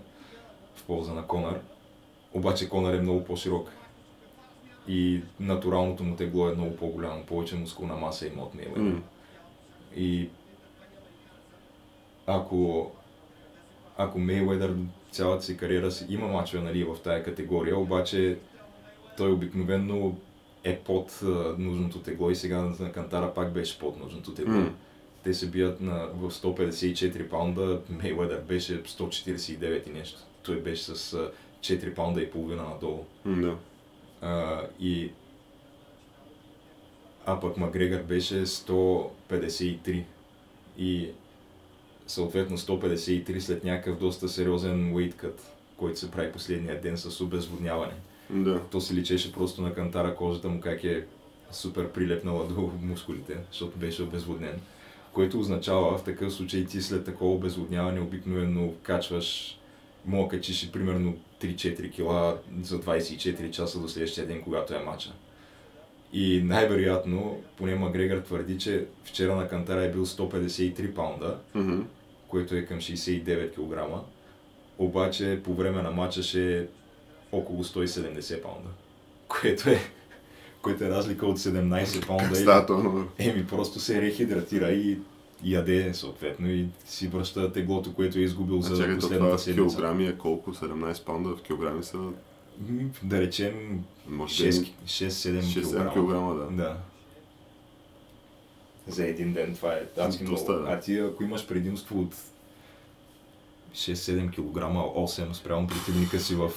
в 0.77 0.83
полза 0.85 1.15
на 1.15 1.27
Конър. 1.27 1.61
Обаче 2.33 2.69
Конър 2.69 2.95
е 2.95 3.01
много 3.01 3.25
по-широк. 3.25 3.69
И 4.91 5.23
натуралното 5.41 6.05
му 6.05 6.17
тегло 6.17 6.49
е 6.49 6.55
много 6.55 6.77
по-голямо, 6.77 7.23
повече 7.27 7.57
мускулна 7.57 7.97
маса 7.97 8.27
има 8.27 8.43
от 8.43 8.55
него. 8.55 8.79
М. 8.79 9.03
И 9.97 10.29
ако, 12.27 12.91
ако 13.99 14.19
Мейуедър 14.19 14.75
цялата 15.11 15.45
си 15.45 15.57
кариера 15.57 15.91
си 15.91 16.07
има 16.09 16.29
мачове 16.29 16.63
нали, 16.63 16.85
в 16.85 16.97
тая 17.05 17.25
категория, 17.25 17.79
обаче 17.79 18.39
той 19.17 19.33
обикновено 19.33 20.17
е 20.65 20.79
под 20.79 21.21
нужното 21.59 21.99
тегло 21.99 22.31
и 22.31 22.37
сега 22.37 22.59
на 22.81 22.93
Кантара 22.93 23.35
пак 23.35 23.53
беше 23.53 23.79
под 23.79 24.01
нужното 24.01 24.35
тегло. 24.35 24.55
М. 24.55 24.73
Те 25.25 25.35
се 25.35 25.51
бият 25.51 25.81
на, 25.81 26.07
в 26.15 26.31
154 26.31 27.29
паунда, 27.29 27.81
Мейуедър 28.03 28.41
беше 28.41 28.83
149 28.83 29.89
и 29.89 29.93
нещо. 29.93 30.21
Той 30.43 30.61
беше 30.61 30.83
с 30.83 31.15
а, 31.15 31.31
4 31.61 31.95
паунда 31.95 32.23
и 32.23 32.31
половина 32.31 32.63
надолу. 32.63 33.05
М, 33.25 33.43
Да. 33.43 33.57
А, 34.21 34.63
и 34.81 35.11
а 37.27 37.41
пък 37.41 37.57
Макгрегор 37.57 38.03
беше 38.03 38.47
153 38.47 40.03
и 40.79 41.09
съответно 42.07 42.59
153 42.59 43.39
след 43.39 43.65
някакъв 43.65 43.99
доста 43.99 44.29
сериозен 44.29 44.95
cut, 44.95 45.41
който 45.77 46.01
се 46.01 46.11
прави 46.11 46.33
последния 46.33 46.81
ден 46.81 46.99
с 46.99 47.21
обезводняване. 47.21 47.93
Да. 48.31 48.61
То 48.71 48.81
се 48.81 48.95
личеше 48.95 49.33
просто 49.33 49.63
на 49.63 49.75
кантара 49.75 50.17
кожата 50.17 50.49
му 50.49 50.61
как 50.61 50.85
е 50.85 51.07
супер 51.53 51.89
прилепнала 51.89 52.47
до 52.47 52.73
мускулите, 52.83 53.39
защото 53.51 53.79
беше 53.79 54.03
обезводнен. 54.03 54.61
Което 55.13 55.41
означава 55.41 55.99
в 55.99 56.05
такъв 56.05 56.33
случай 56.33 56.65
ти 56.65 56.83
след 56.83 57.05
такова 57.05 57.35
обезводняване 57.35 58.01
обикновено 58.01 58.73
качваш, 58.83 59.59
мога 60.07 60.29
качиш 60.29 60.71
примерно 60.73 61.17
3-4 61.43 61.91
кила 61.93 62.39
за 62.63 62.81
24 62.81 63.51
часа 63.51 63.81
до 63.81 63.89
следващия 63.89 64.27
ден, 64.27 64.43
когато 64.43 64.75
е 64.75 64.79
мача. 64.79 65.13
И 66.13 66.43
най-вероятно, 66.45 67.41
поне 67.57 67.75
Макгрегор 67.75 68.17
твърди, 68.17 68.59
че 68.59 68.87
вчера 69.05 69.37
на 69.37 69.49
кантара 69.49 69.85
е 69.85 69.93
бил 69.93 70.07
153 70.07 70.95
паунда, 70.95 71.39
Мгм. 71.55 71.81
което 72.29 72.55
е 72.55 72.63
към 72.63 72.79
69 72.79 73.55
кг. 73.55 74.05
Обаче 74.79 75.41
по 75.45 75.55
време 75.55 75.83
на 75.83 75.91
мача 75.91 76.23
ще 76.23 76.59
е 76.59 76.67
около 77.33 77.65
170 77.65 78.43
паунда. 78.43 78.69
Което 79.29 79.71
е, 79.71 79.79
което 80.63 80.85
е 80.85 80.91
разлика 80.91 81.27
от 81.27 81.39
17 81.39 82.07
паунда. 82.07 82.25
Как 82.25 82.37
става? 82.37 83.05
Еми, 83.19 83.47
просто 83.47 83.81
се 83.81 84.03
рехидратира 84.03 84.71
и 84.73 84.99
яде 85.45 85.95
съответно 85.95 86.49
и 86.49 86.67
си 86.85 87.09
връща 87.09 87.53
теглото, 87.53 87.95
което 87.95 88.19
е 88.19 88.23
изгубил 88.23 88.61
за 88.61 88.77
чакай, 88.77 88.95
последната 88.97 89.37
в 89.37 89.41
седмица. 89.41 89.55
килограми 89.67 90.07
е 90.07 90.19
колко? 90.19 90.55
17 90.55 91.05
паунда 91.05 91.29
в 91.31 91.43
килограми 91.43 91.83
са, 91.85 91.97
М, 91.97 92.13
Да 93.03 93.21
речем 93.21 93.85
може 94.09 94.45
би 94.45 94.51
6-7 94.51 95.41
6-7 95.41 95.85
кг. 95.85 95.93
килограма, 95.93 96.35
да. 96.35 96.47
Да. 96.47 96.77
За 98.87 99.07
един 99.07 99.33
ден 99.33 99.55
това 99.55 99.73
е 99.73 99.83
адски 99.99 100.23
много. 100.25 100.45
Да. 100.45 100.65
А 100.69 100.81
ти 100.81 100.99
ако 100.99 101.23
имаш 101.23 101.47
предимство 101.47 102.01
от 102.01 102.15
6-7 103.73 104.31
кг, 104.31 104.37
8 104.97 105.33
спрямо 105.33 105.67
противника 105.67 106.19
си 106.19 106.35
в 106.35 106.51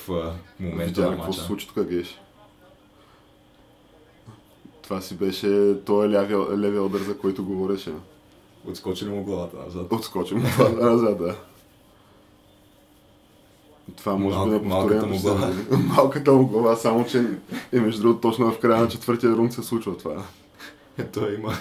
момента 0.59 0.85
Видя 0.85 1.01
на 1.01 1.07
ли 1.07 1.15
какво 1.15 1.33
се 1.33 1.39
мача. 1.39 1.47
случи 1.47 1.67
тук, 1.67 1.83
Геш? 1.83 2.19
Това 4.81 5.01
си 5.01 5.15
беше 5.15 5.47
този 5.85 6.09
левия, 6.09 6.57
левия 6.57 6.83
удар, 6.83 6.99
за 6.99 7.17
който 7.17 7.45
говореше. 7.45 7.91
Отскочи 8.67 9.05
ли 9.05 9.09
му 9.09 9.23
главата 9.23 9.57
назад? 9.57 9.87
Отскочи 9.91 10.35
му 10.35 10.41
това 10.43 10.69
назад, 10.69 11.17
да. 11.17 11.35
Това 13.97 14.15
може 14.15 14.35
би 14.35 14.41
Мал- 14.41 14.61
не 14.61 14.67
малката 14.67 15.05
му 15.05 15.19
глава. 15.19 15.53
Малката 15.71 16.33
му 16.33 16.47
глава, 16.47 16.75
само 16.75 17.05
че 17.05 17.25
е 17.71 17.79
между 17.79 18.01
другото 18.01 18.21
точно 18.21 18.51
в 18.51 18.59
края 18.59 18.81
на 18.81 18.87
четвъртия 18.87 19.31
рунд 19.31 19.53
се 19.53 19.63
случва 19.63 19.97
това. 19.97 20.23
Той 21.13 21.35
има 21.35 21.53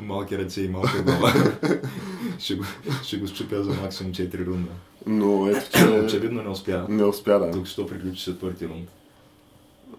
малки 0.00 0.38
ръце 0.38 0.62
и 0.62 0.68
малка 0.68 1.02
глава. 1.02 1.32
ще, 2.38 2.54
го, 2.54 2.64
ще 3.02 3.16
го 3.16 3.26
щупя 3.26 3.62
за 3.62 3.74
максимум 3.74 4.12
4 4.12 4.46
рунда. 4.46 4.70
Но 5.06 5.48
ето, 5.48 5.70
че 5.78 5.84
Очевидно 6.04 6.42
не 6.42 6.48
успя. 6.48 6.86
не 6.88 7.04
успя 7.04 7.38
да. 7.38 7.50
Тук 7.50 7.66
що 7.66 7.86
приключи 7.86 8.22
четвърти 8.24 8.68
рунд. 8.68 8.88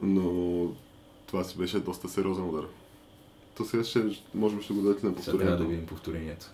Но 0.02 0.32
това 1.28 1.44
си 1.44 1.58
беше 1.58 1.80
доста 1.80 2.10
сериозен 2.10 2.50
удар. 2.50 2.64
То 3.60 3.66
сега 3.66 3.84
ще, 3.84 4.04
може 4.34 4.56
би 4.56 4.64
ще 4.64 4.74
го 4.74 4.82
дадете 4.82 5.06
на 5.06 5.12
Сега 5.12 5.38
трябва 5.38 5.38
да 5.38 5.42
повторението. 5.42 5.70
видим 5.70 5.86
повторението. 5.86 6.46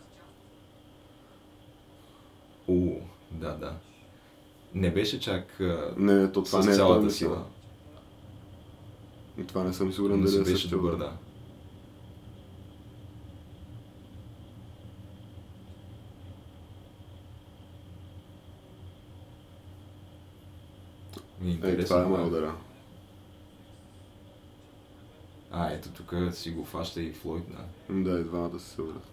О, 2.68 3.02
да, 3.32 3.54
да. 3.54 3.76
Не 4.74 4.94
беше 4.94 5.20
чак 5.20 5.60
Не, 5.98 6.32
то 6.32 6.44
това 6.44 6.62
с 6.62 6.66
не 6.66 6.72
е 6.72 6.76
цялата 6.76 7.12
сила. 7.12 7.46
Това 9.48 9.64
не 9.64 9.74
съм 9.74 9.94
сигурен 9.94 10.20
дали 10.20 10.32
си 10.32 10.38
е 10.38 10.40
беше 10.40 10.52
същия 10.52 10.70
добър, 10.72 10.96
да. 10.96 11.18
Е, 21.64 21.84
това 21.84 22.02
е 22.02 22.06
моя 22.06 22.28
удара. 22.28 22.56
А, 25.52 25.72
ето 25.72 25.90
тук 25.90 26.14
си 26.34 26.52
го 26.52 26.66
фаща 26.66 27.02
и 27.02 27.14
Флойд, 27.14 27.44
да. 27.50 27.94
Да, 27.94 28.20
и 28.20 28.24
двамата 28.24 28.60
се 28.60 28.82
ударят. 28.82 29.08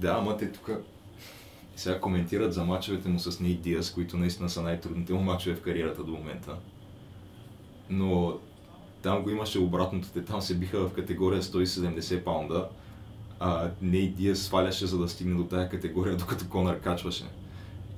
Да, 0.00 0.08
ама 0.08 0.36
те 0.36 0.52
тук 0.52 0.70
сега 1.76 2.00
коментират 2.00 2.54
за 2.54 2.64
мачовете 2.64 3.08
му 3.08 3.18
с 3.18 3.40
Нейт 3.40 3.60
Диас, 3.60 3.90
които 3.90 4.16
наистина 4.16 4.50
са 4.50 4.62
най-трудните 4.62 5.12
му 5.12 5.22
мачове 5.22 5.56
в 5.56 5.62
кариерата 5.62 6.04
до 6.04 6.12
момента. 6.12 6.56
Но 7.90 8.38
там 9.02 9.22
го 9.22 9.30
имаше 9.30 9.58
обратното, 9.58 10.08
те 10.08 10.24
там 10.24 10.42
се 10.42 10.54
биха 10.54 10.88
в 10.88 10.92
категория 10.92 11.42
170 11.42 12.24
паунда, 12.24 12.68
а 13.40 13.70
Нейт 13.82 14.16
Диас 14.16 14.38
сваляше 14.38 14.86
за 14.86 14.98
да 14.98 15.08
стигне 15.08 15.34
до 15.34 15.44
тая 15.44 15.68
категория, 15.68 16.16
докато 16.16 16.48
Конър 16.48 16.80
качваше. 16.80 17.24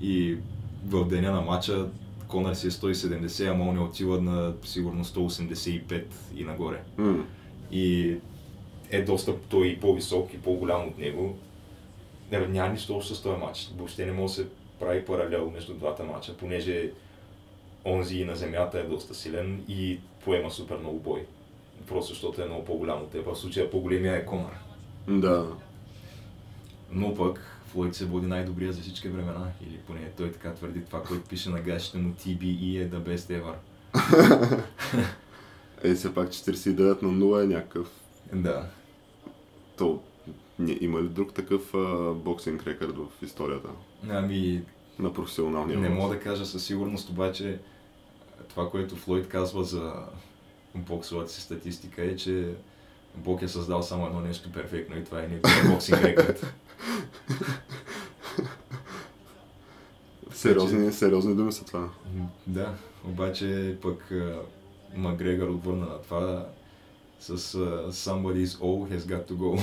И 0.00 0.38
в 0.86 1.08
деня 1.08 1.32
на 1.32 1.40
мача 1.40 1.88
Конър 2.28 2.54
си 2.54 2.66
е 2.66 2.70
170, 2.70 3.50
ама 3.50 3.68
он 3.68 3.74
не 3.74 3.80
отива 3.80 4.20
на 4.20 4.54
сигурно 4.64 5.04
185 5.04 6.04
и 6.36 6.44
нагоре 6.44 6.82
М. 6.98 7.24
и 7.70 8.16
е 8.90 9.02
доста 9.02 9.36
той 9.48 9.66
и 9.66 9.80
по-висок 9.80 10.34
и 10.34 10.38
по-голям 10.38 10.88
от 10.88 10.98
него. 10.98 11.38
Няма 12.32 12.68
нищо 12.68 12.96
общо 12.96 13.14
с 13.14 13.22
този 13.22 13.40
матч. 13.40 13.70
Въобще 13.76 14.06
не 14.06 14.12
може 14.12 14.34
да 14.34 14.42
се 14.42 14.48
прави 14.80 15.04
паралел 15.04 15.50
между 15.50 15.74
двата 15.74 16.04
матча, 16.04 16.36
понеже 16.36 16.90
онзи 17.84 18.24
на 18.24 18.36
земята 18.36 18.78
е 18.78 18.82
доста 18.82 19.14
силен 19.14 19.64
и 19.68 19.98
поема 20.24 20.50
супер 20.50 20.76
много 20.76 20.98
бой. 20.98 21.26
Просто 21.88 22.12
защото 22.12 22.42
е 22.42 22.46
много 22.46 22.64
по-голям 22.64 23.02
от 23.02 23.10
теб. 23.10 23.26
В 23.26 23.36
случая 23.36 23.70
по-големия 23.70 24.16
е 24.16 24.26
Конър. 24.26 24.52
Да. 25.08 25.46
Но 26.92 27.14
пък 27.14 27.59
Флойд 27.72 27.94
се 27.94 28.06
води 28.06 28.26
най-добрия 28.26 28.72
за 28.72 28.80
всички 28.80 29.08
времена. 29.08 29.46
Или 29.66 29.78
поне 29.86 30.10
той 30.16 30.32
така 30.32 30.54
твърди 30.54 30.84
това, 30.84 31.02
което 31.02 31.28
пише 31.28 31.50
на 31.50 31.60
гащите 31.60 31.98
му 31.98 32.14
TBE 32.14 32.82
е 32.82 32.90
the 32.90 33.16
best 33.16 33.42
ever. 33.42 33.54
Е, 35.82 35.94
все 35.94 36.14
пак 36.14 36.28
49 36.28 37.02
на 37.02 37.08
0 37.08 37.44
е 37.44 37.46
някакъв. 37.46 37.90
Да. 38.32 38.66
То, 39.76 40.02
не, 40.58 40.78
има 40.80 41.02
ли 41.02 41.08
друг 41.08 41.34
такъв 41.34 41.74
а, 41.74 42.14
боксинг 42.14 42.66
рекорд 42.66 42.96
в 42.96 43.22
историята 43.22 43.68
Ами, 44.10 44.62
на 44.98 45.12
професионалния 45.12 45.78
Не 45.78 45.88
мога 45.88 46.14
да 46.14 46.20
кажа 46.20 46.46
със 46.46 46.64
сигурност, 46.64 47.10
обаче 47.10 47.58
това, 48.48 48.70
което 48.70 48.96
Флойд 48.96 49.28
казва 49.28 49.64
за 49.64 49.92
боксовата 50.74 51.32
си 51.32 51.40
статистика 51.40 52.04
е, 52.04 52.16
че 52.16 52.54
Бог 53.16 53.42
е 53.42 53.48
създал 53.48 53.82
само 53.82 54.06
едно 54.06 54.20
нещо 54.20 54.52
перфектно 54.52 54.98
и 54.98 55.04
това 55.04 55.22
е 55.22 55.28
неговия 55.28 55.64
боксинг 55.72 56.00
рекорд. 56.02 56.54
Сериозни, 60.32 60.92
сериозни 60.92 61.34
думи 61.34 61.52
са 61.52 61.64
това. 61.64 61.88
Да, 62.46 62.74
обаче 63.04 63.78
пък 63.82 64.12
Макгрегор 64.96 65.48
отвърна 65.48 65.86
на 65.86 66.02
това 66.02 66.46
с 67.20 67.36
uh, 67.36 67.90
somebody's 67.90 68.58
O 68.58 68.88
has 68.88 69.00
got 69.00 69.28
to 69.28 69.32
go. 69.32 69.60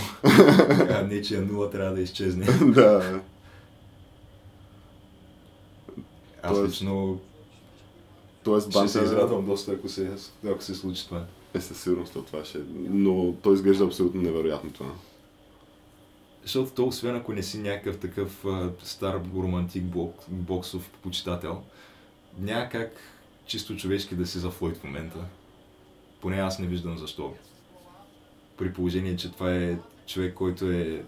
а 0.99 1.07
нечия 1.07 1.41
нула 1.41 1.69
трябва 1.69 1.95
да 1.95 2.01
изчезне. 2.01 2.45
да. 2.73 3.21
Аз 6.43 6.53
Тоест, 6.53 6.71
лично 6.71 7.19
Тоест 8.43 8.71
ще 8.71 8.87
се 8.87 8.99
банка 8.99 9.05
израдвам 9.05 9.45
доста, 9.45 9.71
ако 9.71 9.89
се, 9.89 10.11
ако 10.47 10.63
се 10.63 10.75
случи 10.75 11.05
това. 11.05 11.25
е 11.53 11.61
със 11.61 11.81
сигурност 11.81 12.13
това 12.13 12.45
ще. 12.45 12.59
Но 12.75 13.33
то 13.33 13.53
изглежда 13.53 13.85
абсолютно 13.85 14.21
невероятно 14.21 14.71
това. 14.71 14.89
Защото 16.47 16.71
то, 16.71 16.87
освен 16.87 17.15
ако 17.15 17.33
не 17.33 17.43
си 17.43 17.57
някакъв 17.57 17.99
такъв 17.99 18.45
а, 18.45 18.71
стар 18.83 19.21
романтик 19.35 19.83
бок, 19.83 20.15
боксов 20.27 20.89
почитател, 20.89 21.63
няма 22.39 22.69
как 22.69 22.91
чисто 23.45 23.77
човешки 23.77 24.15
да 24.15 24.25
си 24.25 24.39
за 24.39 24.51
Флойд 24.51 24.77
в 24.77 24.83
момента. 24.83 25.17
Поне 26.21 26.37
аз 26.37 26.59
не 26.59 26.67
виждам 26.67 26.97
защо. 26.97 27.33
При 28.57 28.73
положение, 28.73 29.17
че 29.17 29.31
това 29.31 29.55
е 29.55 29.77
човек, 30.05 30.33
който 30.33 30.71
е 30.71 31.05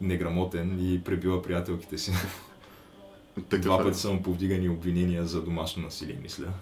неграмотен 0.00 0.94
и 0.94 1.04
пребива 1.04 1.42
приятелките 1.42 1.98
си. 1.98 2.12
Такъв 3.48 3.60
Два 3.60 3.78
пъти 3.78 3.98
са 3.98 4.12
му 4.12 4.22
повдигани 4.22 4.68
обвинения 4.68 5.26
за 5.26 5.42
домашно 5.42 5.82
насилие, 5.82 6.18
мисля. 6.22 6.52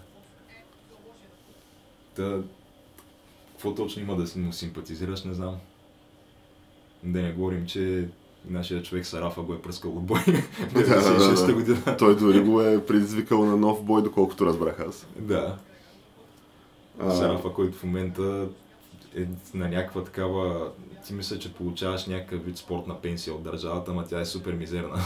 Та, 2.15 2.41
какво 3.51 3.75
точно 3.75 4.01
има 4.01 4.15
да 4.15 4.39
му 4.39 4.53
симпатизираш, 4.53 5.23
не 5.23 5.33
знам. 5.33 5.59
Да 7.03 7.21
не 7.21 7.31
говорим, 7.31 7.65
че 7.65 8.07
нашия 8.49 8.83
човек 8.83 9.05
Сарафа 9.05 9.41
го 9.41 9.53
е 9.53 9.61
пръскал 9.61 9.91
от 9.91 10.03
бой. 10.03 10.19
Да, 10.73 10.83
да, 10.83 10.87
да, 10.87 11.01
96-та 11.01 11.45
да. 11.45 11.53
година. 11.53 11.97
Той 11.97 12.15
дори 12.15 12.39
го 12.39 12.61
е 12.61 12.85
предизвикал 12.85 13.45
на 13.45 13.57
нов 13.57 13.83
бой, 13.83 14.03
доколкото 14.03 14.45
разбрах 14.45 14.79
аз. 14.79 15.07
Да. 15.19 15.57
А, 16.99 17.11
Сарафа, 17.11 17.53
който 17.53 17.77
в 17.77 17.83
момента 17.83 18.47
е 19.17 19.25
на 19.53 19.69
някаква 19.69 20.03
такава... 20.03 20.71
Ти 21.05 21.13
мисля, 21.13 21.39
че 21.39 21.53
получаваш 21.53 22.05
някакъв 22.05 22.45
вид 22.45 22.57
спортна 22.57 23.01
пенсия 23.01 23.33
от 23.33 23.43
държавата, 23.43 23.91
ама 23.91 24.05
тя 24.07 24.19
е 24.19 24.25
супер 24.25 24.53
мизерна. 24.53 24.99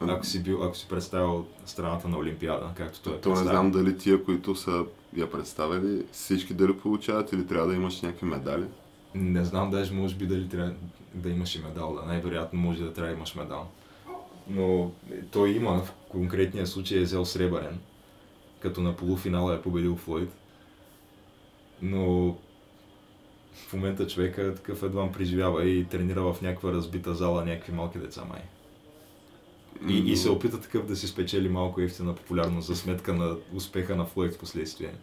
Ако 0.00 0.26
си, 0.26 0.42
бил, 0.42 0.64
ако 0.64 0.76
си 0.76 0.86
представил 0.88 1.46
страната 1.66 2.08
на 2.08 2.18
Олимпиада, 2.18 2.70
както 2.74 3.00
той 3.00 3.14
е 3.14 3.20
То 3.20 3.30
не 3.30 3.36
знам 3.36 3.70
дали 3.70 3.98
тия, 3.98 4.24
които 4.24 4.54
са 4.54 4.84
я 5.16 5.30
представили, 5.30 6.04
всички 6.12 6.54
дали 6.54 6.78
получават 6.78 7.32
или 7.32 7.46
трябва 7.46 7.68
да 7.68 7.74
имаш 7.74 8.02
някакви 8.02 8.26
медали. 8.26 8.64
Не 9.14 9.44
знам 9.44 9.70
даже 9.70 9.94
може 9.94 10.14
би 10.14 10.26
дали 10.26 10.48
трябва 10.48 10.74
да 11.14 11.30
имаш 11.30 11.54
и 11.54 11.62
медал, 11.62 11.94
да. 11.94 12.06
Най-вероятно 12.06 12.60
може 12.60 12.84
да 12.84 12.92
трябва 12.92 13.10
да 13.10 13.16
имаш 13.16 13.34
медал. 13.34 13.68
Но 14.50 14.90
той 15.30 15.50
има, 15.50 15.84
в 15.84 15.92
конкретния 16.08 16.66
случай 16.66 16.98
е 16.98 17.02
взел 17.02 17.24
сребърен, 17.24 17.78
като 18.60 18.80
на 18.80 18.96
полуфинала 18.96 19.54
е 19.54 19.62
победил 19.62 19.96
Флойд. 19.96 20.30
Но 21.82 22.36
в 23.54 23.72
момента 23.72 24.06
човека 24.06 24.54
такъв 24.54 24.82
едва 24.82 25.12
преживява 25.12 25.64
и 25.64 25.84
тренира 25.84 26.22
в 26.22 26.42
някаква 26.42 26.72
разбита 26.72 27.14
зала 27.14 27.44
някакви 27.44 27.72
малки 27.72 27.98
деца 27.98 28.24
май. 28.24 28.42
И, 29.88 30.12
и 30.12 30.16
се 30.16 30.30
опита 30.30 30.60
такъв 30.60 30.86
да 30.86 30.96
си 30.96 31.06
спечели 31.06 31.48
малко 31.48 31.80
ефтина 31.80 32.14
популярност 32.14 32.66
за 32.66 32.76
сметка 32.76 33.12
на 33.12 33.36
успеха 33.54 33.96
на 33.96 34.04
Флойд 34.04 34.34
в 34.34 34.38
последствие. 34.38 34.94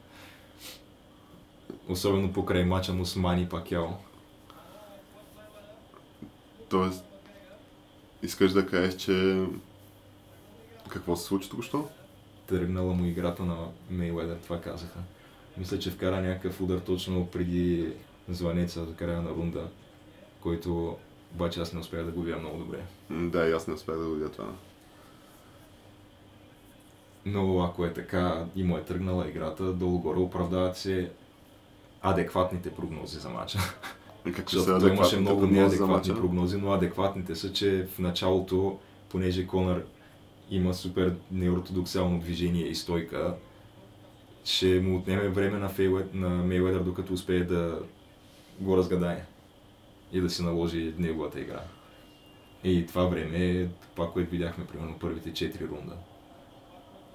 Особено 1.89 2.33
покрай 2.33 2.65
мача 2.65 2.93
му 2.93 3.05
с 3.05 3.15
Мани 3.15 3.49
Пакяо. 3.49 3.87
Тоест, 6.69 7.03
искаш 8.23 8.51
да 8.51 8.67
кажеш, 8.67 8.95
че... 8.95 9.45
Какво 10.89 11.15
се 11.15 11.23
случи 11.23 11.49
току-що? 11.49 11.89
Тръгнала 12.47 12.93
му 12.93 13.05
играта 13.05 13.43
на 13.43 13.57
Мейуедър, 13.89 14.37
това 14.37 14.61
казаха. 14.61 14.99
Мисля, 15.57 15.79
че 15.79 15.91
вкара 15.91 16.21
някакъв 16.21 16.61
удар 16.61 16.79
точно 16.79 17.27
преди 17.27 17.93
звънеца 18.29 18.85
за 18.85 18.95
края 18.95 19.21
на 19.21 19.29
рунда, 19.29 19.67
който 20.41 20.97
обаче 21.33 21.59
аз 21.59 21.73
не 21.73 21.79
успях 21.79 22.05
да 22.05 22.11
го 22.11 22.21
видя 22.21 22.37
много 22.37 22.57
добре. 22.57 22.83
Да, 23.09 23.47
и 23.47 23.51
аз 23.51 23.67
не 23.67 23.73
успях 23.73 23.97
да 23.97 24.05
го 24.05 24.13
видя 24.13 24.31
това. 24.31 24.53
Но 27.25 27.63
ако 27.63 27.85
е 27.85 27.93
така 27.93 28.45
и 28.55 28.63
му 28.63 28.77
е 28.77 28.83
тръгнала 28.83 29.29
играта, 29.29 29.73
долу-горе 29.73 30.19
оправдават 30.19 30.77
се 30.77 31.11
адекватните 32.01 32.71
прогнози 32.71 33.19
за 33.19 33.29
мача. 33.29 33.59
Какви 34.35 34.57
Защото 34.57 34.81
са 34.81 34.87
имаше 34.87 35.19
много 35.19 35.47
неадекватни 35.47 36.13
прогнози, 36.15 36.57
но 36.57 36.71
адекватните 36.71 37.35
са, 37.35 37.53
че 37.53 37.87
в 37.95 37.99
началото, 37.99 38.79
понеже 39.09 39.47
Конър 39.47 39.85
има 40.49 40.73
супер 40.73 41.15
неортодоксално 41.31 42.19
движение 42.19 42.67
и 42.67 42.75
стойка, 42.75 43.35
ще 44.43 44.79
му 44.79 44.97
отнеме 44.97 45.29
време 45.29 45.57
на, 45.57 45.69
Фейуед, 45.69 46.13
на 46.13 46.29
Мейуедър, 46.29 46.83
докато 46.83 47.13
успее 47.13 47.43
да 47.43 47.79
го 48.59 48.77
разгадае 48.77 49.25
и 50.13 50.21
да 50.21 50.29
си 50.29 50.43
наложи 50.43 50.93
неговата 50.97 51.39
игра. 51.39 51.61
И 52.63 52.85
това 52.85 53.03
време 53.03 53.37
е 53.37 53.67
това, 53.95 54.11
което 54.11 54.31
видяхме 54.31 54.65
примерно 54.65 54.99
първите 54.99 55.31
4 55.31 55.61
рунда. 55.61 55.93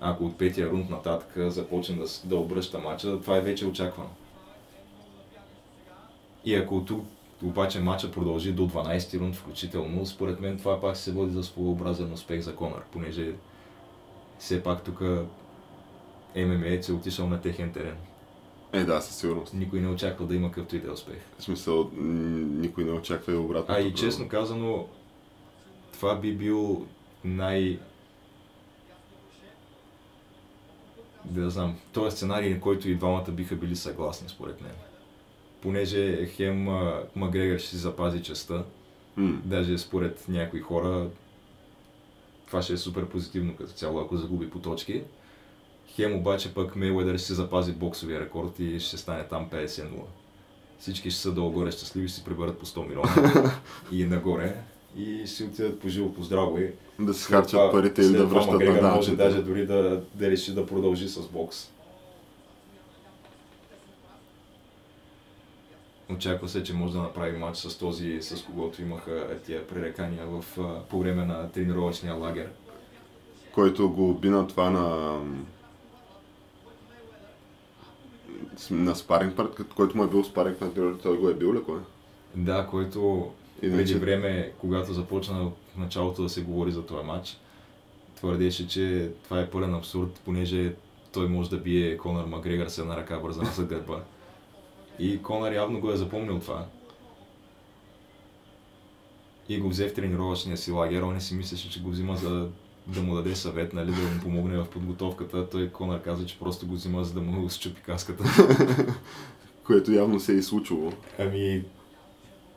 Ако 0.01 0.25
от 0.25 0.39
петия 0.39 0.71
рунд 0.71 0.91
нататък 0.91 1.33
започне 1.53 1.97
да, 1.97 2.05
да 2.25 2.37
обръща 2.37 2.79
мача, 2.79 3.21
това 3.21 3.37
е 3.37 3.41
вече 3.41 3.67
очаквано. 3.67 4.11
И 6.47 6.55
ако 6.55 6.85
тук 6.85 7.07
обаче 7.43 7.81
матча 7.81 8.11
продължи 8.11 8.53
до 8.53 8.69
12 8.69 9.19
рунд 9.21 9.37
включително, 9.37 10.07
според 10.07 10.41
мен 10.41 10.59
това 10.59 10.81
пак 10.81 10.97
се 10.97 11.13
води 11.13 11.33
за 11.33 11.43
своеобразен 11.43 12.13
успех 12.13 12.41
за 12.41 12.57
Конър, 12.57 12.83
понеже 12.93 13.35
все 14.39 14.63
пак 14.63 14.85
тук 14.85 15.01
ММА 16.37 16.83
се 16.83 16.93
отишъл 16.93 17.29
на 17.29 17.41
техен 17.41 17.73
терен. 17.73 17.97
Е, 18.73 18.85
да, 18.85 19.01
със 19.01 19.17
сигурност. 19.17 19.55
Никой 19.55 19.81
не 19.81 19.89
очаква 19.89 20.27
да 20.27 20.35
има 20.35 20.49
какъвто 20.49 20.77
и 20.77 20.81
да 20.81 20.89
е 20.89 20.91
успех. 20.91 21.19
В 21.39 21.43
смисъл, 21.43 21.91
никой 21.95 22.85
не 22.85 22.93
очаква 22.93 23.33
и 23.33 23.37
обратно. 23.37 23.75
А 23.75 23.81
и 23.81 23.95
честно 23.95 24.29
казано, 24.29 24.87
това 25.93 26.15
би 26.15 26.35
бил 26.35 26.87
най... 27.25 27.79
Да 31.25 31.51
знам, 31.51 31.77
този 31.93 32.17
сценарий, 32.17 32.55
на 32.55 32.61
който 32.61 32.89
и 32.89 32.95
двамата 32.95 33.31
биха 33.31 33.57
били 33.57 33.77
съгласни, 33.77 34.29
според 34.29 34.61
мен. 34.61 34.73
Понеже 35.63 36.27
хем 36.27 36.69
а, 36.69 37.03
Макгрегор 37.17 37.59
ще 37.59 37.69
си 37.69 37.77
запази 37.77 38.23
честа, 38.23 38.65
М, 39.17 39.41
Даже 39.45 39.79
според 39.79 40.25
някои 40.29 40.61
хора 40.61 41.07
това 42.47 42.63
ще 42.63 42.73
е 42.73 42.77
супер 42.77 43.07
позитивно 43.07 43.57
като 43.57 43.73
цяло, 43.73 44.01
ако 44.01 44.17
загуби 44.17 44.51
по 44.51 44.59
точки. 44.59 45.03
Хем 45.89 46.15
обаче 46.15 46.55
пък 46.55 46.77
Мейуедър 46.77 47.17
ще 47.19 47.27
си 47.27 47.33
запази 47.35 47.73
боксовия 47.73 48.21
рекорд 48.21 48.59
и 48.59 48.81
ще 48.81 48.97
стане 48.97 49.25
там 49.25 49.47
50-0. 49.53 49.87
Всички 50.79 51.11
ще 51.11 51.21
са 51.21 51.33
долу-горе 51.33 51.71
щастливи, 51.71 52.09
ще 52.09 52.17
си 52.19 52.25
приберат 52.25 52.59
по 52.59 52.67
100 52.67 52.89
милиона 52.89 53.53
и 53.93 54.05
нагоре 54.05 54.57
и 54.97 55.19
ще 55.27 55.37
си 55.37 55.45
отидат 55.45 55.81
по 55.81 55.89
живо, 55.89 56.13
по 56.15 56.23
здраво 56.23 56.59
и 56.59 56.71
Да 56.99 57.15
след 57.15 57.37
харчат 57.37 57.73
парите 57.73 58.03
или 58.03 58.17
да 58.17 58.27
връщат 58.27 58.61
на 58.83 58.95
може 58.95 59.17
даже 59.17 59.43
дори 59.43 59.67
да, 59.67 60.03
да 60.15 60.31
реши 60.31 60.55
да 60.55 60.67
продължи 60.67 61.09
с 61.09 61.29
бокс. 61.29 61.71
Очаква 66.11 66.49
се, 66.49 66.63
че 66.63 66.75
може 66.75 66.93
да 66.93 67.03
направи 67.03 67.39
матч 67.39 67.59
с 67.59 67.79
този, 67.79 68.19
с 68.23 68.43
когото 68.43 68.83
имаха 68.83 69.39
тия 69.47 69.67
пререкания 69.67 70.27
в, 70.27 70.45
по 70.91 70.99
време 70.99 71.25
на 71.25 71.51
тренировъчния 71.51 72.15
лагер. 72.15 72.49
Който 73.53 73.91
го 73.91 74.15
бина 74.15 74.47
това 74.47 74.71
на... 74.71 75.19
на 78.71 78.95
спаринг 78.97 79.37
партньор, 79.37 79.69
който 79.69 79.97
му 79.97 80.05
е 80.05 80.09
бил 80.09 80.25
спаринг 80.25 80.59
партньор, 80.59 80.99
той 81.03 81.19
го 81.19 81.29
е 81.29 81.35
бил 81.35 81.55
ли 81.55 81.63
кой? 81.63 81.79
Да, 82.35 82.67
който 82.71 83.31
Иначе- 83.63 83.85
преди 83.85 83.99
време, 83.99 84.53
когато 84.59 84.93
започна 84.93 85.45
в 85.45 85.79
началото 85.79 86.23
да 86.23 86.29
се 86.29 86.43
говори 86.43 86.73
за 86.73 86.87
този 86.87 87.07
матч, 87.07 87.39
твърдеше, 88.17 88.69
че 88.69 89.11
това 89.25 89.41
е 89.41 89.51
пълен 89.51 89.75
абсурд, 89.75 90.21
понеже 90.25 90.75
той 91.13 91.29
може 91.29 91.51
да 91.51 91.59
бие 91.59 91.97
Конър 91.97 92.25
Макгрегор 92.25 92.67
с 92.67 92.79
една 92.79 92.97
ръка 92.97 93.19
бързана 93.19 93.51
за 93.51 93.65
гърба. 93.65 94.03
И 94.99 95.23
Конър 95.23 95.53
явно 95.53 95.81
го 95.81 95.91
е 95.91 95.97
запомнил 95.97 96.39
това. 96.39 96.67
И 99.49 99.61
го 99.61 99.69
взе 99.69 99.89
в 99.89 99.95
тренировъчния 99.95 100.57
си 100.57 100.71
лагер. 100.71 101.03
Он 101.03 101.15
не 101.15 101.21
си 101.21 101.35
мислеше, 101.35 101.71
че 101.71 101.83
го 101.83 101.91
взима 101.91 102.17
за 102.17 102.49
да 102.87 103.03
му 103.03 103.15
даде 103.15 103.37
съвет, 103.37 103.73
нали, 103.73 103.91
да 103.91 104.03
му 104.03 104.21
помогне 104.23 104.59
в 104.59 104.69
подготовката. 104.69 105.49
Той 105.49 105.69
Конър 105.69 106.03
каза, 106.03 106.27
че 106.27 106.39
просто 106.39 106.67
го 106.67 106.75
взима 106.75 107.05
за 107.05 107.15
да 107.15 107.21
му 107.21 107.51
счупи 107.51 107.83
каската. 107.83 108.25
Което 109.65 109.93
явно 109.93 110.21
се 110.21 110.33
е 110.33 110.37
и 110.37 110.43
случило. 110.43 110.93
Ами, 111.19 111.65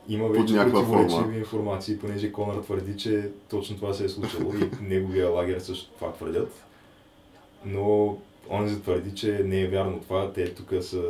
има 0.08 0.28
вече 0.28 0.56
противоречиви 0.56 1.10
форма. 1.10 1.38
информации, 1.38 2.00
понеже 2.00 2.32
Конър 2.32 2.62
твърди, 2.62 2.98
че 2.98 3.30
точно 3.50 3.76
това 3.76 3.94
се 3.94 4.06
е 4.06 4.10
случило 4.10 4.54
и 4.54 4.70
неговия 4.82 5.30
лагер 5.30 5.60
също 5.60 5.92
това 5.92 6.14
твърдят. 6.14 6.64
Но 7.66 8.18
онзи 8.50 8.82
твърди, 8.82 9.16
че 9.16 9.42
не 9.46 9.62
е 9.62 9.68
вярно 9.68 10.00
това. 10.00 10.34
Те 10.34 10.54
тук 10.54 10.84
са 10.84 11.02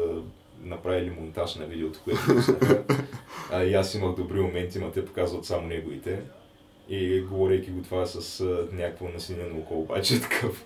направили 0.63 1.09
монтаж 1.09 1.55
на 1.55 1.65
видеото, 1.65 1.99
което 2.03 2.19
пуснаха. 2.25 2.83
и 3.65 3.73
аз 3.73 3.95
имах 3.95 4.15
добри 4.15 4.41
моменти, 4.41 4.79
но 4.79 4.91
те 4.91 5.05
показват 5.05 5.45
само 5.45 5.67
неговите. 5.67 6.21
И 6.89 7.21
говорейки 7.21 7.71
го 7.71 7.81
това 7.81 8.05
с 8.05 8.39
а, 8.39 8.67
някакво 8.71 9.07
насинено 9.07 9.59
око, 9.59 9.79
обаче 9.79 10.21
такъв. 10.29 10.65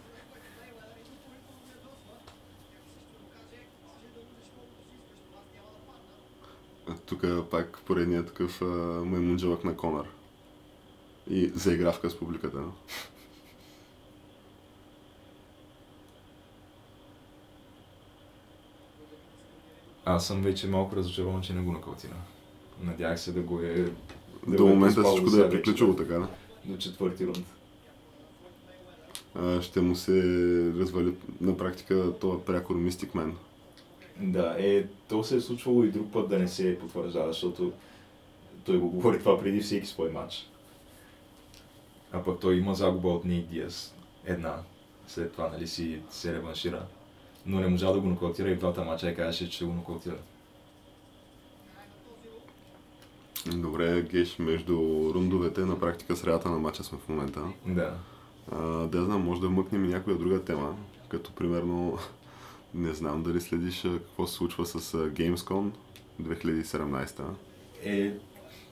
Е, 6.89 6.94
тук 7.06 7.24
е 7.24 7.50
пак 7.52 7.80
поредният 7.86 8.28
такъв 8.28 8.62
маймунджелък 9.06 9.64
на 9.64 9.76
Конър. 9.78 10.06
И 11.30 11.52
заигравка 11.56 12.10
с 12.10 12.20
публиката. 12.20 12.60
Аз 20.06 20.28
съм 20.28 20.41
вече 20.41 20.68
малко 20.68 20.95
разочарован, 20.95 21.41
че 21.41 21.54
не 21.54 21.62
го 21.62 21.72
нокаутира. 21.72 22.16
Надявах 22.82 23.20
се 23.20 23.32
да 23.32 23.41
го 23.41 23.60
е... 23.60 23.74
Да 24.47 24.58
До 24.58 24.64
го 24.64 24.70
е 24.70 24.74
момента 24.74 24.95
поспал 24.95 25.16
всичко 25.16 25.38
да 25.38 25.45
е 25.45 25.49
приключило 25.49 25.95
така, 25.95 26.14
да? 26.14 26.28
До 26.66 26.78
четвърти 26.78 27.28
рунд. 27.28 27.45
А, 29.36 29.62
ще 29.62 29.82
му 29.82 29.95
се 29.95 30.22
развали 30.76 31.14
на 31.41 31.58
практика 31.58 32.14
това 32.20 32.45
прякор 32.45 32.76
Mystic 32.76 33.12
Man. 33.12 33.32
Да, 34.20 34.56
е, 34.60 34.86
то 35.10 35.24
се 35.24 35.36
е 35.36 35.41
случвало 35.41 35.84
и 35.84 35.91
друг 35.91 36.12
път 36.12 36.30
да 36.30 36.39
не 36.39 36.47
се 36.47 36.80
потвърждава, 36.80 37.28
защото 37.28 37.72
той 38.66 38.78
го 38.78 38.89
говори 38.89 39.20
това 39.20 39.39
преди 39.39 39.60
всеки 39.60 39.88
свой 39.88 40.12
матч. 40.12 40.49
А 42.12 42.24
пък 42.24 42.39
той 42.39 42.56
има 42.56 42.76
загуба 42.76 43.10
от 43.10 43.26
Ник 43.26 43.47
Диас. 43.47 43.95
Една. 44.26 44.56
След 45.08 45.32
това, 45.32 45.49
нали, 45.49 45.68
си 45.68 46.01
се 46.10 46.34
реваншира. 46.34 46.86
Но 47.46 47.60
не 47.60 47.68
можа 47.68 47.91
да 47.91 48.00
го 48.00 48.08
нокаутира 48.08 48.50
и 48.50 48.56
в 48.56 48.60
двата 48.60 48.84
мача 48.84 49.10
и 49.10 49.16
казаше, 49.16 49.50
че 49.50 49.56
ще 49.56 49.66
го 49.66 49.74
нокаутира. 49.74 50.18
Добре, 53.48 54.02
Геш, 54.02 54.39
между 54.39 54.74
рундовете 55.14 55.62
на 55.62 55.80
практика 55.80 56.16
средата 56.16 56.50
на 56.50 56.58
матча 56.58 56.84
сме 56.84 56.98
в 56.98 57.10
момента. 57.10 57.41
Да. 57.66 57.94
А, 58.52 58.62
да 58.68 59.06
знам, 59.06 59.24
може 59.24 59.41
да 59.41 59.50
мъкнем 59.50 59.86
и 59.86 59.88
някоя 59.88 60.18
друга 60.18 60.44
тема, 60.44 60.76
като 61.10 61.32
примерно, 61.32 61.98
не 62.74 62.94
знам 62.94 63.24
дали 63.24 63.41
следиш 63.41 63.82
какво 63.82 64.28
се 64.28 64.34
случва 64.34 64.66
с 64.66 64.94
Gamescom 64.94 65.70
2017. 66.22 67.22
Е, 67.84 68.14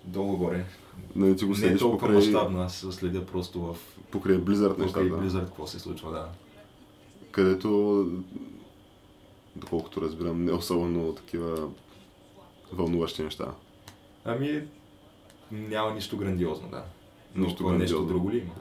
долу-горе. 0.05 0.65
Нали 1.15 1.35
ти 1.35 1.45
го 1.45 1.51
Не 1.51 1.57
е 1.57 1.59
следиш 1.59 1.79
толкова 1.79 1.99
покрай, 1.99 2.15
мащабно, 2.15 2.61
аз 2.61 2.87
следя 2.91 3.25
просто 3.25 3.59
в 3.61 3.77
покрай 4.11 4.37
Blizzard 4.37 4.69
покрай 4.69 4.85
нещата, 4.85 5.05
Blizzard 5.05 5.45
какво 5.45 5.67
се 5.67 5.79
случва, 5.79 6.11
да. 6.11 6.29
където, 7.31 8.07
доколкото 9.55 10.01
разбирам, 10.01 10.45
не 10.45 10.51
особено 10.51 11.15
такива 11.15 11.69
вълнуващи 12.73 13.23
неща. 13.23 13.51
Ами, 14.25 14.67
няма 15.51 15.93
нищо 15.93 16.17
грандиозно, 16.17 16.69
да. 16.69 16.83
Но 17.35 17.45
Нищо 17.45 17.63
нищо, 17.63 17.77
нещо 17.77 17.95
грандиозно. 17.95 18.07
друго 18.07 18.31
ли 18.31 18.37
има? 18.37 18.53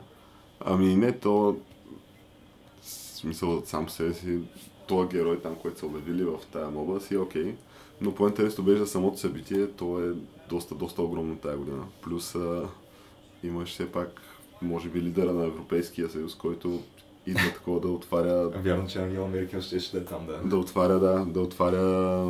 Ами 0.61 0.97
не, 0.97 1.18
то 1.18 1.57
в 2.82 2.86
смисъл 2.91 3.62
сам 3.64 3.86
по 3.86 3.93
себе 3.93 4.14
си, 4.14 4.38
този 4.88 5.09
герой 5.09 5.41
там, 5.41 5.57
който 5.57 5.78
са 5.78 5.86
обявили 5.86 6.24
в 6.24 6.38
тази 6.53 6.72
моба 6.72 7.01
си 7.01 7.14
е 7.14 7.18
окей. 7.18 7.55
Но 8.01 8.14
по-интересно 8.14 8.64
беше 8.64 8.78
за 8.78 8.86
самото 8.86 9.18
събитие, 9.18 9.70
то 9.70 10.01
е 10.01 10.12
доста, 10.49 10.74
доста 10.74 11.03
огромно 11.03 11.36
тази 11.36 11.57
година. 11.59 11.84
Плюс 12.03 12.34
а, 12.34 12.68
имаш 13.43 13.70
все 13.70 13.93
пак, 13.93 14.20
може 14.62 14.88
би, 14.88 15.03
лидера 15.03 15.32
на 15.32 15.47
Европейския 15.47 16.11
съюз, 16.11 16.34
който 16.34 16.82
идва 17.27 17.53
такова 17.55 17.81
да 17.81 17.89
отваря, 17.89 18.49
Вярно, 18.49 18.87
че 18.89 18.99
Ангела 18.99 19.29
Меркел 19.29 19.61
ще 19.61 19.81
ще 19.81 19.97
да 19.97 20.03
е 20.03 20.07
там, 20.07 20.27
да. 20.27 20.49
да 20.49 20.57
отваря, 20.57 20.99
да, 20.99 21.25
да 21.25 21.41
отваря 21.41 22.25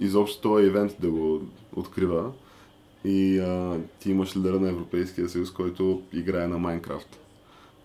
изобщо 0.00 0.40
този 0.40 0.66
ивент 0.66 0.96
да 1.00 1.10
го 1.10 1.42
открива. 1.76 2.32
И 3.04 3.38
а, 3.38 3.78
ти 4.00 4.10
имаш 4.10 4.36
лидера 4.36 4.60
на 4.60 4.68
Европейския 4.68 5.28
съюз, 5.28 5.50
който 5.50 6.02
играе 6.12 6.46
на 6.46 6.58
Майнкрафт. 6.58 7.18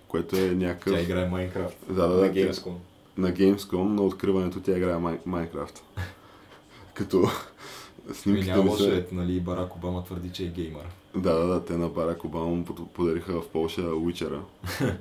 Което 0.08 0.36
е 0.36 0.42
някакъв... 0.42 0.94
Тя 0.94 1.02
играе 1.02 1.30
Майнкрафт. 1.30 1.78
Да, 1.88 2.08
да, 2.08 2.16
да, 2.16 2.26
на 2.26 2.34
Gamescom. 2.34 2.74
на 3.18 3.34
Gamescom 3.34 3.84
на 3.84 4.02
откриването 4.02 4.60
тя 4.62 4.78
играе 4.78 4.98
Май- 4.98 5.20
Майнкрафт. 5.26 5.84
Като 6.94 7.20
Ми 8.08 8.16
снимките 8.16 8.52
няма 8.52 8.64
ми 8.64 8.70
лошо, 8.70 8.84
е, 8.84 9.08
нали, 9.12 9.40
Барак 9.40 9.76
Обама 9.76 10.04
твърди, 10.04 10.30
че 10.30 10.44
е 10.44 10.48
геймър. 10.48 10.86
Да, 11.16 11.34
да, 11.34 11.48
да, 11.48 11.66
те 11.66 11.78
на 11.78 11.90
Барак 11.90 12.24
Обама 12.26 12.46
му 12.46 12.66
подариха 12.94 13.42
в 13.42 13.48
Полша 13.48 13.82
Witcher, 13.82 14.40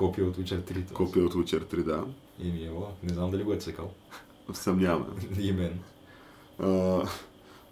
Копия 0.00 0.26
от 0.26 0.36
Witcher 0.36 0.60
3. 0.60 0.64
т.е. 0.74 0.94
копия 0.94 1.24
от 1.24 1.34
Witcher 1.34 1.74
3, 1.74 1.82
да. 1.82 2.04
И 2.38 2.50
ми 2.50 2.64
е, 2.64 2.70
о, 2.70 2.86
не 3.02 3.14
знам 3.14 3.30
дали 3.30 3.44
го 3.44 3.52
е 3.52 3.56
цъкал. 3.56 3.90
Съмняваме. 4.52 5.06
И 5.40 5.52
мен. 5.52 5.78
А, 6.58 7.02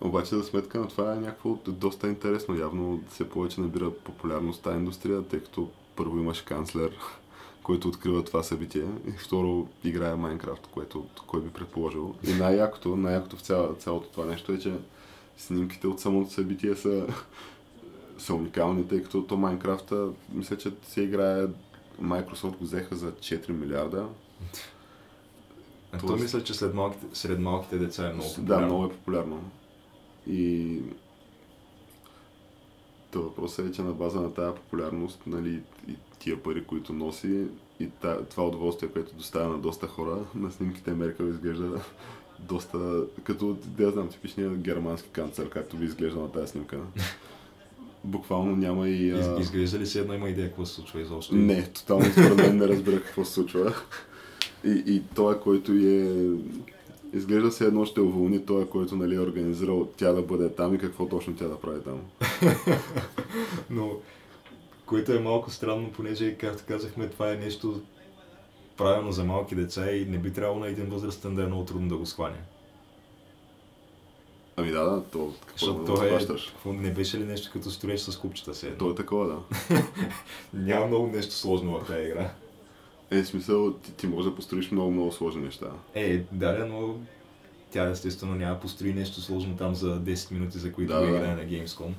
обаче 0.01 0.37
за 0.37 0.45
сметка 0.45 0.81
на 0.81 0.89
това 0.89 1.12
е 1.12 1.20
някакво 1.20 1.59
доста 1.66 2.09
интересно. 2.09 2.59
Явно 2.59 3.01
все 3.11 3.29
повече 3.29 3.61
набира 3.61 3.91
популярност 3.91 4.62
тази 4.62 4.76
индустрия, 4.76 5.22
тъй 5.22 5.41
като 5.41 5.68
първо 5.97 6.18
имаш 6.18 6.41
канцлер, 6.41 6.93
който 7.62 7.89
открива 7.89 8.24
това 8.24 8.43
събитие 8.43 8.87
и 9.07 9.11
второ 9.11 9.68
играе 9.85 10.16
Майнкрафт, 10.16 10.66
което 10.66 11.07
кой 11.26 11.43
би 11.43 11.51
предположил. 11.51 12.14
И 12.29 12.33
най-якото, 12.33 12.97
най-якото 12.97 13.37
в 13.37 13.41
цяло, 13.41 13.74
цялото 13.74 14.09
това 14.09 14.26
нещо 14.26 14.53
е, 14.53 14.59
че 14.59 14.72
снимките 15.37 15.87
от 15.87 16.01
самото 16.01 16.33
събитие 16.33 16.76
са, 16.76 17.07
са 18.18 18.35
уникални, 18.35 18.89
тъй 18.89 19.03
като 19.03 19.22
то 19.22 19.37
Майнкрафта, 19.37 20.09
мисля, 20.33 20.59
че 20.59 20.72
се 20.83 21.03
играе 21.03 21.47
Microsoft 22.03 22.57
го 22.57 22.64
взеха 22.64 22.96
за 22.96 23.12
4 23.12 23.49
милиарда. 23.51 24.07
То 25.92 26.07
Тоест- 26.07 26.22
мисля, 26.22 26.44
че 26.44 26.55
след 26.55 26.74
малките, 26.74 27.07
сред 27.12 27.40
малките 27.40 27.78
деца 27.78 28.07
е 28.07 28.12
много 28.12 28.28
Да, 28.28 28.34
популярно. 28.36 28.66
много 28.66 28.84
е 28.84 28.90
популярно. 28.90 29.51
И 30.26 30.78
то 33.11 33.22
въпросът 33.22 33.66
е, 33.66 33.72
че 33.72 33.82
на 33.82 33.92
база 33.92 34.20
на 34.20 34.34
тази 34.34 34.57
популярност, 34.57 35.20
нали, 35.26 35.61
и 35.88 35.94
тия 36.18 36.42
пари, 36.42 36.64
които 36.64 36.92
носи, 36.92 37.46
и 37.80 37.90
та, 37.90 38.24
това 38.24 38.46
удоволствие, 38.46 38.88
което 38.88 39.14
доставя 39.14 39.49
на 39.49 39.59
доста 39.59 39.86
хора, 39.86 40.18
на 40.34 40.51
снимките 40.51 40.92
Меркел 40.92 41.24
изглежда 41.24 41.80
доста 42.38 42.78
като, 43.24 43.57
да 43.66 43.90
знам, 43.90 44.09
типичния 44.09 44.51
германски 44.51 45.09
канцлер, 45.09 45.49
както 45.51 45.76
би 45.76 45.84
изглежда 45.84 46.20
на 46.20 46.32
тази 46.32 46.46
снимка. 46.49 46.80
Буквално 48.05 48.57
няма 48.57 48.88
и... 48.88 49.09
Из, 49.09 49.26
А... 49.26 49.40
изглежда 49.40 49.78
ли 49.78 49.86
си 49.86 49.99
едно 49.99 50.14
има 50.14 50.28
идея 50.28 50.49
какво 50.49 50.66
се 50.66 50.74
случва 50.74 51.01
изобщо? 51.01 51.34
Не, 51.34 51.66
тотално 51.66 52.05
според 52.12 52.36
мен 52.36 52.57
не 52.57 52.68
разбира 52.68 53.03
какво 53.03 53.24
се 53.24 53.32
случва. 53.32 53.74
И, 54.64 54.82
и 54.86 55.03
той, 55.14 55.40
който 55.40 55.72
е... 55.72 56.30
Изглежда 57.12 57.53
се 57.53 57.64
едно 57.64 57.84
ще 57.84 58.01
уволни 58.01 58.46
той, 58.46 58.68
който 58.68 58.96
нали, 58.96 59.14
е 59.14 59.20
организирал 59.20 59.88
тя 59.96 60.12
да 60.12 60.22
бъде 60.22 60.49
там 60.49 60.74
и 60.74 60.78
какво 60.78 61.09
точно 61.09 61.36
тя 61.36 61.49
да 61.49 61.61
прави 61.61 61.80
там. 61.80 62.01
Но, 63.70 63.92
което 64.86 65.12
е 65.12 65.20
малко 65.20 65.51
странно, 65.51 65.90
понеже, 65.92 66.34
както 66.34 66.64
казахме, 66.68 67.09
това 67.09 67.32
е 67.32 67.36
нещо 67.36 67.80
правилно 68.76 69.12
за 69.12 69.24
малки 69.24 69.55
деца 69.55 69.90
и 69.90 70.05
не 70.05 70.18
би 70.18 70.32
трябвало 70.32 70.61
на 70.61 70.68
един 70.68 70.86
възрастен 70.86 71.34
да 71.34 71.42
е 71.42 71.46
много 71.46 71.64
трудно 71.64 71.88
да 71.88 71.96
го 71.96 72.07
схване. 72.07 72.38
Ами 74.59 74.71
да, 74.71 74.85
да, 74.85 75.03
то 75.03 75.35
какво 75.47 75.73
да 75.73 75.85
то 75.85 76.05
е, 76.05 76.19
какво, 76.27 76.73
не 76.73 76.93
беше 76.93 77.19
ли 77.19 77.25
нещо 77.25 77.51
като 77.53 77.71
строеж 77.71 78.01
с 78.01 78.19
купчета 78.19 78.55
се? 78.55 78.75
То 78.75 78.91
е 78.91 78.95
такова, 78.95 79.27
да. 79.27 79.39
Няма 80.55 80.87
много 80.87 81.07
нещо 81.07 81.35
сложно 81.35 81.79
в 81.81 81.87
тази 81.87 82.03
игра. 82.03 82.31
Е, 83.11 83.25
смисъл, 83.25 83.73
ти, 83.73 83.93
ти 83.93 84.07
можеш 84.07 84.31
да 84.31 84.37
построиш 84.37 84.71
много, 84.71 84.91
много 84.91 85.13
сложни 85.13 85.43
неща. 85.43 85.67
Е, 85.95 86.19
да, 86.33 86.67
но 86.67 86.95
тя 87.71 87.91
естествено 87.91 88.35
няма 88.35 88.55
да 88.55 88.61
построи 88.61 88.95
нещо 88.95 89.21
сложно 89.21 89.57
там 89.57 89.75
за 89.75 90.01
10 90.01 90.33
минути, 90.33 90.59
за 90.59 90.73
които 90.73 90.93
Да, 90.93 91.01
да, 91.01 91.07
да. 91.07 91.17
играе 91.17 91.35
на 91.35 91.43
Gamescom. 91.43 91.93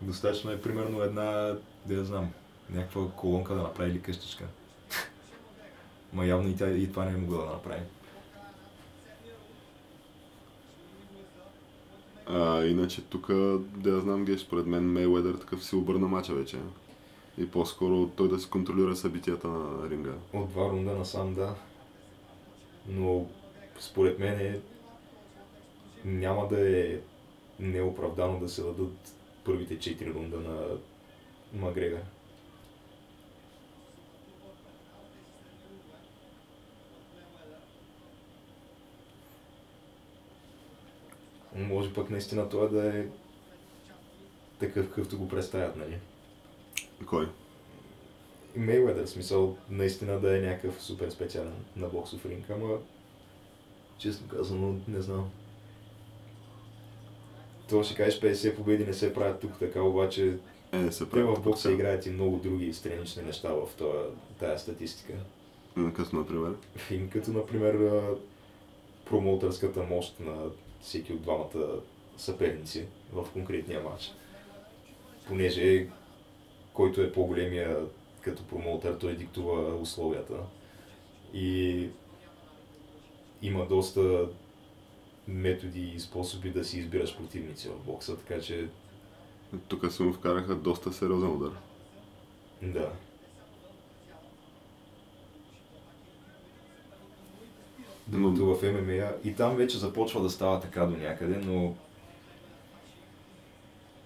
Достатъчно 0.00 0.50
е 0.50 0.60
примерно 0.60 1.02
една, 1.02 1.56
да 1.86 1.94
я 1.94 2.04
знам, 2.04 2.30
някаква 2.70 3.08
колонка 3.16 3.54
да 3.54 3.62
направи 3.62 3.90
или 3.90 4.00
къщичка. 4.00 4.44
Ма 6.12 6.26
явно 6.26 6.48
и, 6.48 6.56
тя, 6.56 6.70
и 6.70 6.90
това 6.90 7.04
не 7.04 7.10
е 7.10 7.16
могла 7.16 7.44
да 7.44 7.52
направи. 7.52 7.80
А, 12.32 12.64
иначе 12.66 13.02
тук, 13.02 13.26
да 13.76 13.90
я 13.90 14.00
знам, 14.00 14.24
геш, 14.24 14.40
според 14.40 14.66
мен 14.66 14.92
Мейуедър 14.92 15.34
такъв 15.34 15.64
си 15.64 15.76
обърна 15.76 16.08
мача 16.08 16.34
вече. 16.34 16.58
И 17.38 17.50
по-скоро 17.50 18.06
той 18.06 18.28
да 18.28 18.38
си 18.38 18.50
контролира 18.50 18.96
събитията 18.96 19.48
на 19.48 19.90
ринга. 19.90 20.12
От 20.32 20.50
два 20.50 20.68
рунда 20.70 20.92
насам, 20.92 21.34
да. 21.34 21.54
Но 22.88 23.26
според 23.80 24.18
мен 24.18 24.40
е, 24.40 24.60
няма 26.04 26.48
да 26.48 26.78
е 26.78 26.98
неоправдано 27.60 28.40
да 28.40 28.48
се 28.48 28.62
дадат 28.62 29.14
първите 29.44 29.78
4 29.78 30.14
рунда 30.14 30.36
на 30.36 30.66
Магрегор. 31.60 31.98
Може 41.68 41.92
пък 41.92 42.10
наистина 42.10 42.48
това 42.48 42.66
да 42.66 42.98
е 42.98 43.06
такъв, 44.58 44.88
какъвто 44.88 45.18
го 45.18 45.28
представят, 45.28 45.76
нали? 45.76 45.98
Кой? 47.06 47.28
Мейуедър, 48.56 49.06
смисъл 49.06 49.56
наистина 49.70 50.20
да 50.20 50.38
е 50.38 50.40
някакъв 50.40 50.82
супер 50.82 51.10
специален 51.10 51.54
на 51.76 51.88
боксов 51.88 52.26
ринг, 52.26 52.50
ама 52.50 52.78
честно 53.98 54.28
казано 54.28 54.76
не 54.88 55.00
знам. 55.00 55.30
Това 57.68 57.84
ще 57.84 57.94
кажеш 57.94 58.20
50 58.20 58.56
победи 58.56 58.84
не 58.84 58.92
се 58.92 59.14
правят 59.14 59.40
тук 59.40 59.58
така, 59.58 59.82
обаче 59.82 60.38
Е, 60.72 60.78
не 60.78 60.92
се 60.92 61.06
те 61.06 61.22
в 61.22 61.40
бокса 61.42 61.72
играят 61.72 62.06
и 62.06 62.10
много 62.10 62.36
други 62.36 62.74
странични 62.74 63.22
неща 63.22 63.52
в 63.52 63.68
това, 63.78 64.04
тая 64.38 64.58
статистика. 64.58 65.12
М, 65.76 65.92
Като, 65.92 66.16
например. 66.16 66.52
И 66.90 67.10
като 67.10 67.30
например 67.30 68.00
промоутърската 69.04 69.82
мощ 69.82 70.20
на 70.20 70.50
всеки 70.82 71.12
от 71.12 71.22
двамата 71.22 71.80
съперници 72.16 72.86
в 73.12 73.26
конкретния 73.32 73.82
матч. 73.82 74.12
Понеже 75.28 75.88
който 76.72 77.00
е 77.00 77.12
по-големия 77.12 77.86
като 78.20 78.44
промоутър, 78.44 78.98
той 78.98 79.16
диктува 79.16 79.74
условията. 79.74 80.34
И 81.34 81.88
има 83.42 83.66
доста 83.66 84.28
методи 85.28 85.80
и 85.80 86.00
способи 86.00 86.50
да 86.50 86.64
си 86.64 86.78
избираш 86.78 87.16
противници 87.16 87.68
в 87.68 87.84
бокса, 87.86 88.16
така 88.16 88.40
че 88.40 88.68
Тук 89.68 89.92
се 89.92 90.02
му 90.02 90.12
вкараха 90.12 90.54
доста 90.54 90.92
сериозен 90.92 91.30
удар. 91.30 91.52
да. 92.62 92.92
Докато 98.10 98.46
в 98.46 98.62
ММА 98.62 99.12
и 99.24 99.34
там 99.34 99.56
вече 99.56 99.78
започва 99.78 100.22
да 100.22 100.30
става 100.30 100.60
така 100.60 100.86
до 100.86 100.96
някъде, 100.96 101.38
но 101.44 101.74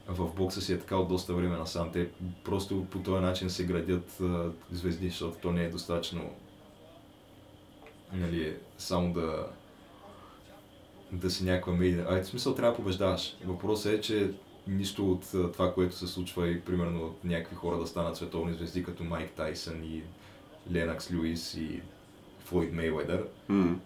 в 0.08 0.34
бокса 0.34 0.60
си 0.60 0.72
е 0.72 0.78
така 0.78 0.96
от 0.96 1.08
доста 1.08 1.34
време 1.34 1.56
насам. 1.56 1.92
Те 1.92 2.08
просто 2.44 2.86
по 2.90 2.98
този 2.98 3.22
начин 3.22 3.50
се 3.50 3.66
градят 3.66 4.20
а, 4.20 4.50
звезди, 4.72 5.08
защото 5.08 5.38
то 5.42 5.52
не 5.52 5.64
е 5.64 5.68
достатъчно 5.68 6.30
нали, 8.12 8.56
само 8.78 9.12
да 9.12 9.46
да 11.12 11.30
си 11.30 11.44
някаква 11.44 11.72
медия. 11.72 12.06
А 12.10 12.22
в 12.22 12.26
смисъл 12.26 12.54
трябва 12.54 12.72
да 12.72 12.76
побеждаваш. 12.76 13.36
Въпросът 13.44 13.92
е, 13.92 14.00
че 14.00 14.30
нищо 14.66 15.12
от 15.12 15.52
това, 15.52 15.74
което 15.74 15.96
се 15.96 16.06
случва 16.06 16.48
и 16.48 16.60
примерно 16.60 17.14
някакви 17.24 17.56
хора 17.56 17.78
да 17.78 17.86
станат 17.86 18.16
световни 18.16 18.54
звезди, 18.54 18.84
като 18.84 19.04
Майк 19.04 19.30
Тайсън 19.30 19.84
и 19.84 20.02
Ленакс 20.72 21.12
Люис 21.12 21.54
и 21.54 21.80
Флойд 22.44 22.72
Мейуедър, 22.72 23.28
М. 23.48 23.78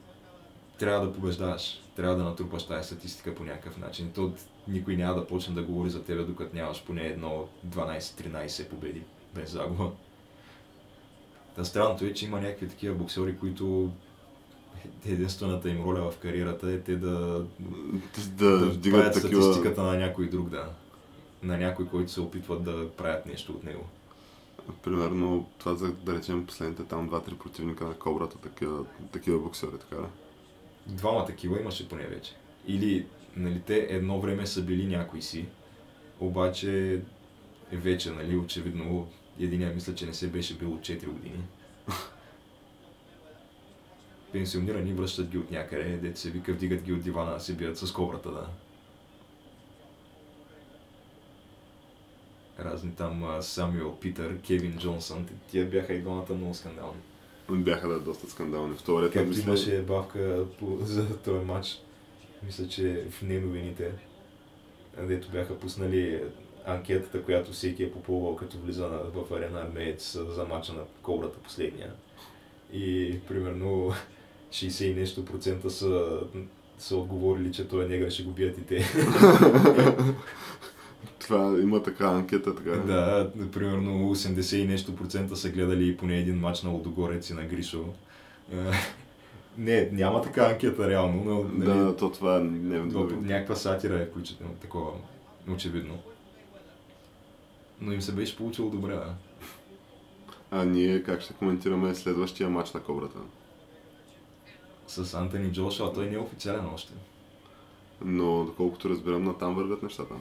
трябва 0.79 1.07
да 1.07 1.12
побеждаваш. 1.12 1.83
Трябва 1.97 2.16
да 2.16 2.24
натрупаш 2.24 2.66
тази 2.66 2.87
статистика 2.87 3.35
по 3.35 3.45
някакъв 3.45 3.79
начин. 3.79 4.12
То 4.14 4.33
никой 4.68 4.97
няма 4.97 5.14
да 5.14 5.26
почне 5.26 5.55
да 5.55 5.62
говори 5.62 5.91
за 5.91 6.05
тебе, 6.05 6.22
докато 6.22 6.57
нямаш 6.57 6.85
поне 6.85 7.03
едно 7.03 7.49
12-13 7.68 8.68
победи 8.68 9.03
без 9.35 9.51
загуба. 9.51 9.91
Та 11.57 11.64
странното 11.64 12.05
е, 12.05 12.12
че 12.12 12.24
има 12.24 12.41
някакви 12.41 12.68
такива 12.68 12.95
боксери, 12.95 13.39
които 13.39 13.91
единствената 15.07 15.70
им 15.70 15.85
роля 15.85 16.11
в 16.11 16.18
кариерата 16.18 16.72
е 16.72 16.81
те 16.81 16.97
да, 16.97 17.45
Да, 18.29 18.59
да 18.59 18.66
вдигат 18.66 19.01
правят 19.01 19.22
такива... 19.22 19.43
статистиката 19.43 19.83
на 19.83 19.99
някой 19.99 20.29
друг, 20.29 20.49
да. 20.49 20.68
На 21.43 21.59
някой, 21.59 21.87
който 21.87 22.12
се 22.12 22.20
опитват 22.20 22.62
да 22.62 22.91
правят 22.91 23.26
нещо 23.26 23.53
от 23.53 23.64
него. 23.64 23.85
Примерно 24.83 25.49
това 25.59 25.74
за 25.74 25.93
да 25.93 26.14
речем 26.14 26.47
последните 26.47 26.85
там 26.85 27.07
два-три 27.07 27.35
противника 27.35 27.85
на 27.85 27.95
Кобрата, 27.95 28.39
такива, 28.39 28.85
такива 29.12 29.39
боксери, 29.39 29.79
така 29.79 29.97
да. 29.97 30.09
Двама 30.89 31.24
такива 31.24 31.61
имаше 31.61 31.89
поне 31.89 32.07
вече. 32.07 32.32
Или, 32.66 33.07
нали, 33.36 33.61
те 33.61 33.86
едно 33.91 34.20
време 34.20 34.47
са 34.47 34.62
били 34.62 34.86
някои 34.86 35.22
си, 35.22 35.47
обаче 36.20 37.01
вече, 37.72 38.11
нали, 38.11 38.36
очевидно, 38.36 39.09
единия 39.41 39.74
мисля, 39.74 39.95
че 39.95 40.07
не 40.07 40.14
се 40.14 40.28
беше 40.28 40.59
бил 40.59 40.72
от 40.72 40.80
4 40.80 41.07
години. 41.07 41.45
Пенсионирани 44.32 44.93
връщат 44.93 45.28
ги 45.28 45.39
от 45.39 45.51
някъде, 45.51 45.97
дете 45.97 46.20
се 46.20 46.30
вика, 46.30 46.53
вдигат 46.53 46.82
ги 46.82 46.93
от 46.93 47.03
дивана, 47.03 47.41
се 47.41 47.55
бият 47.55 47.78
с 47.78 47.93
кобрата, 47.93 48.30
да. 48.30 48.49
Разни 52.59 52.95
там 52.95 53.39
Самюел 53.41 53.97
Питър, 53.97 54.41
Кевин 54.41 54.78
Джонсън, 54.78 55.28
тия 55.51 55.66
бяха 55.66 55.95
и 55.95 56.01
двамата 56.01 56.34
много 56.34 56.55
скандални. 56.55 57.01
Бяха 57.51 57.88
да 57.88 58.01
доста 58.01 58.30
скандални. 58.30 58.76
В 58.76 59.03
ред 59.03 59.12
Както 59.12 59.28
мисля, 59.28 59.42
имаше 59.42 59.82
бавка 59.82 60.44
по, 60.59 60.78
за 60.80 61.16
този 61.16 61.44
матч, 61.44 61.78
мисля, 62.46 62.68
че 62.68 63.05
в 63.11 63.22
неновините, 63.22 63.92
дето 65.03 65.30
бяха 65.30 65.59
пуснали 65.59 66.22
анкетата, 66.66 67.22
която 67.22 67.53
всеки 67.53 67.84
е 67.84 67.92
попълвал 67.92 68.36
като 68.36 68.59
влиза 68.59 68.88
в 68.88 69.34
арена 69.36 69.61
Армеец 69.61 70.18
за 70.34 70.44
мача 70.44 70.72
на 70.72 70.82
Кобрата 71.03 71.38
последния. 71.38 71.92
И 72.72 73.16
примерно 73.28 73.92
60 74.51 74.84
и 74.84 74.94
нещо 74.94 75.24
процента 75.24 75.70
са, 75.70 76.20
са 76.78 76.96
отговорили, 76.96 77.53
че 77.53 77.68
той 77.68 77.88
негър, 77.88 78.11
ще 78.11 78.22
го 78.22 78.30
бият 78.30 78.59
и 78.59 78.66
те. 78.66 78.76
това 81.29 81.61
има 81.61 81.83
така 81.83 82.07
анкета, 82.07 82.55
така. 82.55 82.70
да, 82.70 83.31
примерно 83.53 84.14
80 84.14 84.57
и 84.57 84.66
нещо 84.66 84.97
процента 84.97 85.37
са 85.37 85.51
гледали 85.51 85.97
поне 85.97 86.18
един 86.18 86.39
матч 86.39 86.62
на 86.62 86.70
Лодогорец 86.70 87.31
и 87.31 87.35
на 87.35 87.45
Гришо. 87.45 87.85
Не, 89.59 89.89
няма 89.93 90.22
така 90.22 90.45
анкета 90.45 90.91
реално, 90.91 91.24
но 91.24 91.64
нали, 91.64 91.79
Да, 91.79 91.97
то 91.97 92.11
това 92.11 92.39
не 92.39 92.76
е 92.76 92.81
някаква 92.81 93.55
сатира 93.55 94.01
е 94.01 94.07
включително 94.07 94.55
такова, 94.55 94.91
очевидно. 95.51 95.99
Но 97.81 97.93
им 97.93 98.03
се 98.03 98.12
беше 98.12 98.37
получило 98.37 98.70
добре, 98.70 98.95
да. 98.95 99.14
А 100.51 100.64
ние 100.64 101.03
как 101.03 101.20
ще 101.20 101.33
коментираме 101.33 101.95
следващия 101.95 102.51
матч 102.51 102.72
на 102.72 102.81
Кобрата? 102.81 103.18
С 104.87 105.14
Антони 105.14 105.53
Джошуа, 105.53 105.93
той 105.93 106.07
не 106.07 106.14
е 106.14 106.18
официален 106.18 106.66
още. 106.74 106.93
Но 108.05 108.45
доколкото 108.45 108.91
разбирам, 108.91 109.24
на 109.24 109.39
там 109.39 109.55
вървят 109.55 109.83
нещата. 109.83 110.14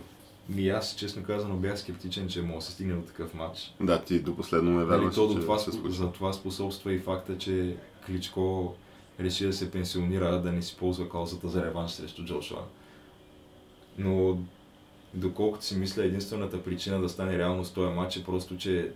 Ми 0.50 0.70
аз, 0.70 0.96
честно 0.96 1.24
казано, 1.24 1.56
бях 1.58 1.80
скептичен, 1.80 2.28
че 2.28 2.42
може 2.42 2.56
да 2.56 2.62
се 2.62 2.72
стигне 2.72 2.94
до 2.94 3.02
такъв 3.02 3.34
матч. 3.34 3.74
Да, 3.82 4.02
ти 4.04 4.20
до 4.20 4.36
последно 4.36 4.72
ме 4.72 4.78
Нали, 4.78 4.88
вярваш, 4.90 5.16
то 5.16 5.28
до 5.28 5.42
това, 5.42 5.58
спо- 5.58 5.90
за 5.90 6.12
това 6.12 6.34
способства 6.34 6.94
и 6.94 7.00
факта, 7.00 7.38
че 7.38 7.76
Кличко 8.06 8.76
реши 9.20 9.46
да 9.46 9.54
се 9.54 9.72
пенсионира, 9.72 10.42
да 10.42 10.52
не 10.52 10.62
си 10.62 10.76
ползва 10.80 11.10
каузата 11.10 11.50
за 11.50 11.66
реванш 11.66 11.92
срещу 11.92 12.26
Джошуа. 12.26 12.64
Но 13.98 14.38
доколкото 15.14 15.66
си 15.66 15.78
мисля, 15.78 16.04
единствената 16.06 16.64
причина 16.64 17.02
да 17.02 17.10
стане 17.10 17.38
реалност 17.38 17.76
този 17.76 17.94
матч 17.94 18.18
е 18.18 18.24
просто, 18.24 18.58
че 18.58 18.92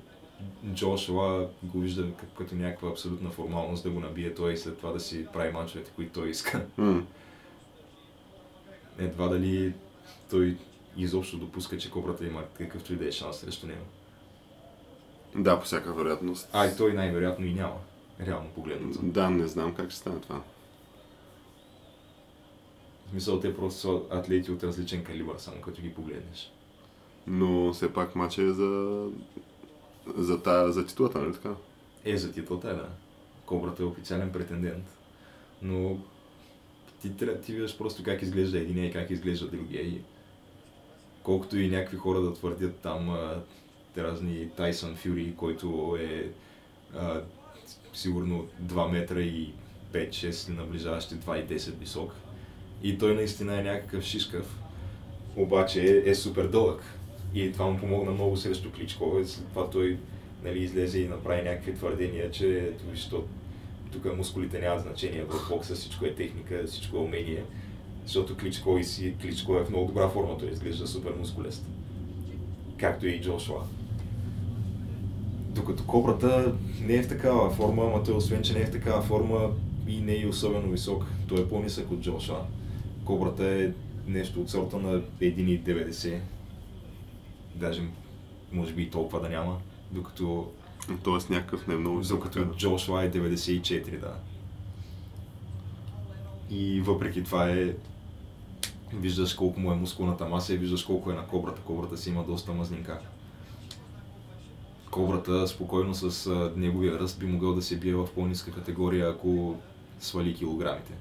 Джошуа 0.73 1.47
го 1.63 1.79
вижда 1.79 2.07
като 2.37 2.55
някаква 2.55 2.89
абсолютна 2.89 3.29
формалност 3.29 3.83
да 3.83 3.89
го 3.89 3.99
набие 3.99 4.33
той 4.33 4.53
и 4.53 4.57
след 4.57 4.77
това 4.77 4.91
да 4.91 4.99
си 4.99 5.25
прави 5.33 5.51
мачовете, 5.51 5.91
които 5.95 6.19
той 6.19 6.29
иска. 6.29 6.65
М. 6.77 7.03
Едва 8.99 9.27
дали 9.27 9.73
той 10.29 10.57
изобщо 10.97 11.37
допуска, 11.37 11.77
че 11.77 11.91
кобрата 11.91 12.25
има 12.25 12.43
какъвто 12.57 12.93
и 12.93 12.95
да 12.95 13.07
е 13.07 13.11
шанс 13.11 13.37
срещу 13.37 13.67
него. 13.67 13.85
Да, 15.35 15.59
по 15.59 15.65
всяка 15.65 15.93
вероятност. 15.93 16.49
А 16.53 16.67
и 16.67 16.77
той 16.77 16.93
най-вероятно 16.93 17.45
и 17.45 17.53
няма. 17.53 17.77
Реално 18.27 18.49
погледнато. 18.49 18.99
Да, 19.03 19.29
не 19.29 19.47
знам 19.47 19.75
как 19.75 19.89
ще 19.89 19.99
стане 19.99 20.19
това. 20.19 20.41
В 23.07 23.09
смисъл, 23.09 23.39
те 23.39 23.55
просто 23.55 23.79
са 23.79 24.17
атлети 24.17 24.51
от 24.51 24.63
различен 24.63 25.03
калибър, 25.03 25.35
само 25.37 25.61
като 25.61 25.81
ги 25.81 25.93
погледнеш. 25.93 26.51
Но 27.27 27.73
все 27.73 27.93
пак 27.93 28.15
матчът 28.15 28.45
е 28.45 28.53
за, 28.53 29.07
за, 30.17 30.43
тая, 30.43 30.71
за 30.71 30.85
титулата, 30.85 31.19
нали 31.19 31.33
така? 31.33 31.55
Е, 32.05 32.17
за 32.17 32.31
титлата 32.33 32.67
да. 32.67 32.89
Кобрата 33.45 33.83
е 33.83 33.85
официален 33.85 34.31
претендент. 34.31 34.85
Но 35.61 35.97
ти, 37.01 37.11
тря- 37.11 37.41
ти 37.41 37.53
виждаш 37.53 37.77
просто 37.77 38.03
как 38.03 38.21
изглежда 38.21 38.59
един 38.59 38.85
и 38.85 38.91
как 38.91 39.09
изглежда 39.09 39.47
другия. 39.47 39.81
И 39.81 40.01
колкото 41.23 41.59
и 41.59 41.69
някакви 41.69 41.97
хора 41.97 42.21
да 42.21 42.33
твърдят 42.33 42.75
там 42.75 43.09
а, 43.09 43.43
разни 43.97 44.49
Тайсън 44.49 44.95
Фюри, 44.95 45.33
който 45.37 45.97
е 46.01 46.29
а, 46.95 47.21
сигурно 47.93 48.47
2 48.63 48.91
метра 48.91 49.21
и 49.21 49.53
5-6 49.93 50.57
наближаващи 50.57 51.15
2,10 51.15 51.79
висок. 51.79 52.13
И 52.83 52.97
той 52.97 53.15
наистина 53.15 53.59
е 53.59 53.63
някакъв 53.63 54.03
шишкав. 54.03 54.57
Обаче 55.35 55.81
е, 55.81 56.09
е 56.09 56.15
супер 56.15 56.47
дълъг. 56.47 56.83
И 57.33 57.51
това 57.51 57.65
му 57.65 57.79
помогна 57.79 58.11
много 58.11 58.37
срещу 58.37 58.71
Кличко. 58.71 59.19
И 59.21 59.25
След 59.25 59.47
това 59.47 59.69
той 59.69 59.97
нали, 60.43 60.63
излезе 60.63 60.99
и 60.99 61.07
направи 61.07 61.41
някакви 61.41 61.75
твърдения, 61.75 62.31
че 62.31 62.57
ето 62.57 63.23
тук 63.91 64.17
мускулите 64.17 64.59
нямат 64.59 64.81
значение 64.81 65.23
в 65.23 65.49
бокса, 65.49 65.75
всичко 65.75 66.05
е 66.05 66.15
техника, 66.15 66.63
всичко 66.67 66.97
е 66.97 66.99
умение. 66.99 67.43
Защото 68.05 68.37
Кличко 68.37 68.77
и 68.77 68.83
си, 68.83 69.15
Кличко 69.21 69.55
е 69.55 69.65
в 69.65 69.69
много 69.69 69.87
добра 69.87 70.09
форма, 70.09 70.37
той 70.37 70.49
изглежда 70.49 70.87
супер 70.87 71.13
мускулест. 71.19 71.65
Както 72.77 73.07
и 73.07 73.21
Джошуа. 73.21 73.61
Докато 75.49 75.85
Кобрата 75.85 76.55
не 76.81 76.93
е 76.93 77.03
в 77.03 77.07
такава 77.07 77.49
форма, 77.51 77.83
ама 77.85 78.03
той 78.03 78.15
освен, 78.15 78.41
че 78.41 78.53
не 78.53 78.59
е 78.59 78.65
в 78.65 78.71
такава 78.71 79.01
форма 79.01 79.51
и 79.87 80.01
не 80.01 80.11
е 80.11 80.17
и 80.17 80.27
особено 80.27 80.71
висок. 80.71 81.05
Той 81.27 81.39
е 81.41 81.49
по-нисък 81.49 81.91
от 81.91 82.01
Джошуа. 82.01 82.45
Кобрата 83.05 83.45
е 83.45 83.71
нещо 84.07 84.41
от 84.41 84.49
сорта 84.49 84.77
на 84.77 85.01
1,90. 85.01 86.19
Даже 87.55 87.81
може 88.51 88.73
би 88.73 88.81
и 88.83 88.89
толкова 88.89 89.21
да 89.21 89.29
няма. 89.29 89.57
Докато, 89.91 90.51
Тоест 91.03 91.29
някакъв 91.29 91.67
не 91.67 91.73
е 91.73 91.77
много 91.77 91.97
висок. 91.97 92.17
докато 92.17 92.55
Джошуа 92.57 93.03
е 93.03 93.11
94, 93.11 93.99
да. 93.99 94.13
И 96.49 96.81
въпреки 96.81 97.23
това 97.23 97.49
е 97.49 97.73
виждаш 98.93 99.33
колко 99.33 99.59
му 99.59 99.71
е 99.71 99.75
мускулната 99.75 100.25
маса 100.25 100.53
и 100.53 100.57
виждаш 100.57 100.83
колко 100.83 101.11
е 101.11 101.15
на 101.15 101.27
кобрата. 101.27 101.61
Кобрата 101.61 101.97
си 101.97 102.09
има 102.09 102.23
доста 102.23 102.53
мазнинка. 102.53 102.99
Кобрата 104.91 105.47
спокойно 105.47 105.93
с 105.93 106.31
неговия 106.55 106.99
ръст 106.99 107.19
би 107.19 107.25
могъл 107.25 107.53
да 107.53 107.61
се 107.61 107.77
бие 107.77 107.95
в 107.95 108.07
по-ниска 108.15 108.51
категория, 108.51 109.09
ако 109.09 109.55
свали 109.99 110.33
килограмите. 110.33 110.93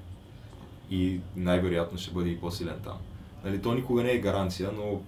И 0.89 1.19
най-вероятно 1.35 1.97
ще 1.97 2.11
бъде 2.11 2.29
и 2.29 2.39
по-силен 2.39 2.79
там. 2.83 2.97
Нали, 3.43 3.61
то 3.61 3.73
никога 3.73 4.03
не 4.03 4.11
е 4.11 4.19
гаранция, 4.19 4.71
но 4.75 5.01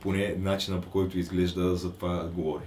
поне 0.00 0.34
начина 0.38 0.80
по 0.80 0.90
който 0.90 1.18
изглежда 1.18 1.76
за 1.76 1.92
това 1.92 2.24
говори. 2.24 2.64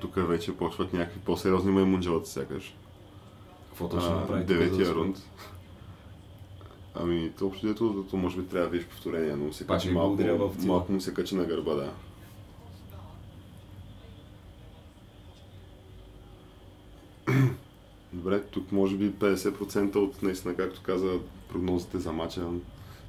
Тук 0.00 0.14
вече 0.16 0.56
почват 0.56 0.92
някакви 0.92 1.20
по-сериозни 1.20 1.72
маймунджелата, 1.72 2.28
сякаш. 2.28 2.74
Какво 3.78 3.96
точно 3.96 4.14
направи? 4.14 4.44
Деветия 4.44 4.94
рунд. 4.94 5.16
Ами, 6.94 7.32
то 7.38 7.46
общо 7.46 7.66
дето, 7.66 8.06
то 8.10 8.16
може 8.16 8.36
би 8.36 8.46
трябва 8.46 8.66
да 8.66 8.72
видиш 8.72 8.88
повторение, 8.88 9.36
но 9.36 9.52
се 9.52 9.66
качи 9.66 9.90
малко, 9.90 10.16
в 10.16 10.66
малко 10.66 10.92
му 10.92 11.00
се 11.00 11.14
качи 11.14 11.34
на 11.34 11.44
гърба, 11.44 11.74
да. 11.74 11.92
Добре, 18.12 18.42
тук 18.42 18.72
може 18.72 18.96
би 18.96 19.12
50% 19.12 19.96
от 19.96 20.22
наистина, 20.22 20.54
както 20.54 20.82
каза 20.82 21.18
прогнозите 21.48 21.98
за 21.98 22.12
мача, 22.12 22.46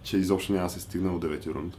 че 0.03 0.17
изобщо 0.17 0.53
няма 0.53 0.69
се 0.69 0.79
стигне 0.79 1.09
от 1.09 1.25
9 1.25 1.47
рунд. 1.47 1.77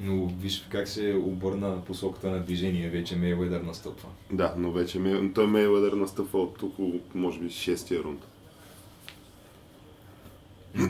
Но 0.00 0.26
виж 0.26 0.66
как 0.70 0.88
се 0.88 1.14
обърна 1.24 1.84
посоката 1.84 2.30
на 2.30 2.40
движение, 2.40 2.88
вече 2.88 3.16
Мейуедър 3.16 3.60
настъпва. 3.60 4.08
Да, 4.32 4.54
но 4.58 4.72
вече 4.72 4.98
Мей- 4.98 5.32
той 5.34 5.46
Мейуедър 5.46 5.92
настъпва 5.92 6.42
от 6.42 6.62
от, 6.62 7.14
може 7.14 7.40
би 7.40 7.46
6 7.50 8.02
рунд. 8.04 8.26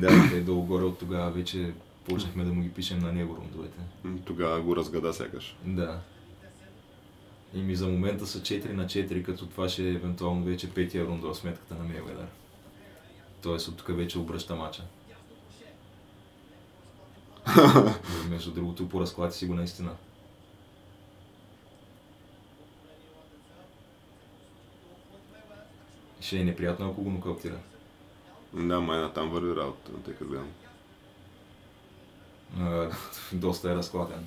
да, 0.00 0.08
те 0.30 0.40
долу-горе 0.40 0.84
от 0.84 0.98
тогава 0.98 1.30
вече 1.30 1.72
почнахме 2.08 2.44
да 2.44 2.52
му 2.52 2.62
ги 2.62 2.70
пишем 2.70 2.98
на 2.98 3.12
него 3.12 3.36
рундовете. 3.36 3.78
Тогава 4.24 4.60
го 4.60 4.76
разгада 4.76 5.14
сякаш. 5.14 5.56
Да. 5.64 6.00
И 7.54 7.62
ми 7.62 7.76
за 7.76 7.88
момента 7.88 8.26
са 8.26 8.40
4 8.40 8.72
на 8.72 8.86
4, 8.86 9.22
като 9.22 9.46
това 9.46 9.68
ще 9.68 9.84
е 9.84 9.92
евентуално 9.92 10.44
вече 10.44 10.70
петия 10.70 11.06
рунд 11.06 11.22
в 11.22 11.34
сметката 11.34 11.74
на 11.74 11.84
Мейуедър. 11.84 12.26
Тоест 13.42 13.68
от 13.68 13.76
тук 13.76 13.96
вече 13.96 14.18
обръща 14.18 14.56
мача. 14.56 14.82
Между 18.28 18.50
другото 18.50 18.88
по 18.88 19.00
разклад 19.00 19.34
си 19.34 19.46
го 19.46 19.54
наистина. 19.54 19.96
Ще 26.20 26.38
е 26.38 26.44
неприятно, 26.44 26.90
ако 26.90 27.02
го 27.02 27.10
нокаутира. 27.10 27.58
Да, 28.52 28.80
майна 28.80 29.12
там 29.12 29.30
върви 29.30 29.56
работа, 29.56 29.92
тъй 30.04 30.14
като 30.14 30.30
гледам. 30.30 30.50
Доста 33.32 33.72
е 33.72 33.76
разкладен. 33.76 34.26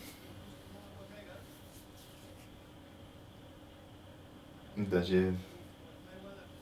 Даже 4.77 5.31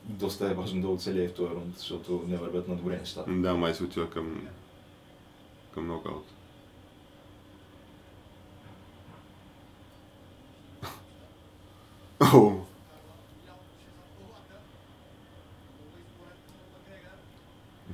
доста 0.04 0.50
е 0.50 0.54
важно 0.54 0.80
да 0.80 0.88
оцелее 0.88 1.28
в 1.28 1.34
този 1.34 1.54
рунд, 1.54 1.78
защото 1.78 2.24
не 2.28 2.36
вървят 2.36 2.68
на 2.68 2.76
добре 2.76 2.98
нещата. 2.98 3.32
Да, 3.32 3.54
май 3.54 3.74
се 3.74 3.84
отива 3.84 4.10
към, 4.10 4.48
към 5.74 5.86
нокаут. 5.86 6.35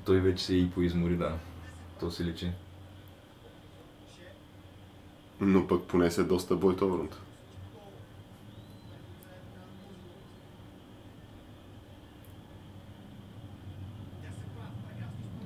Той 0.04 0.20
вече 0.20 0.44
се 0.44 0.54
и 0.54 0.70
поизмори, 0.70 1.16
да. 1.16 1.38
То 2.00 2.10
се 2.10 2.24
личи. 2.24 2.50
но 5.46 5.66
пък 5.66 5.82
понесе 5.82 6.24
доста 6.24 6.56
бой 6.56 6.76
този 6.76 6.92
рунд. 6.92 7.16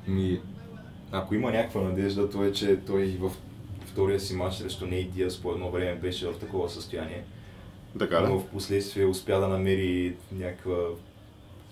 Ми, 0.09 0.41
ако 1.13 1.35
има 1.35 1.51
някаква 1.51 1.81
надежда, 1.81 2.31
то 2.31 2.45
е, 2.45 2.53
че 2.53 2.81
той 2.87 3.07
в 3.21 3.33
втория 3.87 4.21
си 4.21 4.37
матч 4.37 4.57
срещу 4.57 4.87
Нейт 4.87 5.13
Диас 5.13 5.43
по 5.43 5.53
едно 5.53 5.71
време 5.71 6.01
беше 6.01 6.29
в 6.29 6.39
такова 6.39 6.71
състояние. 6.71 7.25
Така 7.99 8.21
но 8.21 8.35
да? 8.35 8.41
в 8.41 8.47
последствие 8.47 9.07
успя 9.07 9.41
да 9.41 9.49
намери 9.49 10.17
някаква 10.33 10.77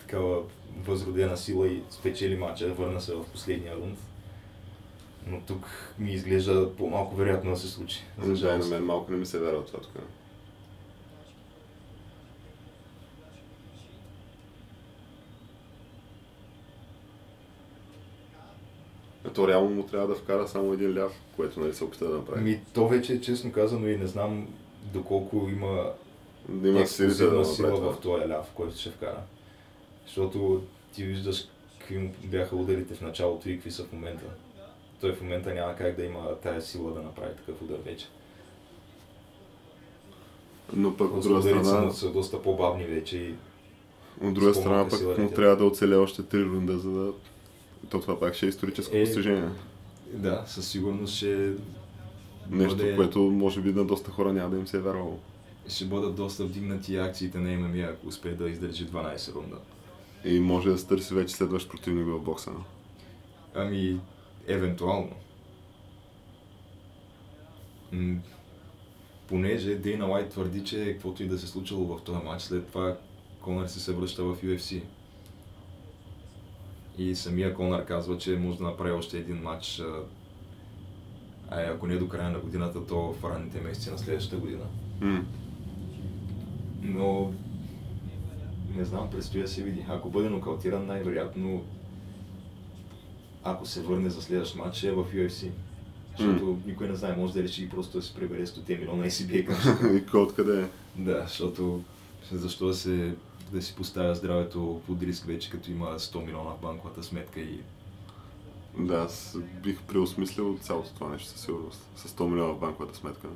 такава 0.00 0.42
възродена 0.84 1.36
сила 1.36 1.68
и 1.68 1.82
спечели 1.90 2.36
матча, 2.36 2.74
върна 2.74 3.00
се 3.00 3.14
в 3.14 3.24
последния 3.24 3.76
рунд. 3.76 3.98
Но 5.26 5.40
тук 5.40 5.66
ми 5.98 6.12
изглежда 6.12 6.76
по-малко 6.76 7.16
вероятно 7.16 7.50
да 7.50 7.56
се 7.56 7.68
случи. 7.68 8.04
За 8.22 8.46
Да, 8.46 8.58
на 8.58 8.66
мен 8.66 8.84
малко 8.84 9.12
не 9.12 9.18
ми 9.18 9.26
се 9.26 9.38
вярва 9.38 9.64
това 9.64 9.80
тук. 9.80 9.92
То 19.34 19.48
реално 19.48 19.70
му 19.70 19.82
трябва 19.82 20.08
да 20.08 20.14
вкара 20.14 20.48
само 20.48 20.72
един 20.72 20.98
ляв, 20.98 21.12
което 21.36 21.60
нали 21.60 21.74
се 21.74 21.84
опита 21.84 22.08
да 22.08 22.16
направи. 22.16 22.42
Ми, 22.42 22.60
то 22.74 22.88
вече, 22.88 23.20
честно 23.20 23.52
казано, 23.52 23.88
и 23.88 23.96
не 23.96 24.06
знам 24.06 24.48
доколко 24.92 25.48
има 25.52 25.92
да 26.48 26.68
има 26.68 26.86
силите 26.86 27.26
да 27.26 27.44
сила 27.44 27.92
в 27.92 28.00
този 28.00 28.28
ляв, 28.28 28.50
който 28.54 28.76
ще 28.76 28.90
вкара. 28.90 29.20
Защото 30.06 30.62
ти 30.94 31.04
виждаш 31.04 31.44
какви 31.78 31.98
му 31.98 32.12
бяха 32.24 32.56
ударите 32.56 32.94
в 32.94 33.00
началото 33.00 33.50
и 33.50 33.54
какви 33.54 33.70
са 33.70 33.84
в 33.84 33.92
момента. 33.92 34.24
Той 35.00 35.12
в 35.14 35.20
момента 35.22 35.54
няма 35.54 35.74
как 35.76 35.96
да 35.96 36.04
има 36.04 36.34
тая 36.42 36.62
сила 36.62 36.92
да 36.92 37.02
направи 37.02 37.36
такъв 37.36 37.62
удар 37.62 37.78
вече. 37.84 38.06
Но 40.72 40.96
пък 40.96 41.12
от 41.14 41.22
друга 41.22 41.42
страна, 41.42 41.80
му 41.80 41.92
са 41.92 42.12
доста 42.12 42.42
по-бавни 42.42 42.84
вече 42.84 43.16
и 43.18 43.34
от 44.22 44.34
друга 44.34 44.54
страна 44.54 44.88
пък 44.88 44.98
сила 44.98 45.18
му 45.18 45.30
трябва 45.30 45.56
да 45.56 45.64
оцелее 45.64 45.96
още 45.98 46.22
три 46.22 46.44
рунда, 46.44 46.78
за 46.78 46.90
да... 46.90 47.12
То 47.90 48.00
това 48.00 48.20
пак 48.20 48.34
ще 48.34 48.46
е 48.46 48.48
историческо 48.48 48.96
Е, 48.96 49.04
постижение. 49.04 49.48
да, 50.12 50.44
със 50.46 50.68
сигурност 50.68 51.14
ще, 51.14 51.52
Нещо, 52.50 52.76
бъде- 52.76 52.96
което 52.96 53.18
може 53.18 53.60
би 53.60 53.72
на 53.72 53.84
доста 53.84 54.10
хора 54.10 54.32
няма 54.32 54.50
да 54.50 54.56
им 54.56 54.66
се 54.66 54.76
е 54.76 54.80
вярвало. 54.80 55.18
Ще 55.68 55.84
бъдат 55.84 56.16
доста 56.16 56.44
вдигнати 56.44 56.96
акциите 56.96 57.38
на 57.38 57.56
ММА, 57.56 57.82
ако 57.82 58.06
успее 58.06 58.34
да 58.34 58.50
издържи 58.50 58.86
12 58.86 59.34
рунда. 59.34 59.56
И 60.24 60.40
може 60.40 60.70
да 60.70 60.78
се 60.78 60.86
търси 60.86 61.14
вече 61.14 61.34
следващ 61.34 61.70
противник 61.70 62.06
в 62.06 62.20
бокса. 62.20 62.50
Ами, 63.54 64.00
евентуално. 64.46 65.12
М, 67.92 68.20
понеже 69.28 69.74
Дейна 69.74 70.06
Лайт 70.06 70.30
твърди, 70.30 70.64
че 70.64 70.92
каквото 70.92 71.22
и 71.22 71.28
да 71.28 71.38
се 71.38 71.46
случило 71.46 71.96
в 71.96 72.02
този 72.02 72.24
матч, 72.24 72.42
след 72.42 72.66
това 72.66 72.96
Конър 73.40 73.66
се 73.66 73.80
се 73.80 73.92
връща 73.92 74.24
в 74.24 74.36
UFC. 74.42 74.82
И 76.98 77.14
самия 77.14 77.54
Конър 77.54 77.84
казва, 77.84 78.18
че 78.18 78.36
може 78.36 78.58
да 78.58 78.64
направи 78.64 78.92
още 78.92 79.18
един 79.18 79.36
матч, 79.36 79.80
а, 81.50 81.62
ако 81.62 81.86
не 81.86 81.96
до 81.96 82.08
края 82.08 82.30
на 82.30 82.38
годината, 82.38 82.86
то 82.86 83.12
в 83.12 83.24
ранните 83.24 83.60
месеци 83.60 83.90
на 83.90 83.98
следващата 83.98 84.36
година. 84.36 84.64
М. 85.00 85.24
Но 86.84 87.32
не 88.76 88.84
знам, 88.84 89.10
предстои 89.10 89.42
да 89.42 89.48
се 89.48 89.62
види. 89.62 89.84
Ако 89.88 90.10
бъде 90.10 90.28
нокаутиран, 90.28 90.86
най-вероятно, 90.86 91.64
ако 93.44 93.66
се 93.66 93.82
върне 93.82 94.10
за 94.10 94.22
следващ 94.22 94.56
матч, 94.56 94.82
е 94.82 94.92
в 94.92 95.04
UFC. 95.14 95.50
Защото 96.18 96.58
никой 96.66 96.88
не 96.88 96.94
знае, 96.94 97.16
може 97.16 97.32
да 97.32 97.42
реши 97.42 97.70
просто 97.70 97.98
да 97.98 98.04
се 98.04 98.14
прибере 98.14 98.46
100 98.46 98.78
милиона 98.78 99.06
и 99.06 99.10
си 99.10 99.26
бие 99.26 99.44
към 99.44 99.56
И 99.96 100.06
кой 100.06 100.22
откъде 100.22 100.62
е? 100.62 100.68
Да, 100.96 101.22
защото 101.22 101.82
защо 102.32 102.66
да, 102.66 102.74
се, 102.74 103.14
да 103.52 103.62
си 103.62 103.74
поставя 103.74 104.14
здравето 104.14 104.80
под 104.86 105.02
риск 105.02 105.24
вече, 105.24 105.50
като 105.50 105.70
има 105.70 105.98
100 105.98 106.24
милиона 106.24 106.50
в 106.50 106.62
банковата 106.62 107.02
сметка 107.02 107.40
и 107.40 107.60
Да, 108.78 108.94
аз 108.94 109.38
бих 109.62 109.82
преосмислил 109.82 110.58
цялото 110.60 110.94
това 110.94 111.08
нещо 111.08 111.28
със 111.28 111.40
сигурност. 111.40 111.88
С 111.96 112.08
100 112.08 112.28
милиона 112.28 112.52
в 112.52 112.58
банковата 112.58 112.96
сметка. 112.96 113.28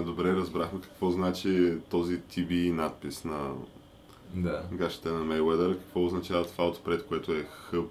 Добре, 0.00 0.32
разбрахме 0.32 0.80
какво 0.80 1.10
значи 1.10 1.78
този 1.90 2.20
TB 2.20 2.72
надпис 2.72 3.24
на 3.24 3.54
да. 4.34 4.64
гащите 4.72 5.08
на 5.08 5.24
Мейуедър. 5.24 5.78
Какво 5.78 6.04
означава 6.04 6.46
това 6.46 6.68
отпред, 6.68 7.06
което 7.06 7.32
е 7.32 7.42
хъб... 7.42 7.90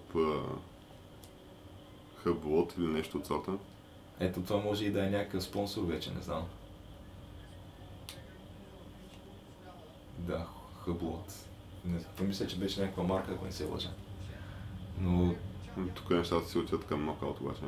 Хъб 2.24 2.46
лот 2.46 2.74
или 2.78 2.88
нещо 2.88 3.18
от 3.18 3.26
сорта. 3.26 3.52
Ето 4.20 4.42
това 4.42 4.60
може 4.60 4.86
и 4.86 4.92
да 4.92 5.06
е 5.06 5.10
някакъв 5.10 5.44
спонсор 5.44 5.84
вече, 5.84 6.12
не 6.14 6.22
знам. 6.22 6.44
Да, 10.18 10.46
Хъблот. 10.86 11.34
Не, 11.86 12.00
това 12.00 12.28
мисля, 12.28 12.48
че 12.48 12.58
беше 12.60 12.82
някаква 12.82 13.04
марка, 13.04 13.32
ако 13.32 13.46
не 13.46 13.52
се 13.52 13.66
лъжа. 13.66 13.90
Но 15.00 15.36
Тук 15.96 16.10
нещата 16.10 16.50
си 16.50 16.58
отиват 16.58 16.86
към 16.86 17.06
нокаут 17.06 17.42
обаче. 17.42 17.62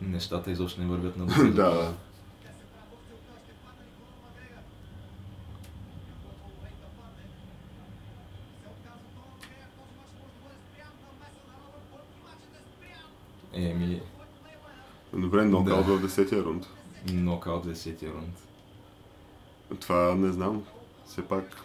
нещата 0.00 0.50
изобщо 0.50 0.80
не 0.80 0.86
вървят 0.86 1.16
на 1.16 1.26
да, 1.52 1.52
да. 1.52 1.94
Добре, 15.18 15.44
нокаут 15.44 15.86
Да. 15.86 15.92
в 15.92 16.02
10-я 16.02 16.44
рунд. 16.44 16.66
нокаут 17.12 17.66
10 17.66 18.02
рунд. 18.04 18.38
Това 19.80 20.14
не 20.14 20.32
знам. 20.32 20.64
Все 21.06 21.22
пак 21.22 21.62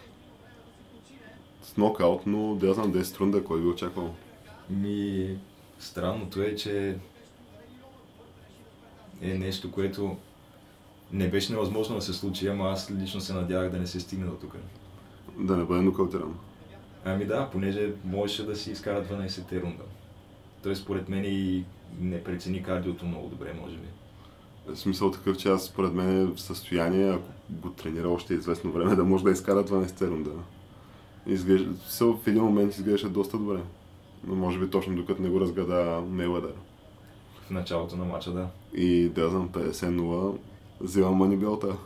с 1.62 1.76
нокаут, 1.76 2.26
но 2.26 2.54
да 2.54 2.74
знам 2.74 2.92
10 2.92 3.20
рунда, 3.20 3.44
кой 3.44 3.60
би 3.60 3.66
очаквал. 3.66 4.14
Ми, 4.70 5.38
странното 5.78 6.42
е, 6.42 6.56
че 6.56 6.98
е 9.22 9.34
нещо, 9.34 9.72
което 9.72 10.16
не 11.12 11.30
беше 11.30 11.52
невъзможно 11.52 11.94
да 11.96 12.02
се 12.02 12.12
случи, 12.12 12.46
ама 12.48 12.70
аз 12.70 12.90
лично 12.90 13.20
се 13.20 13.32
надявах 13.32 13.70
да 13.70 13.78
не 13.78 13.86
се 13.86 14.00
стигне 14.00 14.26
до 14.26 14.32
тук. 14.32 14.56
Да 15.38 15.56
не 15.56 15.64
бъде 15.64 15.82
нокаутиран. 15.82 16.38
Ами 17.04 17.24
да, 17.24 17.50
понеже 17.50 17.92
можеше 18.04 18.46
да 18.46 18.56
си 18.56 18.70
изкара 18.70 19.04
12-те 19.04 19.60
рунда. 19.60 19.82
Той 20.62 20.76
според 20.76 21.08
мен 21.08 21.24
и 21.24 21.64
не 22.00 22.24
прецени 22.24 22.62
кардиото 22.62 23.06
много 23.06 23.28
добре, 23.28 23.54
може 23.62 23.76
би. 23.76 23.86
В 24.68 24.76
смисъл 24.76 25.10
такъв, 25.10 25.36
че 25.36 25.48
аз 25.48 25.64
според 25.64 25.92
мен 25.92 26.20
е 26.20 26.24
в 26.24 26.40
състояние, 26.40 27.10
ако 27.10 27.28
го 27.50 27.70
тренира 27.70 28.08
още 28.08 28.34
известно 28.34 28.72
време, 28.72 28.96
да 28.96 29.04
може 29.04 29.24
да 29.24 29.30
изкара 29.30 29.64
12 29.64 30.08
рунда. 30.08 30.30
Изглежда, 31.26 31.70
в 32.00 32.26
един 32.26 32.42
момент 32.42 32.74
изглеждаше 32.74 33.08
доста 33.08 33.38
добре. 33.38 33.60
Но 34.26 34.34
може 34.34 34.58
би 34.58 34.70
точно 34.70 34.96
докато 34.96 35.22
не 35.22 35.28
го 35.28 35.40
разгада 35.40 36.02
Мейуедър. 36.10 36.52
В 37.46 37.50
началото 37.50 37.96
на 37.96 38.04
матча, 38.04 38.30
да. 38.30 38.48
И 38.74 39.08
да 39.08 39.30
знам, 39.30 39.48
50-0, 39.48 40.36
взимам 40.80 41.14
манибелта. 41.14 41.76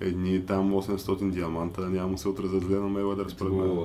Едни 0.00 0.46
там 0.46 0.72
800 0.72 1.30
диаманта 1.30 1.80
няма 1.80 2.08
му 2.08 2.18
се 2.18 2.28
отразят 2.28 2.62
зле 2.62 2.76
на 2.76 2.88
Мейуедър 2.88 3.28
според 3.28 3.52
мен 3.52 3.78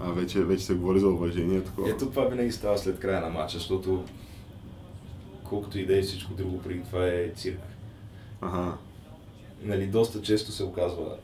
вече, 0.11 0.43
вече 0.43 0.65
се 0.65 0.73
говори 0.73 0.99
за 0.99 1.07
уважение. 1.07 1.61
Такова. 1.61 1.89
Ето 1.89 2.05
това 2.05 2.25
винаги 2.25 2.51
става 2.51 2.77
след 2.77 2.99
края 2.99 3.21
на 3.21 3.29
матча, 3.29 3.57
защото 3.57 4.03
колкото 5.43 5.79
и 5.79 5.85
да 5.85 5.97
е 5.97 6.01
всичко 6.01 6.33
друго 6.33 6.61
преди 6.61 6.81
това 6.83 7.07
е 7.07 7.31
цирк. 7.35 7.59
Ага. 8.41 8.73
Нали, 9.63 9.87
доста 9.87 10.21
често 10.21 10.51
се 10.51 10.63
оказва 10.63 11.15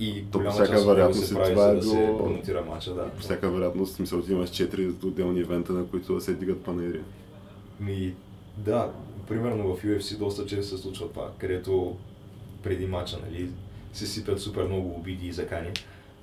и 0.00 0.24
То 0.32 0.38
голяма 0.38 0.54
всяка 0.54 0.68
част 0.68 0.86
вероятност 0.86 1.26
се 1.26 1.34
прави, 1.34 1.50
това 1.52 1.62
за 1.64 1.70
е 1.70 1.74
да 1.74 1.82
се 1.82 1.96
било- 1.96 2.18
промотира 2.18 2.64
матча, 2.64 2.94
да. 2.94 3.10
По 3.10 3.20
всяка 3.20 3.50
вероятност, 3.50 3.94
смисъл, 3.94 4.22
ти 4.22 4.32
имаш 4.32 4.50
4 4.50 5.04
отделни 5.04 5.40
ивента, 5.40 5.72
на 5.72 5.86
които 5.86 6.14
да 6.14 6.20
се 6.20 6.34
дигат 6.34 6.62
панери. 6.62 7.00
Ми, 7.80 8.14
да, 8.56 8.92
примерно 9.28 9.76
в 9.76 9.82
UFC 9.82 10.18
доста 10.18 10.46
често 10.46 10.76
се 10.76 10.82
случва 10.82 11.08
това, 11.08 11.30
където 11.38 11.96
преди 12.62 12.86
матча, 12.86 13.18
нали, 13.26 13.50
се 13.92 14.06
сипят 14.06 14.40
супер 14.40 14.64
много 14.64 14.90
обиди 14.90 15.26
и 15.26 15.32
закани. 15.32 15.70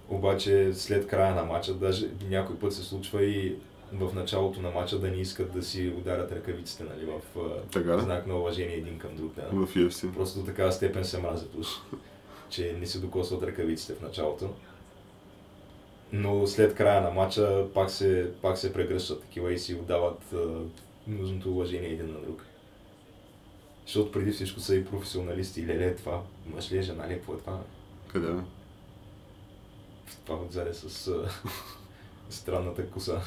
Обаче 0.10 0.74
след 0.74 1.08
края 1.08 1.36
на 1.36 1.43
матча, 1.43 1.74
даже 1.74 2.08
някой 2.30 2.56
път 2.56 2.74
се 2.74 2.84
случва 2.84 3.24
и 3.24 3.56
в 3.93 4.16
началото 4.16 4.62
на 4.62 4.72
матча 4.72 4.99
да 4.99 5.08
не 5.08 5.16
искат 5.16 5.54
да 5.54 5.64
си 5.64 5.93
ударят 5.97 6.32
ръкавиците, 6.32 6.84
нали, 6.84 7.06
в 7.06 7.22
Така 7.72 7.97
знак 7.97 8.28
на 8.28 8.38
уважение 8.38 8.76
един 8.76 8.99
към 8.99 9.16
друг. 9.16 9.34
Да. 9.36 9.66
В 9.66 9.76
UFC. 9.76 10.14
Просто 10.14 10.39
до 10.39 10.45
такава 10.45 10.72
степен 10.72 11.06
се 11.06 11.22
мразят 11.22 11.56
уж, 11.56 11.68
че 12.49 12.76
не 12.80 12.86
се 12.88 12.99
докосват 12.99 13.43
ръкавиците 13.43 13.93
в 13.93 14.01
началото. 14.01 14.49
Но 16.12 16.47
след 16.47 16.76
края 16.76 17.01
на 17.01 17.12
матча 17.12 17.66
пак 17.74 17.91
се, 17.91 18.32
пак 18.41 18.58
се 18.58 18.74
прегръщат 18.74 19.22
такива 19.22 19.54
и 19.54 19.60
си 19.60 19.76
отдават 19.76 20.36
нужното 21.08 21.51
уважение 21.51 21.89
един 21.89 22.14
на 22.14 22.20
друг. 22.20 22.45
Защото 23.86 24.12
преди 24.12 24.32
всичко 24.32 24.60
са 24.60 24.76
и 24.76 24.86
професионалисти. 24.86 25.68
Леле, 25.68 25.95
това 25.95 26.22
мъж 26.56 26.72
ли 26.72 26.78
е, 26.78 26.82
жена 26.82 27.10
ли 27.10 27.14
е, 27.14 27.16
какво 27.16 27.34
е 27.34 27.38
това? 27.38 27.60
Къде 28.08 28.28
Това 30.26 30.39
отзаде 30.45 30.74
с 30.74 31.07
а, 31.07 31.30
странната 32.30 32.89
коса. 32.89 33.22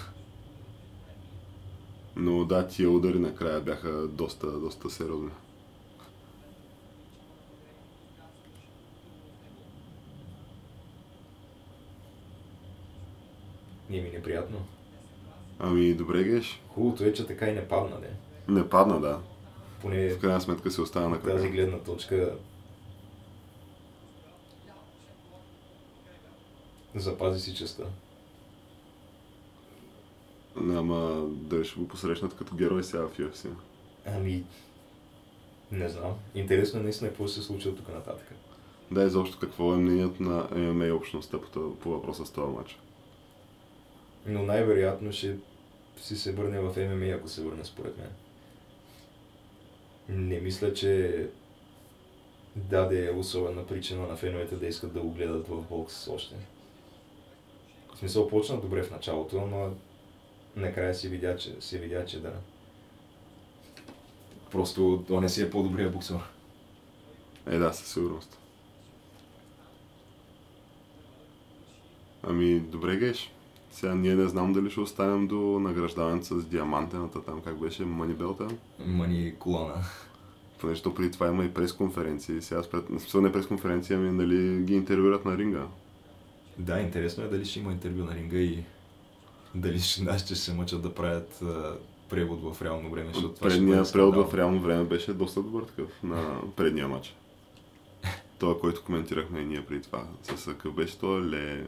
Но 2.17 2.45
да, 2.45 2.67
тия 2.67 2.91
удари 2.91 3.19
накрая 3.19 3.61
бяха 3.61 4.09
доста, 4.09 4.47
доста 4.61 4.91
сериозни. 4.91 5.31
Не 13.91 14.01
ми 14.01 14.09
е 14.09 14.13
неприятно. 14.13 14.59
Ами, 15.59 15.95
добре 15.95 16.25
геш. 16.25 16.63
Хубавото 16.69 17.05
е, 17.05 17.13
че 17.13 17.27
така 17.27 17.49
и 17.49 17.53
не 17.55 17.69
падна, 17.69 17.97
не. 17.99 18.55
Не 18.55 18.69
падна, 18.69 19.01
да. 19.01 19.21
Поне 19.81 20.09
В 20.11 20.19
крайна 20.21 20.41
сметка 20.41 20.71
се 20.71 20.81
остана 20.81 21.09
на 21.09 21.17
от 21.17 21.23
тази 21.23 21.37
крака. 21.37 21.51
гледна 21.51 21.79
точка 21.79 22.35
запази 26.97 27.41
си 27.41 27.55
честа. 27.55 27.87
Ама 30.57 31.27
дали 31.29 31.65
ще 31.65 31.81
го 31.81 31.89
посрещнат 31.89 32.37
като 32.37 32.55
герой 32.55 32.85
сега 32.85 33.09
в 33.09 33.19
UFC. 33.19 33.49
Ами, 34.07 34.45
не 35.73 35.89
знам. 35.89 36.15
Интересно 36.35 36.81
е 36.81 36.83
наистина 36.83 37.11
какво 37.11 37.29
се 37.29 37.43
случи 37.43 37.69
от 37.69 37.77
тук 37.77 37.89
нататък. 37.89 38.27
Да, 38.91 39.03
изобщо 39.05 39.39
какво 39.39 39.75
е 39.75 39.77
мнението 39.77 40.23
на 40.23 40.49
MMA 40.49 40.93
общността 40.97 41.41
по, 41.41 41.49
това- 41.49 41.75
по 41.77 41.91
въпроса 41.91 42.27
с 42.27 42.31
този 42.31 42.53
матч. 42.53 42.79
Но 44.27 44.43
най-вероятно 44.43 45.13
ще 45.13 45.37
си 45.97 46.17
се 46.17 46.33
върне 46.33 46.61
в 46.61 46.77
ММА, 46.77 47.07
ако 47.07 47.29
се 47.29 47.43
върне 47.43 47.65
според 47.65 47.99
мен. 47.99 48.11
Не 50.09 50.41
мисля, 50.41 50.75
че 50.75 51.27
даде 52.57 53.11
особена 53.17 53.67
причина 53.67 54.07
на 54.07 54.17
феновете 54.17 54.57
да 54.57 54.67
искат 54.67 54.93
да 54.95 55.01
го 55.01 55.11
гледат 55.11 55.49
в 55.49 55.63
бокс 55.63 56.09
още. 56.09 56.35
В 57.97 57.99
смисъл 57.99 58.29
почна 58.29 58.61
добре 58.61 58.83
в 58.83 58.91
началото, 58.91 59.47
но 59.47 59.71
накрая 60.57 60.95
се 60.95 61.09
видя, 61.09 61.37
че, 61.37 61.57
се 61.61 61.79
видя, 61.79 62.05
че 62.05 62.21
да. 62.21 62.33
Просто 64.51 65.05
он 65.11 65.23
не 65.23 65.29
си 65.29 65.43
е 65.43 65.51
по-добрия 65.51 65.91
боксер. 65.91 66.19
Е, 67.47 67.59
да, 67.59 67.73
със 67.73 67.93
сигурност. 67.93 68.39
Ами, 72.23 72.61
добре 72.61 72.97
геш. 72.97 73.33
Сега 73.71 73.95
ние 73.95 74.15
не 74.15 74.29
знам 74.29 74.53
дали 74.53 74.71
ще 74.71 74.81
останем 74.81 75.27
до 75.27 75.37
награждаването 75.37 76.27
с 76.27 76.45
диамантената 76.45 77.23
там, 77.23 77.41
как 77.41 77.61
беше, 77.61 77.85
манибелта. 77.85 78.49
Мани 78.87 79.35
колана. 79.39 79.85
Понеже 80.61 80.83
то 80.83 80.95
преди 80.95 81.11
това 81.11 81.29
има 81.29 81.45
и 81.45 81.55
пресконференции. 81.55 82.43
Сега 82.43 82.63
спред... 82.63 83.15
не 83.15 83.33
пресконференция, 83.33 83.99
ами 83.99 84.11
нали 84.11 84.65
ги 84.65 84.75
интервюрат 84.75 85.25
на 85.25 85.39
ринга. 85.39 85.67
Да, 86.59 86.81
интересно 86.81 87.25
е 87.25 87.29
дали 87.29 87.45
ще 87.45 87.59
има 87.59 87.73
интервю 87.73 88.05
на 88.05 88.15
ринга 88.15 88.37
и 88.37 88.65
дали 89.55 89.81
ще, 89.81 90.03
нашите 90.03 90.35
ще 90.35 90.45
се 90.45 90.55
мъчат 90.55 90.83
да 90.83 90.95
правят 90.95 91.43
а, 91.43 91.77
превод 92.09 92.55
в 92.55 92.63
реално 92.63 92.91
време, 92.91 93.11
защото 93.13 93.35
това 93.35 93.51
ще 93.51 93.59
Предния 93.59 93.79
бъде 93.79 93.93
превод 93.93 94.31
в 94.31 94.35
реално 94.35 94.61
време 94.61 94.85
беше 94.85 95.13
доста 95.13 95.43
добър 95.43 95.63
такъв 95.63 96.03
на 96.03 96.41
предния 96.57 96.89
матч. 96.89 97.15
Това, 98.39 98.59
който 98.59 98.85
коментирахме 98.85 99.41
и 99.41 99.45
ние 99.45 99.65
преди 99.67 99.83
това. 99.83 100.05
С 100.23 100.45
какъв 100.45 100.75
беше 100.75 100.99
то 100.99 101.25
Ле 101.25 101.65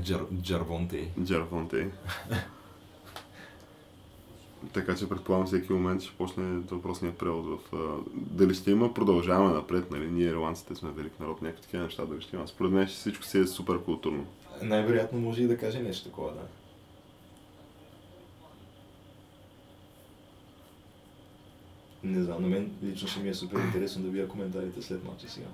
Джар, 0.00 0.20
Джарвонте. 0.42 1.10
Джерфонтей. 1.24 1.90
така 4.72 4.96
че 4.96 5.08
предполагам 5.08 5.46
всеки 5.46 5.72
момент 5.72 6.02
ще 6.02 6.16
почне 6.16 6.44
въпросният 6.44 7.18
превод 7.18 7.46
в... 7.46 7.76
а, 7.76 8.10
Дали 8.14 8.54
ще 8.54 8.70
има, 8.70 8.94
продължаваме 8.94 9.54
напред, 9.54 9.90
нали? 9.90 10.10
Ние 10.10 10.26
ирландците 10.26 10.74
сме 10.74 10.90
велик 10.90 11.20
народ, 11.20 11.42
някакви 11.42 11.62
такива 11.62 11.82
неща 11.84 12.06
дали 12.06 12.20
ще 12.20 12.36
има. 12.36 12.48
Според 12.48 12.72
мен 12.72 12.86
всичко 12.86 13.24
си 13.24 13.38
е 13.38 13.46
супер 13.46 13.78
културно. 13.84 14.26
Най-вероятно 14.62 15.20
може 15.20 15.42
и 15.42 15.46
да 15.46 15.58
каже 15.58 15.80
нещо 15.82 16.08
такова, 16.08 16.32
да. 16.32 16.40
Не 22.04 22.22
знам, 22.22 22.42
на 22.42 22.48
мен 22.48 22.70
лично 22.82 23.08
ще 23.08 23.20
ми 23.20 23.28
е 23.28 23.34
супер 23.34 23.58
интересно 23.58 24.02
да 24.02 24.08
видя 24.10 24.28
коментарите 24.28 24.82
след 24.82 25.04
матча 25.04 25.28
сега. 25.28 25.46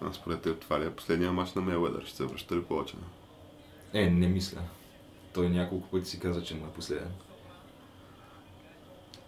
А 0.00 0.12
според 0.12 0.40
теб 0.40 0.60
това 0.60 0.80
ли 0.80 0.84
е 0.86 0.90
последния 0.90 1.32
матч 1.32 1.52
на 1.52 1.62
Мейуедър? 1.62 2.04
Ще 2.04 2.16
се 2.16 2.24
връща 2.24 2.56
ли 2.56 2.62
повече? 2.62 2.94
Е, 3.92 4.10
не 4.10 4.28
мисля. 4.28 4.58
Той 5.34 5.48
няколко 5.48 5.88
пъти 5.88 6.10
си 6.10 6.20
каза, 6.20 6.44
че 6.44 6.54
му 6.54 6.66
е 6.66 6.70
последен. 6.70 7.12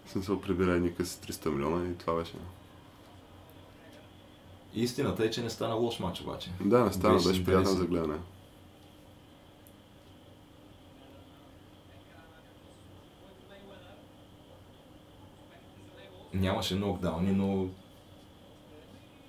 В 0.05 0.09
смисъл 0.09 0.41
прибира 0.41 0.71
едни 0.71 0.95
къси 0.95 1.19
300 1.19 1.49
милиона 1.49 1.89
и 1.89 1.97
това 1.97 2.15
беше. 2.15 2.33
Истината 4.73 5.25
е, 5.25 5.29
че 5.31 5.43
не 5.43 5.49
стана 5.49 5.75
лош 5.75 5.99
матч 5.99 6.21
обаче. 6.21 6.51
Да, 6.61 6.83
не 6.85 6.93
стана, 6.93 7.13
Беше 7.13 7.27
беше 7.27 7.45
приятен 7.45 7.75
за 7.75 7.85
гледане. 7.85 8.17
Нямаше 16.33 16.75
нокдауни, 16.75 17.31
но 17.31 17.67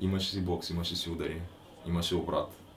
имаше 0.01 0.31
си 0.31 0.45
бокс, 0.45 0.71
имаше 0.71 0.97
си 0.97 1.11
удари, 1.11 1.43
имаше 1.87 2.15
обрат. 2.15 2.68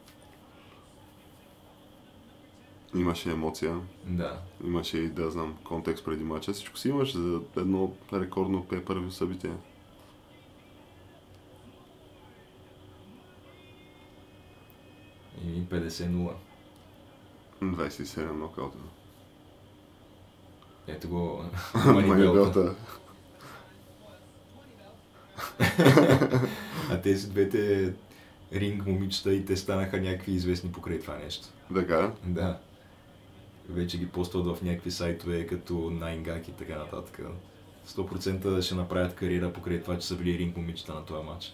Имаше 2.96 3.32
емоция, 3.32 3.80
Да. 4.06 4.42
имаше 4.66 4.98
и 4.98 5.08
да 5.10 5.32
знам 5.32 5.58
контекст 5.64 6.06
преди 6.06 6.24
мача. 6.24 6.54
Всичко 6.54 6.78
си 6.78 6.89
имаше 6.89 7.18
за 7.18 7.42
едно 7.58 7.94
рекордно 8.14 8.66
пay 8.66 9.10
събитие. 9.10 9.54
И 15.46 15.62
50-0. 15.66 16.34
27 17.64 18.32
нокаута. 18.32 18.78
Ето 20.88 21.10
го 21.10 21.44
Манибелта. 21.86 22.08
манибелта. 22.08 22.76
А 26.92 27.02
тези 27.02 27.30
двете 27.30 27.94
ринг 28.54 28.86
момичета 28.86 29.34
и 29.34 29.46
те 29.46 29.56
станаха 29.58 30.02
някакви 30.02 30.32
известни 30.32 30.72
покрай 30.72 31.00
това 31.00 31.18
нещо. 31.18 31.48
Така. 31.76 32.12
Да. 32.24 32.60
Вече 33.72 33.97
ги 33.97 34.07
постват 34.07 34.45
в 34.45 34.61
някакви 34.63 34.91
сайтове 34.91 35.47
като 35.47 35.74
Найнгак 35.74 36.47
и 36.47 36.51
така 36.51 36.78
нататък. 36.78 37.19
100% 37.88 38.61
ще 38.61 38.76
направят 38.76 39.15
кариера 39.15 39.53
покрай 39.53 39.82
това, 39.82 39.99
че 39.99 40.07
са 40.07 40.15
били 40.15 40.38
ринг 40.38 40.57
момичета 40.57 40.93
на 40.93 41.05
този 41.05 41.26
матч. 41.26 41.53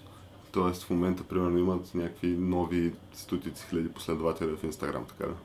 Тоест 0.52 0.84
в 0.84 0.90
момента, 0.90 1.24
примерно, 1.24 1.58
имат 1.58 1.96
някакви 1.96 2.28
нови 2.28 2.94
стотици 3.14 3.66
хиляди 3.70 3.90
последователи 3.90 4.58
в 4.58 4.64
Инстаграм, 4.64 5.06
така 5.06 5.26
да. 5.28 5.36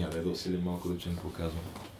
Я 0.00 0.08
да 0.10 0.28
усилим 0.28 0.62
малко 0.62 0.88
да 0.88 0.98
чуем 0.98 1.14
какво 1.14 1.30
казвам. 1.30 1.91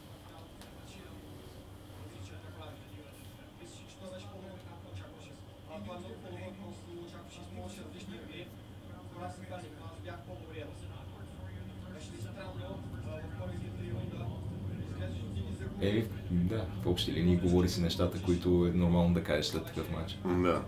Еми, 15.83 16.05
да, 16.31 16.67
в 16.83 16.87
общи 16.87 17.13
линии 17.13 17.37
говори 17.37 17.69
си 17.69 17.81
нещата, 17.81 18.23
които 18.23 18.67
е 18.67 18.77
нормално 18.77 19.15
да 19.15 19.25
кажеш 19.25 19.47
след 19.47 19.65
такъв 19.65 19.91
матч. 19.91 20.19
Да. 20.25 20.63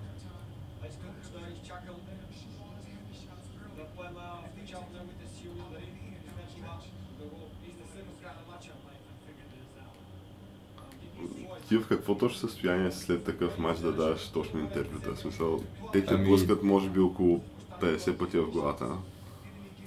Ти 11.68 11.76
в 11.76 11.88
какво 11.88 12.18
точно 12.18 12.38
състояние 12.38 12.92
си 12.92 13.04
след 13.04 13.24
такъв 13.24 13.58
матч 13.58 13.80
да 13.80 13.92
даваш 13.92 14.28
точно 14.28 14.60
интервюта? 14.60 15.14
В 15.14 15.18
смисъл, 15.18 15.62
те 15.92 16.04
те 16.04 16.14
Ами- 16.14 16.28
пускат 16.28 16.62
може 16.62 16.90
би 16.90 17.00
около 17.00 17.40
50 17.80 18.16
пъти 18.18 18.38
в 18.38 18.50
главата. 18.50 18.88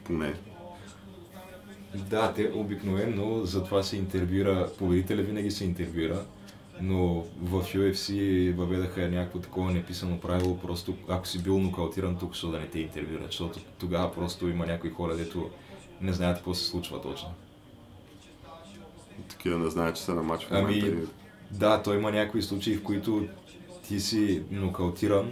Поне. 0.03 0.33
Да, 1.95 2.33
те 2.33 2.51
обикновено 2.55 3.45
затова 3.45 3.83
се 3.83 3.97
интервюира, 3.97 4.69
победителя 4.77 5.21
винаги 5.21 5.51
се 5.51 5.65
интервюира, 5.65 6.25
но 6.81 7.13
в 7.41 7.63
UFC 7.65 8.11
въведаха 8.53 9.09
някакво 9.09 9.39
такова 9.39 9.71
неписано 9.71 10.19
правило, 10.19 10.57
просто 10.57 10.93
ако 11.07 11.27
си 11.27 11.43
бил 11.43 11.59
нокаутиран 11.59 12.17
тук, 12.17 12.31
защо 12.31 12.51
да 12.51 12.59
не 12.59 12.67
те 12.67 12.79
интервюрат, 12.79 13.25
защото 13.25 13.59
тогава 13.79 14.13
просто 14.13 14.47
има 14.47 14.65
някои 14.65 14.89
хора, 14.89 15.15
дето 15.15 15.49
не 16.01 16.13
знаят 16.13 16.37
какво 16.37 16.53
се 16.53 16.65
случва 16.65 17.01
точно. 17.01 17.29
Такива 19.29 19.59
не 19.59 19.69
знаят, 19.69 19.95
че 19.95 20.01
са 20.01 20.15
на 20.15 20.23
матч 20.23 20.45
в 20.45 20.51
Ами, 20.51 20.61
момента. 20.75 20.87
и- 20.87 21.07
Да, 21.51 21.81
той 21.83 21.97
има 21.97 22.11
някои 22.11 22.41
случаи, 22.41 22.75
в 22.75 22.83
които 22.83 23.27
ти 23.87 23.99
си 23.99 24.41
нокаутиран, 24.51 25.31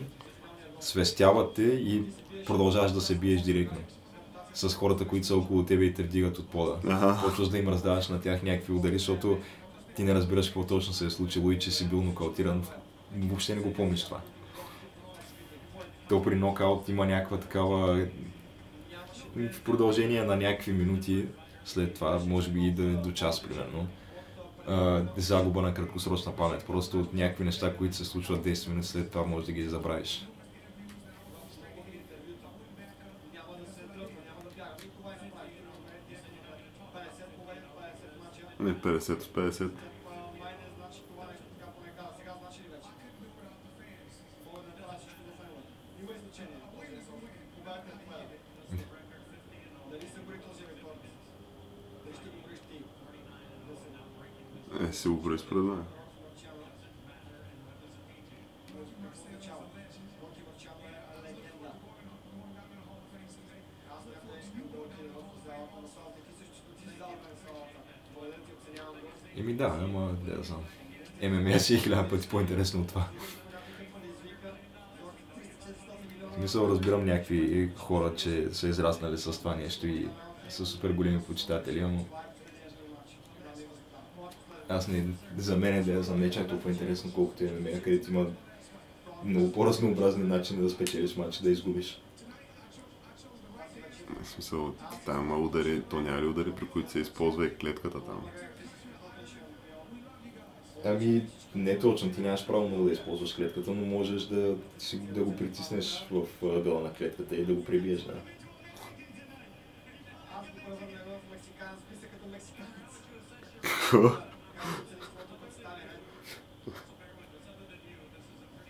свестяват 0.79 1.53
те 1.53 1.63
и 1.63 2.03
продължаваш 2.45 2.91
да 2.91 3.01
се 3.01 3.15
биеш 3.15 3.41
директно 3.41 3.77
с 4.55 4.69
хората, 4.69 5.07
които 5.07 5.27
са 5.27 5.37
около 5.37 5.63
тебе 5.63 5.85
и 5.85 5.93
те 5.93 6.03
вдигат 6.03 6.37
от 6.37 6.49
пода. 6.49 6.75
Почваш 7.25 7.47
да 7.47 7.57
им 7.57 7.67
раздаваш 7.67 8.07
на 8.07 8.21
тях 8.21 8.43
някакви 8.43 8.73
удари, 8.73 8.97
защото 8.97 9.37
ти 9.95 10.03
не 10.03 10.13
разбираш 10.13 10.45
какво 10.45 10.63
точно 10.63 10.93
се 10.93 11.05
е 11.05 11.09
случило 11.09 11.51
и 11.51 11.59
че 11.59 11.71
си 11.71 11.89
бил 11.89 12.01
нокаутиран. 12.01 12.63
Въобще 13.17 13.55
не 13.55 13.61
го 13.61 13.73
помниш 13.73 14.03
това. 14.03 14.19
То 16.09 16.23
при 16.23 16.35
нокаут 16.35 16.89
има 16.89 17.05
някаква 17.05 17.37
такава 17.37 18.07
в 19.35 19.61
продължение 19.61 20.23
на 20.23 20.35
някакви 20.35 20.73
минути 20.73 21.25
след 21.65 21.93
това, 21.93 22.19
може 22.27 22.49
би 22.49 22.67
и 22.67 22.71
да 22.71 22.83
е 22.83 22.93
до 22.93 23.11
час 23.11 23.43
примерно, 23.43 23.87
загуба 25.17 25.61
на 25.61 25.73
краткосрочна 25.73 26.31
памет. 26.31 26.65
Просто 26.65 26.99
от 26.99 27.13
някакви 27.13 27.43
неща, 27.43 27.75
които 27.75 27.95
се 27.95 28.05
случват 28.05 28.45
10 28.45 28.69
минути 28.69 28.87
след 28.87 29.11
това, 29.11 29.25
може 29.25 29.45
да 29.45 29.51
ги 29.51 29.69
забравиш. 29.69 30.27
Не, 38.59 38.73
50 38.73 39.13
от 39.13 39.35
50. 39.35 39.69
Е, 54.81 54.93
си 54.93 55.07
го 55.07 55.15
брои 55.15 55.37
да, 69.55 69.79
ама 69.83 70.11
да 70.27 70.43
знам. 70.43 70.63
ММА 71.23 71.59
си 71.59 71.75
е 71.75 71.77
хиляда 71.77 72.09
пъти 72.09 72.27
по-интересно 72.29 72.81
от 72.81 72.87
това. 72.87 73.05
В 76.31 76.37
смисъл 76.37 76.67
разбирам 76.67 77.05
някакви 77.05 77.71
хора, 77.77 78.13
че 78.15 78.47
са 78.51 78.67
израснали 78.67 79.17
с 79.17 79.31
това 79.31 79.55
нещо 79.55 79.87
и 79.87 80.07
са 80.49 80.65
супер 80.65 80.89
големи 80.89 81.21
почитатели, 81.21 81.79
ама 81.79 81.99
аз 84.69 84.87
не, 84.87 85.05
за 85.37 85.57
мен 85.57 85.75
е 85.75 85.83
да 85.83 86.03
знам, 86.03 86.19
не 86.19 86.25
е 86.25 86.31
чак 86.31 86.47
толкова 86.47 86.71
интересно, 86.71 87.11
колкото 87.15 87.43
е 87.43 87.47
ММА, 87.47 87.81
където 87.81 88.11
има 88.11 88.25
много 89.25 89.51
по-разнообразни 89.51 90.23
начини 90.23 90.61
да 90.61 90.69
спечелиш 90.69 91.15
матч, 91.15 91.37
да 91.37 91.49
изгубиш. 91.49 92.01
В 94.21 94.27
смисъл, 94.27 94.75
там 95.05 95.25
има 95.25 95.37
удари, 95.37 95.81
то 95.89 96.01
няма 96.01 96.21
ли 96.21 96.25
удари, 96.25 96.51
при 96.51 96.67
които 96.67 96.91
се 96.91 96.99
използва 96.99 97.45
и 97.45 97.55
клетката 97.55 98.05
там? 98.05 98.21
Ами, 100.87 101.21
не 101.55 101.79
точно, 101.79 102.11
ти 102.11 102.21
нямаш 102.21 102.47
право 102.47 102.67
много 102.67 102.83
да 102.83 102.91
използваш 102.91 103.35
клетката, 103.35 103.71
но 103.71 103.85
можеш 103.85 104.23
да, 104.23 104.55
си, 104.77 104.99
да 104.99 105.23
го 105.23 105.35
притиснеш 105.35 106.05
в 106.11 106.25
дъла 106.63 106.81
на 106.81 106.93
клетката 106.93 107.35
и 107.35 107.45
да 107.45 107.53
го 107.53 107.65
прибиеш, 107.65 108.01
да. 108.01 108.13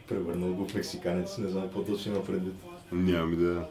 Превърнал 0.08 0.54
го 0.54 0.68
в 0.68 0.74
мексиканец, 0.74 1.38
не 1.38 1.50
знам 1.50 1.64
какво 1.64 1.84
точно 1.84 2.12
има 2.12 2.26
предвид. 2.26 2.56
Нямам 2.92 3.34
идея. 3.34 3.54
Да, 3.54 3.68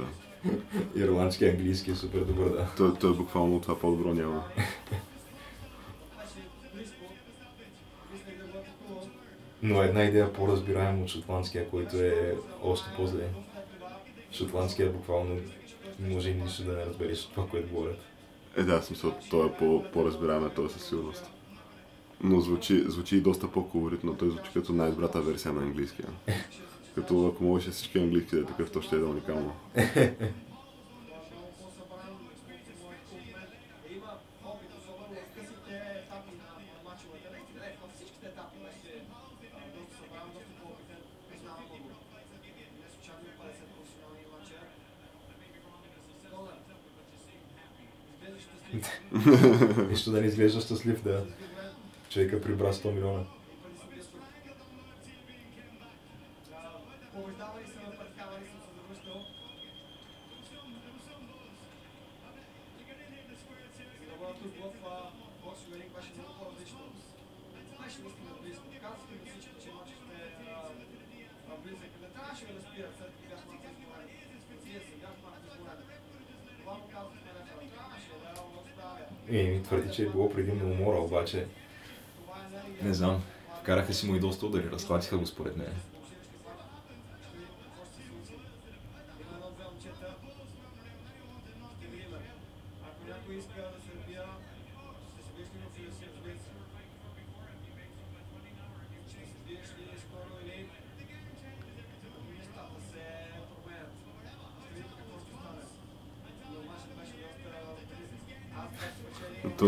момента. 0.00 0.18
Ирландски, 0.96 1.44
английски 1.44 1.90
е 1.90 1.94
супер 1.94 2.20
добър, 2.20 2.48
да. 2.48 2.68
Той, 2.76 2.94
той 2.94 3.16
буквално 3.16 3.60
това 3.60 3.78
по-добро 3.78 4.14
няма. 4.14 4.44
Но 9.62 9.82
една 9.82 10.04
идея 10.04 10.32
по-разбираема 10.32 11.02
от 11.02 11.08
шотландския, 11.08 11.70
който 11.70 11.96
е 11.96 12.34
още 12.62 12.90
по-зле. 12.96 13.28
Шотландския 14.32 14.90
буквално 14.90 15.36
не 16.00 16.14
може 16.14 16.34
нищо 16.34 16.64
да 16.64 16.72
не 16.72 16.86
разбереш 16.86 17.24
от 17.24 17.30
това, 17.30 17.46
което 17.46 17.74
говорят. 17.74 17.98
Е, 18.56 18.62
да, 18.62 18.82
смисъл, 18.82 19.14
той 19.30 19.46
е 19.46 19.52
по, 19.52 19.84
по-разбираем, 19.92 20.50
той 20.56 20.70
със 20.70 20.84
сигурност. 20.88 21.30
Но 22.22 22.40
звучи, 22.40 22.84
звучи 22.86 23.16
и 23.16 23.20
доста 23.20 23.52
по-колоритно. 23.52 24.16
Той 24.16 24.30
звучи 24.30 24.50
като 24.54 24.72
най-добрата 24.72 25.20
версия 25.20 25.52
на 25.52 25.62
английския. 25.62 26.08
Като 26.94 27.26
ако 27.26 27.44
можеше 27.44 27.70
всички 27.70 27.98
английски 27.98 28.36
да 28.36 28.42
е 28.42 28.44
такъв, 28.44 28.72
то 28.72 28.82
ще 28.82 28.96
е 28.96 28.98
да 28.98 29.06
уникално. 29.06 29.56
Нищо 49.90 50.10
да 50.10 50.20
не 50.20 50.26
изглежда 50.26 50.60
щастлив, 50.60 51.02
да. 51.02 51.26
Човека 52.10 52.40
прибра 52.40 52.72
100 52.72 52.92
милиона. 52.92 53.24
Побеждавали 57.14 57.66
са, 57.66 57.80
предкавали 57.98 58.46
съм 58.50 58.60
се 58.64 58.70
завръщал. 58.76 59.20
Много 64.16 64.34
тук 64.42 64.54
в 64.60 64.64
бокс 65.44 65.62
велик 65.70 65.90
беше 65.96 66.10
много 66.18 66.32
по-различно. 66.38 66.80
Беше 67.80 67.98
наистина 68.02 68.32
близко. 68.42 68.64
Казахме 68.82 69.16
на 69.16 69.24
всички, 69.30 69.54
че 69.62 69.68
матчът 69.76 69.98
ще 70.04 70.14
е 70.16 71.56
близък. 71.64 71.92
Не 72.02 72.08
трябваше 72.14 72.44
да 72.44 72.44
спират, 72.44 72.44
след 72.44 72.44
като 72.44 72.44
бях 72.44 72.44
малко 72.44 72.44
изморен. 72.44 72.44
Вие 72.44 72.44
се 72.44 72.44
бях 72.44 72.44
малко 72.44 72.44
изморен. 72.44 72.44
Това 72.44 72.44
му 72.44 72.44
казахме 72.44 72.44
рефера. 72.44 72.44
Трябваше 72.44 72.44
да 72.44 72.52
го 72.52 72.58
оставя. 72.58 72.63
И 79.30 79.42
ми 79.42 79.62
твърди, 79.62 79.94
че 79.94 80.02
е 80.02 80.08
било 80.08 80.30
предимно 80.30 80.70
умора, 80.70 80.98
обаче 80.98 81.40
е 81.40 81.46
не 82.84 82.94
знам. 82.94 83.22
Вкараха 83.60 83.94
си 83.94 84.06
му 84.06 84.14
и 84.14 84.20
доста 84.20 84.46
удари, 84.46 84.70
разклатиха 84.70 85.18
го 85.18 85.26
според 85.26 85.56
мен. 85.56 85.72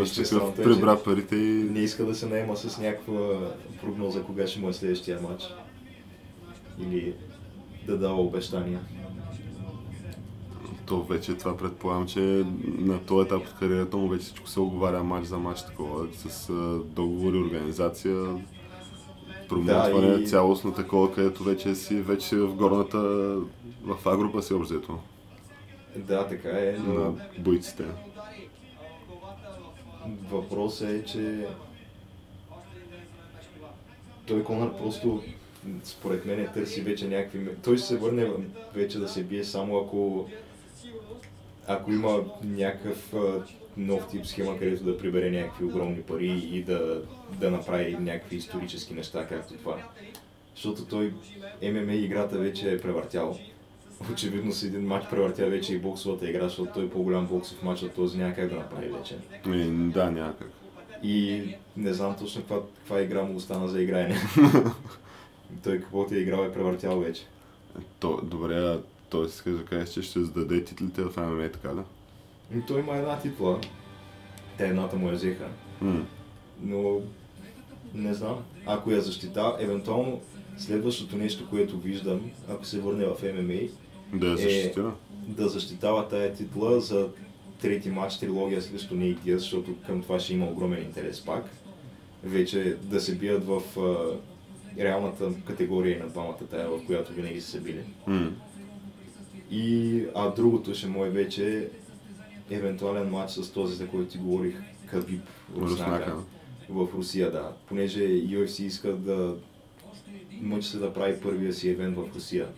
Странното 0.08 0.60
е, 0.60 0.64
прибра 0.64 1.02
парите 1.04 1.36
и 1.36 1.64
Не 1.70 1.80
иска 1.80 2.04
да 2.04 2.14
се 2.14 2.26
наема 2.26 2.56
с 2.56 2.78
някаква 2.78 3.50
прогноза 3.82 4.22
кога 4.22 4.46
ще 4.46 4.60
му 4.60 4.68
е 4.68 4.72
следващия 4.72 5.20
матч. 5.20 5.44
Или 6.80 7.14
да 7.86 7.98
дава 7.98 8.20
обещания. 8.20 8.80
то 10.86 11.02
вече 11.02 11.34
това 11.34 11.56
предполагам, 11.56 12.06
че 12.06 12.44
на 12.64 12.98
този 12.98 13.26
етап 13.26 13.42
от 13.42 13.54
кариерата 13.58 13.96
му 13.96 14.08
вече 14.08 14.24
всичко 14.24 14.48
се 14.48 14.60
оговаря 14.60 15.02
матч 15.02 15.26
за 15.26 15.38
матч 15.38 15.62
такова, 15.66 16.06
с 16.14 16.52
договори, 16.84 17.38
организация, 17.38 18.24
промоутване, 19.48 20.10
Да, 20.16 20.22
и- 20.22 20.26
цялостно 20.26 20.72
такова, 20.72 21.12
където 21.14 21.44
вече 21.44 21.74
си, 21.74 21.94
вече 22.00 22.26
си 22.28 22.36
в 22.36 22.54
горната, 22.54 22.98
в 23.84 23.96
А 24.06 24.16
група 24.16 24.42
си 24.42 24.54
обзето 24.54 24.98
Да, 25.96 26.26
така 26.28 26.48
е, 26.48 26.76
но 26.86 26.94
на 26.94 27.12
бойците. 27.38 27.84
Въпросът 30.30 30.88
е, 30.88 31.04
че 31.04 31.46
той 34.26 34.44
Конър 34.44 34.76
просто 34.76 35.22
според 35.84 36.24
мен 36.24 36.48
търси 36.54 36.80
вече 36.80 37.08
някакви... 37.08 37.48
Той 37.64 37.76
ще 37.76 37.86
се 37.86 37.96
върне 37.96 38.30
вече 38.74 38.98
да 38.98 39.08
се 39.08 39.22
бие 39.22 39.44
само 39.44 39.78
ако 39.78 40.28
ако 41.66 41.92
има 41.92 42.24
някакъв 42.44 43.14
нов 43.76 44.08
тип 44.08 44.26
схема, 44.26 44.58
където 44.58 44.84
да 44.84 44.98
прибере 44.98 45.30
някакви 45.30 45.64
огромни 45.64 46.02
пари 46.02 46.48
и 46.52 46.62
да, 46.62 47.02
да 47.40 47.50
направи 47.50 47.96
някакви 47.96 48.36
исторически 48.36 48.94
неща, 48.94 49.26
както 49.26 49.54
това. 49.54 49.82
Защото 50.54 50.84
той 50.84 51.14
ММА 51.62 51.92
играта 51.92 52.38
вече 52.38 52.72
е 52.72 52.80
превъртял. 52.80 53.38
Очевидно 54.12 54.52
с 54.52 54.62
един 54.62 54.86
матч 54.86 55.10
превъртя 55.10 55.46
вече 55.46 55.74
и 55.74 55.78
боксовата 55.78 56.30
игра, 56.30 56.48
защото 56.48 56.72
той 56.74 56.84
е 56.84 56.90
по-голям 56.90 57.26
боксов 57.26 57.62
матч 57.62 57.82
от 57.82 57.92
този 57.92 58.18
няма 58.18 58.34
как 58.34 58.48
да 58.48 58.56
направи 58.56 58.88
вече. 58.88 59.18
И, 59.46 59.70
да, 59.70 60.10
някак. 60.10 60.50
И 61.02 61.42
не 61.76 61.92
знам 61.92 62.16
точно 62.18 62.40
каква, 62.40 62.60
каква 62.78 63.00
игра 63.00 63.22
му 63.22 63.36
остана 63.36 63.68
за 63.68 63.82
играене. 63.82 64.16
той 65.64 65.78
каквото 65.80 66.14
е 66.14 66.18
играл 66.18 66.44
е 66.44 66.52
превъртял 66.52 67.00
вече. 67.00 67.22
То, 68.00 68.20
добре, 68.22 68.54
а 68.54 68.80
той 69.10 69.26
иска 69.26 69.50
да 69.50 69.64
кажеш, 69.64 69.88
че 69.88 70.02
ще 70.02 70.24
зададе 70.24 70.64
титлите 70.64 71.02
в 71.02 71.16
ММА, 71.16 71.48
така 71.48 71.68
да? 71.68 71.84
И 72.56 72.66
той 72.66 72.80
има 72.80 72.96
една 72.96 73.18
титла. 73.18 73.60
Те 74.58 74.68
едната 74.68 74.96
му 74.96 75.08
я 75.08 75.14
взеха. 75.14 75.44
М. 75.80 76.06
но 76.62 77.00
не 77.94 78.14
знам. 78.14 78.44
Ако 78.66 78.90
я 78.90 79.00
защита, 79.00 79.56
евентуално 79.58 80.20
следващото 80.58 81.16
нещо, 81.16 81.48
което 81.50 81.78
виждам, 81.78 82.30
ако 82.48 82.64
се 82.64 82.80
върне 82.80 83.04
в 83.04 83.22
ММА, 83.22 83.68
Да 84.14 84.32
Е, 84.32 84.36
защитира. 84.36 84.94
да 85.28 85.48
защитава 85.48 86.08
тая 86.08 86.34
титла 86.34 86.80
за 86.80 87.08
трети 87.60 87.90
матч, 87.90 88.18
трилогия 88.18 88.62
срещу 88.62 88.94
Нейт 88.94 89.18
защото 89.26 89.74
към 89.86 90.02
това 90.02 90.18
ще 90.20 90.34
има 90.34 90.46
огромен 90.46 90.82
интерес 90.82 91.24
пак. 91.24 91.44
Вече 92.24 92.76
да 92.82 93.00
се 93.00 93.14
бият 93.14 93.46
в 93.46 93.62
а, 93.80 94.16
реалната 94.82 95.30
категория 95.44 96.00
на 96.04 96.08
двамата 96.08 96.38
тая, 96.50 96.68
в 96.68 96.86
която 96.86 97.12
винаги 97.12 97.40
са 97.40 97.50
се 97.50 97.60
били. 97.60 97.80
М. 98.06 98.30
И, 99.50 100.04
а 100.14 100.30
другото 100.30 100.74
ще 100.74 100.86
му 100.86 101.04
е 101.04 101.10
вече 101.10 101.68
евентуален 102.50 103.08
матч 103.10 103.32
с 103.32 103.52
този, 103.52 103.76
за 103.76 103.86
който 103.88 104.10
ти 104.10 104.18
говорих, 104.18 104.54
Кабиб. 104.90 105.22
Руснака. 105.56 106.16
В 106.68 106.88
Русия, 106.94 107.32
да. 107.32 107.52
Понеже 107.68 108.00
UFC 108.00 108.62
иска 108.62 108.92
да 108.92 109.36
мъчи 110.40 110.68
се 110.68 110.78
да 110.78 110.92
прави 110.92 111.20
първия 111.20 111.52
си 111.52 111.68
евент 111.70 111.96
в 111.96 112.04
Русия. 112.14 112.48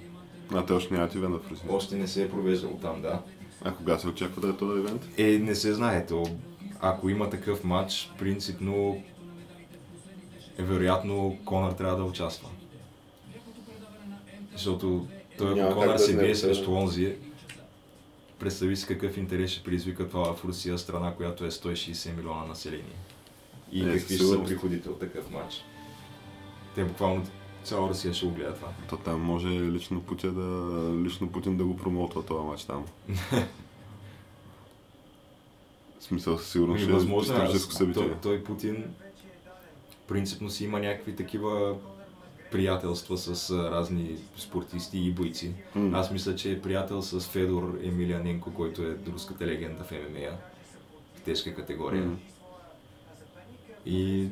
А 0.55 0.67
те 0.67 0.73
още 0.73 0.95
нямат 0.95 1.15
ивент 1.15 1.35
в 1.35 1.51
Русия. 1.51 1.73
Още 1.73 1.97
не 1.97 2.09
се 2.09 2.23
е 2.23 2.31
провеждал 2.31 2.79
там, 2.83 3.03
да. 3.03 3.23
А 3.65 3.73
кога 3.73 3.99
се 3.99 4.09
очаква 4.09 4.43
да 4.43 4.49
е 4.49 4.57
този 4.57 4.81
ивент? 4.81 5.09
Е, 5.19 5.39
не 5.39 5.55
се 5.55 5.75
знае. 5.75 6.07
То, 6.07 6.25
ако 6.81 7.09
има 7.09 7.31
такъв 7.31 7.65
матч, 7.65 8.13
принципно 8.19 9.03
е 10.59 10.63
вероятно 10.63 11.39
Конър 11.45 11.73
трябва 11.73 11.97
да 11.97 12.05
участва. 12.05 12.49
Защото 14.53 15.07
той 15.39 15.61
ако 15.61 15.75
Конър 15.75 15.93
да 15.93 15.99
се 15.99 16.17
бие 16.17 16.35
срещу 16.35 16.73
онзи, 16.73 17.17
представи 18.39 18.77
си 18.77 18.87
какъв 18.87 19.17
интерес 19.17 19.51
ще 19.51 19.65
предизвика 19.65 20.09
това 20.09 20.35
в 20.35 20.45
Русия, 20.45 20.79
страна, 20.79 21.15
която 21.15 21.45
е 21.45 21.51
160 21.51 22.17
милиона 22.17 22.45
население. 22.45 22.97
И 23.73 23.89
Е, 23.89 23.99
какви 23.99 24.19
са 24.19 24.45
приходите 24.45 24.89
от 24.89 25.01
такъв 25.01 25.31
матч. 25.31 25.65
Те 26.75 26.85
буквално 26.85 27.27
цяла 27.69 27.89
Русия 27.89 28.15
ще 28.15 28.27
го 28.27 28.33
гледа 28.33 28.55
това. 28.55 28.69
То 28.89 28.97
там 28.97 29.21
може 29.21 29.49
лично 29.49 30.03
Путин 30.03 30.35
да, 30.35 30.93
лично 31.05 31.29
Путин 31.33 31.57
да 31.57 31.65
го 31.65 31.77
промоутва 31.77 32.25
този 32.25 32.47
матч 32.47 32.65
там. 32.65 32.85
В 35.99 36.05
смисъл 36.05 36.39
със 36.39 36.51
сигурност 36.53 36.79
Ми, 36.79 36.83
ще 36.83 36.91
е 36.91 36.95
възможно 36.95 37.35
е. 37.35 37.37
историческо 37.37 37.71
Аз- 37.71 37.79
събитие. 37.79 38.03
Той, 38.03 38.15
той 38.23 38.45
Путин 38.45 38.85
принципно 40.09 40.51
си 40.51 40.65
има 40.65 40.81
някакви 40.81 41.17
такива 41.17 41.77
приятелства 42.53 43.17
с 43.19 43.51
разни 43.51 44.17
спортисти 44.37 44.99
и 44.99 45.11
бойци. 45.11 45.53
М. 45.75 45.99
Аз 45.99 46.11
мисля, 46.11 46.37
че 46.37 46.53
е 46.53 46.63
приятел 46.63 47.03
с 47.03 47.21
Федор 47.21 47.79
Емилианенко, 47.83 48.55
който 48.55 48.83
е 48.83 48.97
руската 49.13 49.47
легенда 49.47 49.85
в 49.85 49.91
ММА 49.91 50.37
в 51.17 51.21
тежка 51.21 51.55
категория. 51.55 52.05
М. 52.05 52.17
И 53.87 54.29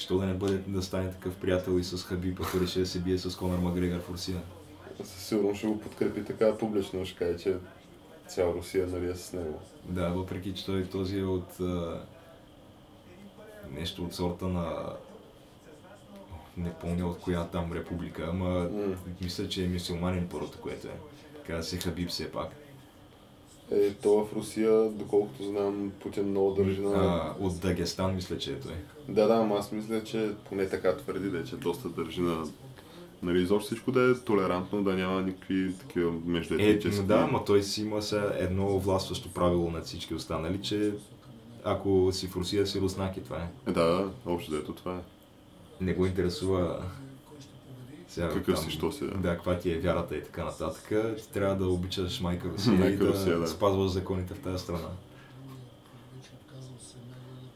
що 0.00 0.18
да 0.18 0.26
не 0.26 0.34
бъде 0.34 0.56
да 0.66 0.82
стане 0.82 1.10
такъв 1.10 1.36
приятел 1.36 1.78
и 1.78 1.84
с 1.84 2.04
Хабиб, 2.04 2.40
ако 2.40 2.60
реши 2.60 2.78
да 2.78 2.86
се 2.86 2.98
бие 2.98 3.18
с 3.18 3.36
Конор 3.36 3.58
Макгрегор 3.58 4.00
в 4.00 4.10
Русия. 4.10 4.42
Със 5.04 5.26
сигурност 5.26 5.58
ще 5.58 5.66
го 5.66 5.80
подкрепи 5.80 6.24
така 6.24 6.58
публично, 6.58 7.06
ще 7.06 7.18
каже, 7.18 7.38
че 7.38 7.56
цяла 8.28 8.54
Русия 8.54 8.86
нали 8.86 9.10
е 9.10 9.14
с 9.14 9.32
него. 9.32 9.60
Да, 9.84 10.08
въпреки 10.08 10.54
че 10.54 10.66
той 10.66 10.84
този 10.84 11.18
е 11.18 11.24
от 11.24 11.60
а, 11.60 12.02
нещо 13.70 14.04
от 14.04 14.14
сорта 14.14 14.44
на 14.44 14.92
не 16.56 16.72
помня 16.72 17.06
от 17.06 17.18
коя 17.18 17.44
там 17.44 17.72
република, 17.72 18.26
ама 18.30 18.48
М. 18.48 18.96
мисля, 19.20 19.48
че 19.48 19.64
е 19.64 19.68
мюсюлманин 19.68 20.28
първото, 20.28 20.60
което 20.60 20.86
е. 20.88 20.96
Каза 21.46 21.68
се 21.68 21.76
Хабиб 21.76 22.08
все 22.08 22.32
пак. 22.32 22.48
Е, 23.70 23.92
то 23.94 24.24
в 24.24 24.36
Русия, 24.36 24.90
доколкото 24.90 25.44
знам, 25.44 25.92
Путин 26.02 26.24
много 26.24 26.54
държи 26.54 26.80
на... 26.80 26.90
А, 26.94 27.34
от 27.44 27.60
Дагестан 27.60 28.14
мисля, 28.14 28.38
че 28.38 28.52
е 28.52 28.60
той. 28.60 28.74
Да, 29.10 29.26
да, 29.26 29.34
ама 29.34 29.56
аз 29.56 29.72
мисля, 29.72 30.04
че 30.04 30.30
поне 30.48 30.68
така 30.68 30.96
твърди, 30.96 31.30
да, 31.30 31.38
е, 31.38 31.44
че 31.44 31.56
доста 31.56 31.88
държи 31.88 32.20
на... 32.20 32.44
Нали, 33.22 33.42
изобщо 33.42 33.66
всичко 33.66 33.92
да 33.92 34.10
е 34.10 34.14
толерантно, 34.14 34.82
да 34.82 34.94
няма 34.94 35.22
никакви 35.22 35.74
такива 35.74 36.10
Е, 36.10 36.30
междуетнически... 36.30 37.00
но 37.00 37.06
да, 37.06 37.14
ама 37.14 37.44
той 37.44 37.62
си 37.62 37.82
има 37.82 38.02
сега 38.02 38.32
едно 38.38 38.78
властващо 38.78 39.32
правило 39.32 39.70
над 39.70 39.84
всички 39.84 40.14
останали, 40.14 40.62
че 40.62 40.92
ако 41.64 42.10
си 42.12 42.26
в 42.26 42.36
Русия, 42.36 42.66
си 42.66 42.80
руснак 42.80 43.16
и 43.16 43.24
това 43.24 43.36
е. 43.36 43.70
Е, 43.70 43.72
да, 43.72 44.10
общо 44.26 44.50
дето 44.50 44.72
това 44.72 44.94
е. 44.94 45.00
Не 45.84 45.94
го 45.94 46.06
интересува 46.06 46.82
сега, 48.08 48.28
Какъв 48.28 48.58
си, 48.58 48.70
що 48.70 48.92
си, 48.92 49.04
да. 49.04 49.10
Да, 49.10 49.34
каква 49.34 49.58
ти 49.58 49.72
е 49.72 49.78
вярата 49.78 50.16
и 50.16 50.24
така 50.24 50.44
нататък. 50.44 50.92
Ти 51.18 51.32
трябва 51.32 51.56
да 51.56 51.66
обичаш 51.66 52.20
майка 52.20 52.48
Русия 52.48 52.90
и 52.90 52.96
да, 52.96 53.08
Русия, 53.08 53.38
да. 53.38 53.46
спазваш 53.48 53.90
законите 53.90 54.34
в 54.34 54.40
тази 54.40 54.62
страна. 54.62 54.88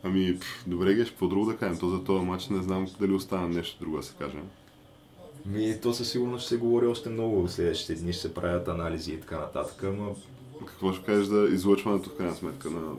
Ами, 0.04 0.38
пф, 0.38 0.64
добре, 0.66 0.94
геш, 0.94 1.08
какво 1.08 1.28
друго 1.28 1.46
да 1.46 1.56
кажем? 1.56 1.78
То 1.78 1.88
за 1.88 2.04
този 2.04 2.24
матч 2.24 2.48
не 2.48 2.62
знам 2.62 2.86
дали 3.00 3.12
остана 3.12 3.48
нещо 3.48 3.78
друго 3.80 3.96
да 3.96 4.02
се 4.02 4.14
каже. 4.18 4.38
Ми, 5.46 5.80
то 5.82 5.94
със 5.94 6.10
сигурност 6.10 6.44
ще 6.44 6.54
се 6.54 6.60
говори 6.60 6.86
още 6.86 7.08
много 7.08 7.46
в 7.46 7.52
следващите 7.52 7.94
дни, 7.94 8.12
ще 8.12 8.22
се 8.22 8.34
правят 8.34 8.68
анализи 8.68 9.12
и 9.12 9.20
така 9.20 9.38
нататък, 9.38 9.82
но 9.98 10.16
Какво 10.66 10.92
ще 10.92 11.04
кажеш 11.04 11.26
за 11.26 11.48
излъчването 11.52 12.10
в 12.10 12.16
крайна 12.16 12.34
сметка 12.34 12.70
на... 12.70 12.92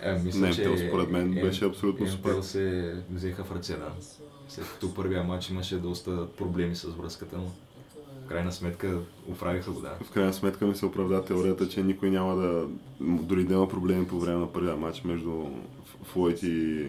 Е, 0.00 0.18
мисля, 0.18 0.40
Немтел, 0.40 0.76
че 0.76 0.88
според 0.88 1.10
мен, 1.10 1.34
Ем- 1.34 1.42
беше 1.42 1.64
абсолютно 1.64 2.06
Емтел 2.06 2.32
супер. 2.32 2.42
се 2.42 2.94
взеха 3.10 3.44
в 3.44 3.52
ръце, 3.52 3.76
да. 3.76 3.92
След 4.48 4.64
като 4.72 4.94
първия 4.94 5.22
матч 5.24 5.50
имаше 5.50 5.76
доста 5.76 6.28
проблеми 6.32 6.76
с 6.76 6.82
връзката, 6.82 7.36
но 7.36 7.50
крайна 8.32 8.52
сметка 8.52 8.98
оправиха 9.28 9.72
го, 9.72 9.80
да. 9.80 9.98
В 10.04 10.10
крайна 10.10 10.32
сметка 10.32 10.66
ми 10.66 10.74
се 10.74 10.86
оправда 10.86 11.24
теорията, 11.24 11.68
че 11.68 11.82
никой 11.82 12.10
няма 12.10 12.36
да... 12.36 12.66
Дори 13.00 13.44
да 13.44 13.54
има 13.54 13.68
проблеми 13.68 14.06
по 14.06 14.20
време 14.20 14.40
на 14.40 14.52
първия 14.52 14.76
матч 14.76 15.04
между 15.04 15.46
Флойд 16.04 16.42
и, 16.42 16.86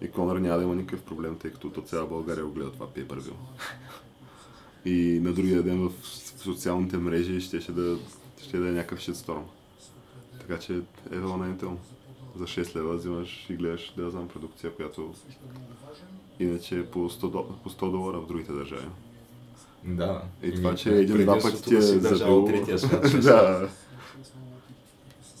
и 0.00 0.10
Конър, 0.10 0.36
няма 0.36 0.58
да 0.58 0.64
има 0.64 0.74
никакъв 0.74 1.04
проблем, 1.04 1.36
тъй 1.38 1.50
като 1.50 1.82
цяла 1.82 2.06
България 2.06 2.44
го 2.44 2.52
гледа 2.52 2.72
това 2.72 2.86
pay 2.86 3.06
per 3.06 3.32
И 4.84 5.20
на 5.22 5.32
другия 5.32 5.62
ден 5.62 5.88
в 5.88 5.92
социалните 6.38 6.96
мрежи 6.96 7.40
ще, 7.40 7.60
ще, 7.60 7.72
да, 7.72 7.98
ще 8.42 8.58
да 8.58 8.68
е 8.68 8.72
някакъв 8.72 8.98
шитсторм. 8.98 9.44
Така 10.40 10.58
че 10.58 10.72
на 10.72 11.56
Intel. 11.56 11.76
За 12.36 12.44
6 12.44 12.76
лева 12.76 12.96
взимаш 12.96 13.46
и 13.50 13.56
гледаш, 13.56 13.94
да 13.96 14.10
знам, 14.10 14.28
продукция, 14.28 14.74
която 14.74 15.14
иначе 16.40 16.78
е 16.78 16.86
по 16.86 17.10
100, 17.10 17.22
дол- 17.22 17.62
по 17.62 17.70
100 17.70 17.90
долара 17.90 18.20
в 18.20 18.26
другите 18.26 18.52
държави. 18.52 18.86
Да. 19.84 20.22
И 20.42 20.54
това, 20.54 20.70
ми, 20.70 20.76
че 20.76 20.90
един-два 20.90 21.38
пъти 21.38 21.62
ти 21.62 21.76
е 21.76 21.80
забил... 21.80 22.44
третия 22.44 22.78
свят. 22.78 23.02
да, 23.22 23.68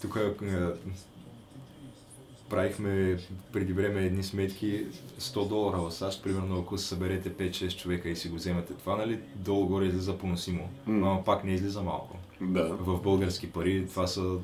Тук 0.02 0.18
е, 0.42 0.56
правихме 2.50 3.18
преди 3.52 3.72
време 3.72 4.04
едни 4.04 4.22
сметки 4.22 4.86
100 5.20 5.48
долара 5.48 5.76
в 5.76 5.92
САЩ, 5.92 6.22
примерно 6.22 6.58
ако 6.58 6.78
съберете 6.78 7.32
5-6 7.32 7.76
човека 7.76 8.08
и 8.08 8.16
си 8.16 8.28
го 8.28 8.36
вземете 8.36 8.74
това, 8.74 8.96
нали, 8.96 9.20
долу-горе 9.34 9.86
излиза 9.86 10.18
поносимо, 10.18 10.68
но 10.86 11.22
пак 11.24 11.44
не 11.44 11.52
излиза 11.52 11.82
малко. 11.82 12.16
да. 12.40 12.64
В 12.64 13.02
български 13.02 13.52
пари 13.52 13.86
това 13.88 14.06
са 14.06 14.36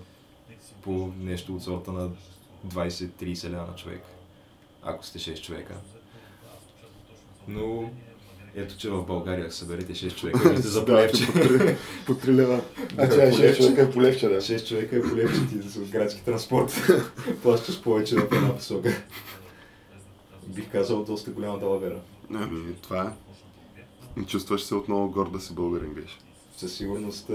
по 0.83 1.13
нещо 1.19 1.55
от 1.55 1.63
сорта 1.63 1.93
на 1.93 2.11
20-30 2.69 3.53
ля 3.53 3.67
на 3.67 3.75
човек, 3.77 4.03
ако 4.83 5.07
сте 5.07 5.19
6 5.19 5.41
човека. 5.43 5.75
Но 7.49 7.91
ето, 8.55 8.77
че 8.79 8.91
в 8.91 9.03
България 9.03 9.45
ако 9.45 9.55
съберете 9.55 9.93
6 9.93 10.15
човека, 10.15 10.39
сте 10.59 10.69
за 10.69 10.81
Да, 10.81 10.87
полевче. 10.87 11.17
че 11.17 11.27
по 11.27 11.39
три- 11.39 11.77
по 12.07 12.15
3 12.15 12.29
лева. 12.29 12.61
Да, 12.95 13.03
А 13.03 13.05
че 13.05 13.17
полевче. 13.31 13.43
6 13.53 13.57
човека 13.59 13.83
е 13.83 13.91
полевче, 13.91 14.29
да. 14.29 14.37
6 14.37 14.69
човека 14.69 14.97
е 14.97 15.03
полегче 15.03 15.41
ти 15.49 15.69
за 15.69 15.81
градски 15.81 16.25
транспорт. 16.25 16.73
Плащаш 17.43 17.83
повече 17.83 18.17
в 18.17 18.29
една 18.33 18.57
посока. 18.57 19.03
Бих 20.47 20.71
казал 20.73 21.05
доста 21.05 21.31
голяма 21.31 21.59
далавера. 21.59 22.01
Ами, 22.35 22.75
това 22.75 23.13
е. 24.17 24.23
Чувстваш 24.25 24.63
се 24.63 24.75
отново 24.75 25.11
горд 25.11 25.33
да 25.33 25.41
си 25.41 25.55
българин, 25.55 25.95
беше. 25.95 26.19
Със 26.57 26.73
сигурност 26.73 27.31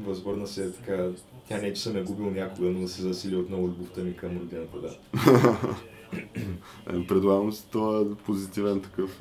възвърна 0.00 0.46
се 0.46 0.72
така. 0.72 1.08
Тя 1.48 1.58
не 1.58 1.66
е, 1.68 1.72
че 1.72 1.82
съм 1.82 1.96
я 1.96 2.04
губил 2.04 2.30
някога, 2.30 2.68
но 2.68 2.88
се 2.88 3.02
засили 3.02 3.36
отново 3.36 3.62
любовта 3.62 4.00
ми 4.00 4.16
към 4.16 4.30
родината, 4.30 4.78
да. 4.78 4.96
Предлагам 7.08 7.52
с 7.52 7.62
това 7.62 8.04
позитивен 8.16 8.80
такъв, 8.80 9.20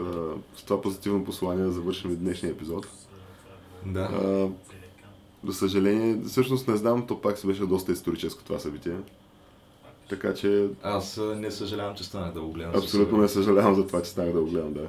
с 0.56 0.64
това 0.64 0.82
позитивно 0.82 1.26
послание 1.26 1.64
да 1.64 1.72
завършим 1.72 2.16
днешния 2.16 2.52
епизод. 2.52 2.88
Да. 3.86 4.00
А, 4.00 4.50
за 5.48 5.54
съжаление, 5.54 6.24
всъщност 6.28 6.68
не 6.68 6.76
знам, 6.78 7.08
то 7.08 7.22
пак 7.22 7.38
се 7.38 7.48
беше 7.48 7.66
доста 7.66 7.92
историческо 7.92 8.44
това 8.44 8.60
събитие. 8.60 8.98
Така 10.10 10.34
че 10.34 10.70
Аз 10.84 11.22
не 11.36 11.52
съжалявам, 11.52 11.96
че 11.96 12.04
станах 12.04 12.34
да 12.34 12.42
го 12.42 12.52
гледам. 12.52 12.76
абсолютно 12.76 13.18
не 13.18 13.28
съжалявам 13.28 13.76
за 13.76 13.88
това, 13.88 14.02
че 14.02 14.10
станах 14.10 14.34
да 14.34 14.42
го 14.42 14.48
гледам, 14.48 14.74
да. 14.74 14.88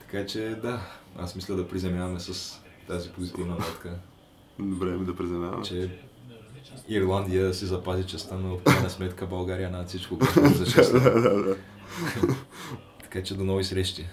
Така 0.00 0.26
че 0.26 0.58
да, 0.62 0.80
аз 1.18 1.36
мисля 1.36 1.56
да 1.56 1.68
приземяваме 1.68 2.20
с 2.20 2.60
тази 2.88 3.10
позитивна 3.10 3.54
нотка, 3.54 3.98
Добре 4.58 4.90
да 4.90 5.16
приземяваме. 5.16 5.64
че 5.64 6.00
Ирландия 6.88 7.54
си 7.54 7.66
запази 7.66 8.06
честа, 8.06 8.34
но 8.34 8.56
в 8.56 8.62
крайна 8.62 8.90
сметка 8.90 9.26
България 9.26 9.70
над 9.70 9.88
всичко, 9.88 10.18
за 10.54 10.66
чест. 10.66 10.92
да, 10.92 11.00
да, 11.00 11.42
да. 11.42 11.56
Така 13.02 13.22
че 13.22 13.34
до 13.34 13.44
нови 13.44 13.64
срещи. 13.64 14.06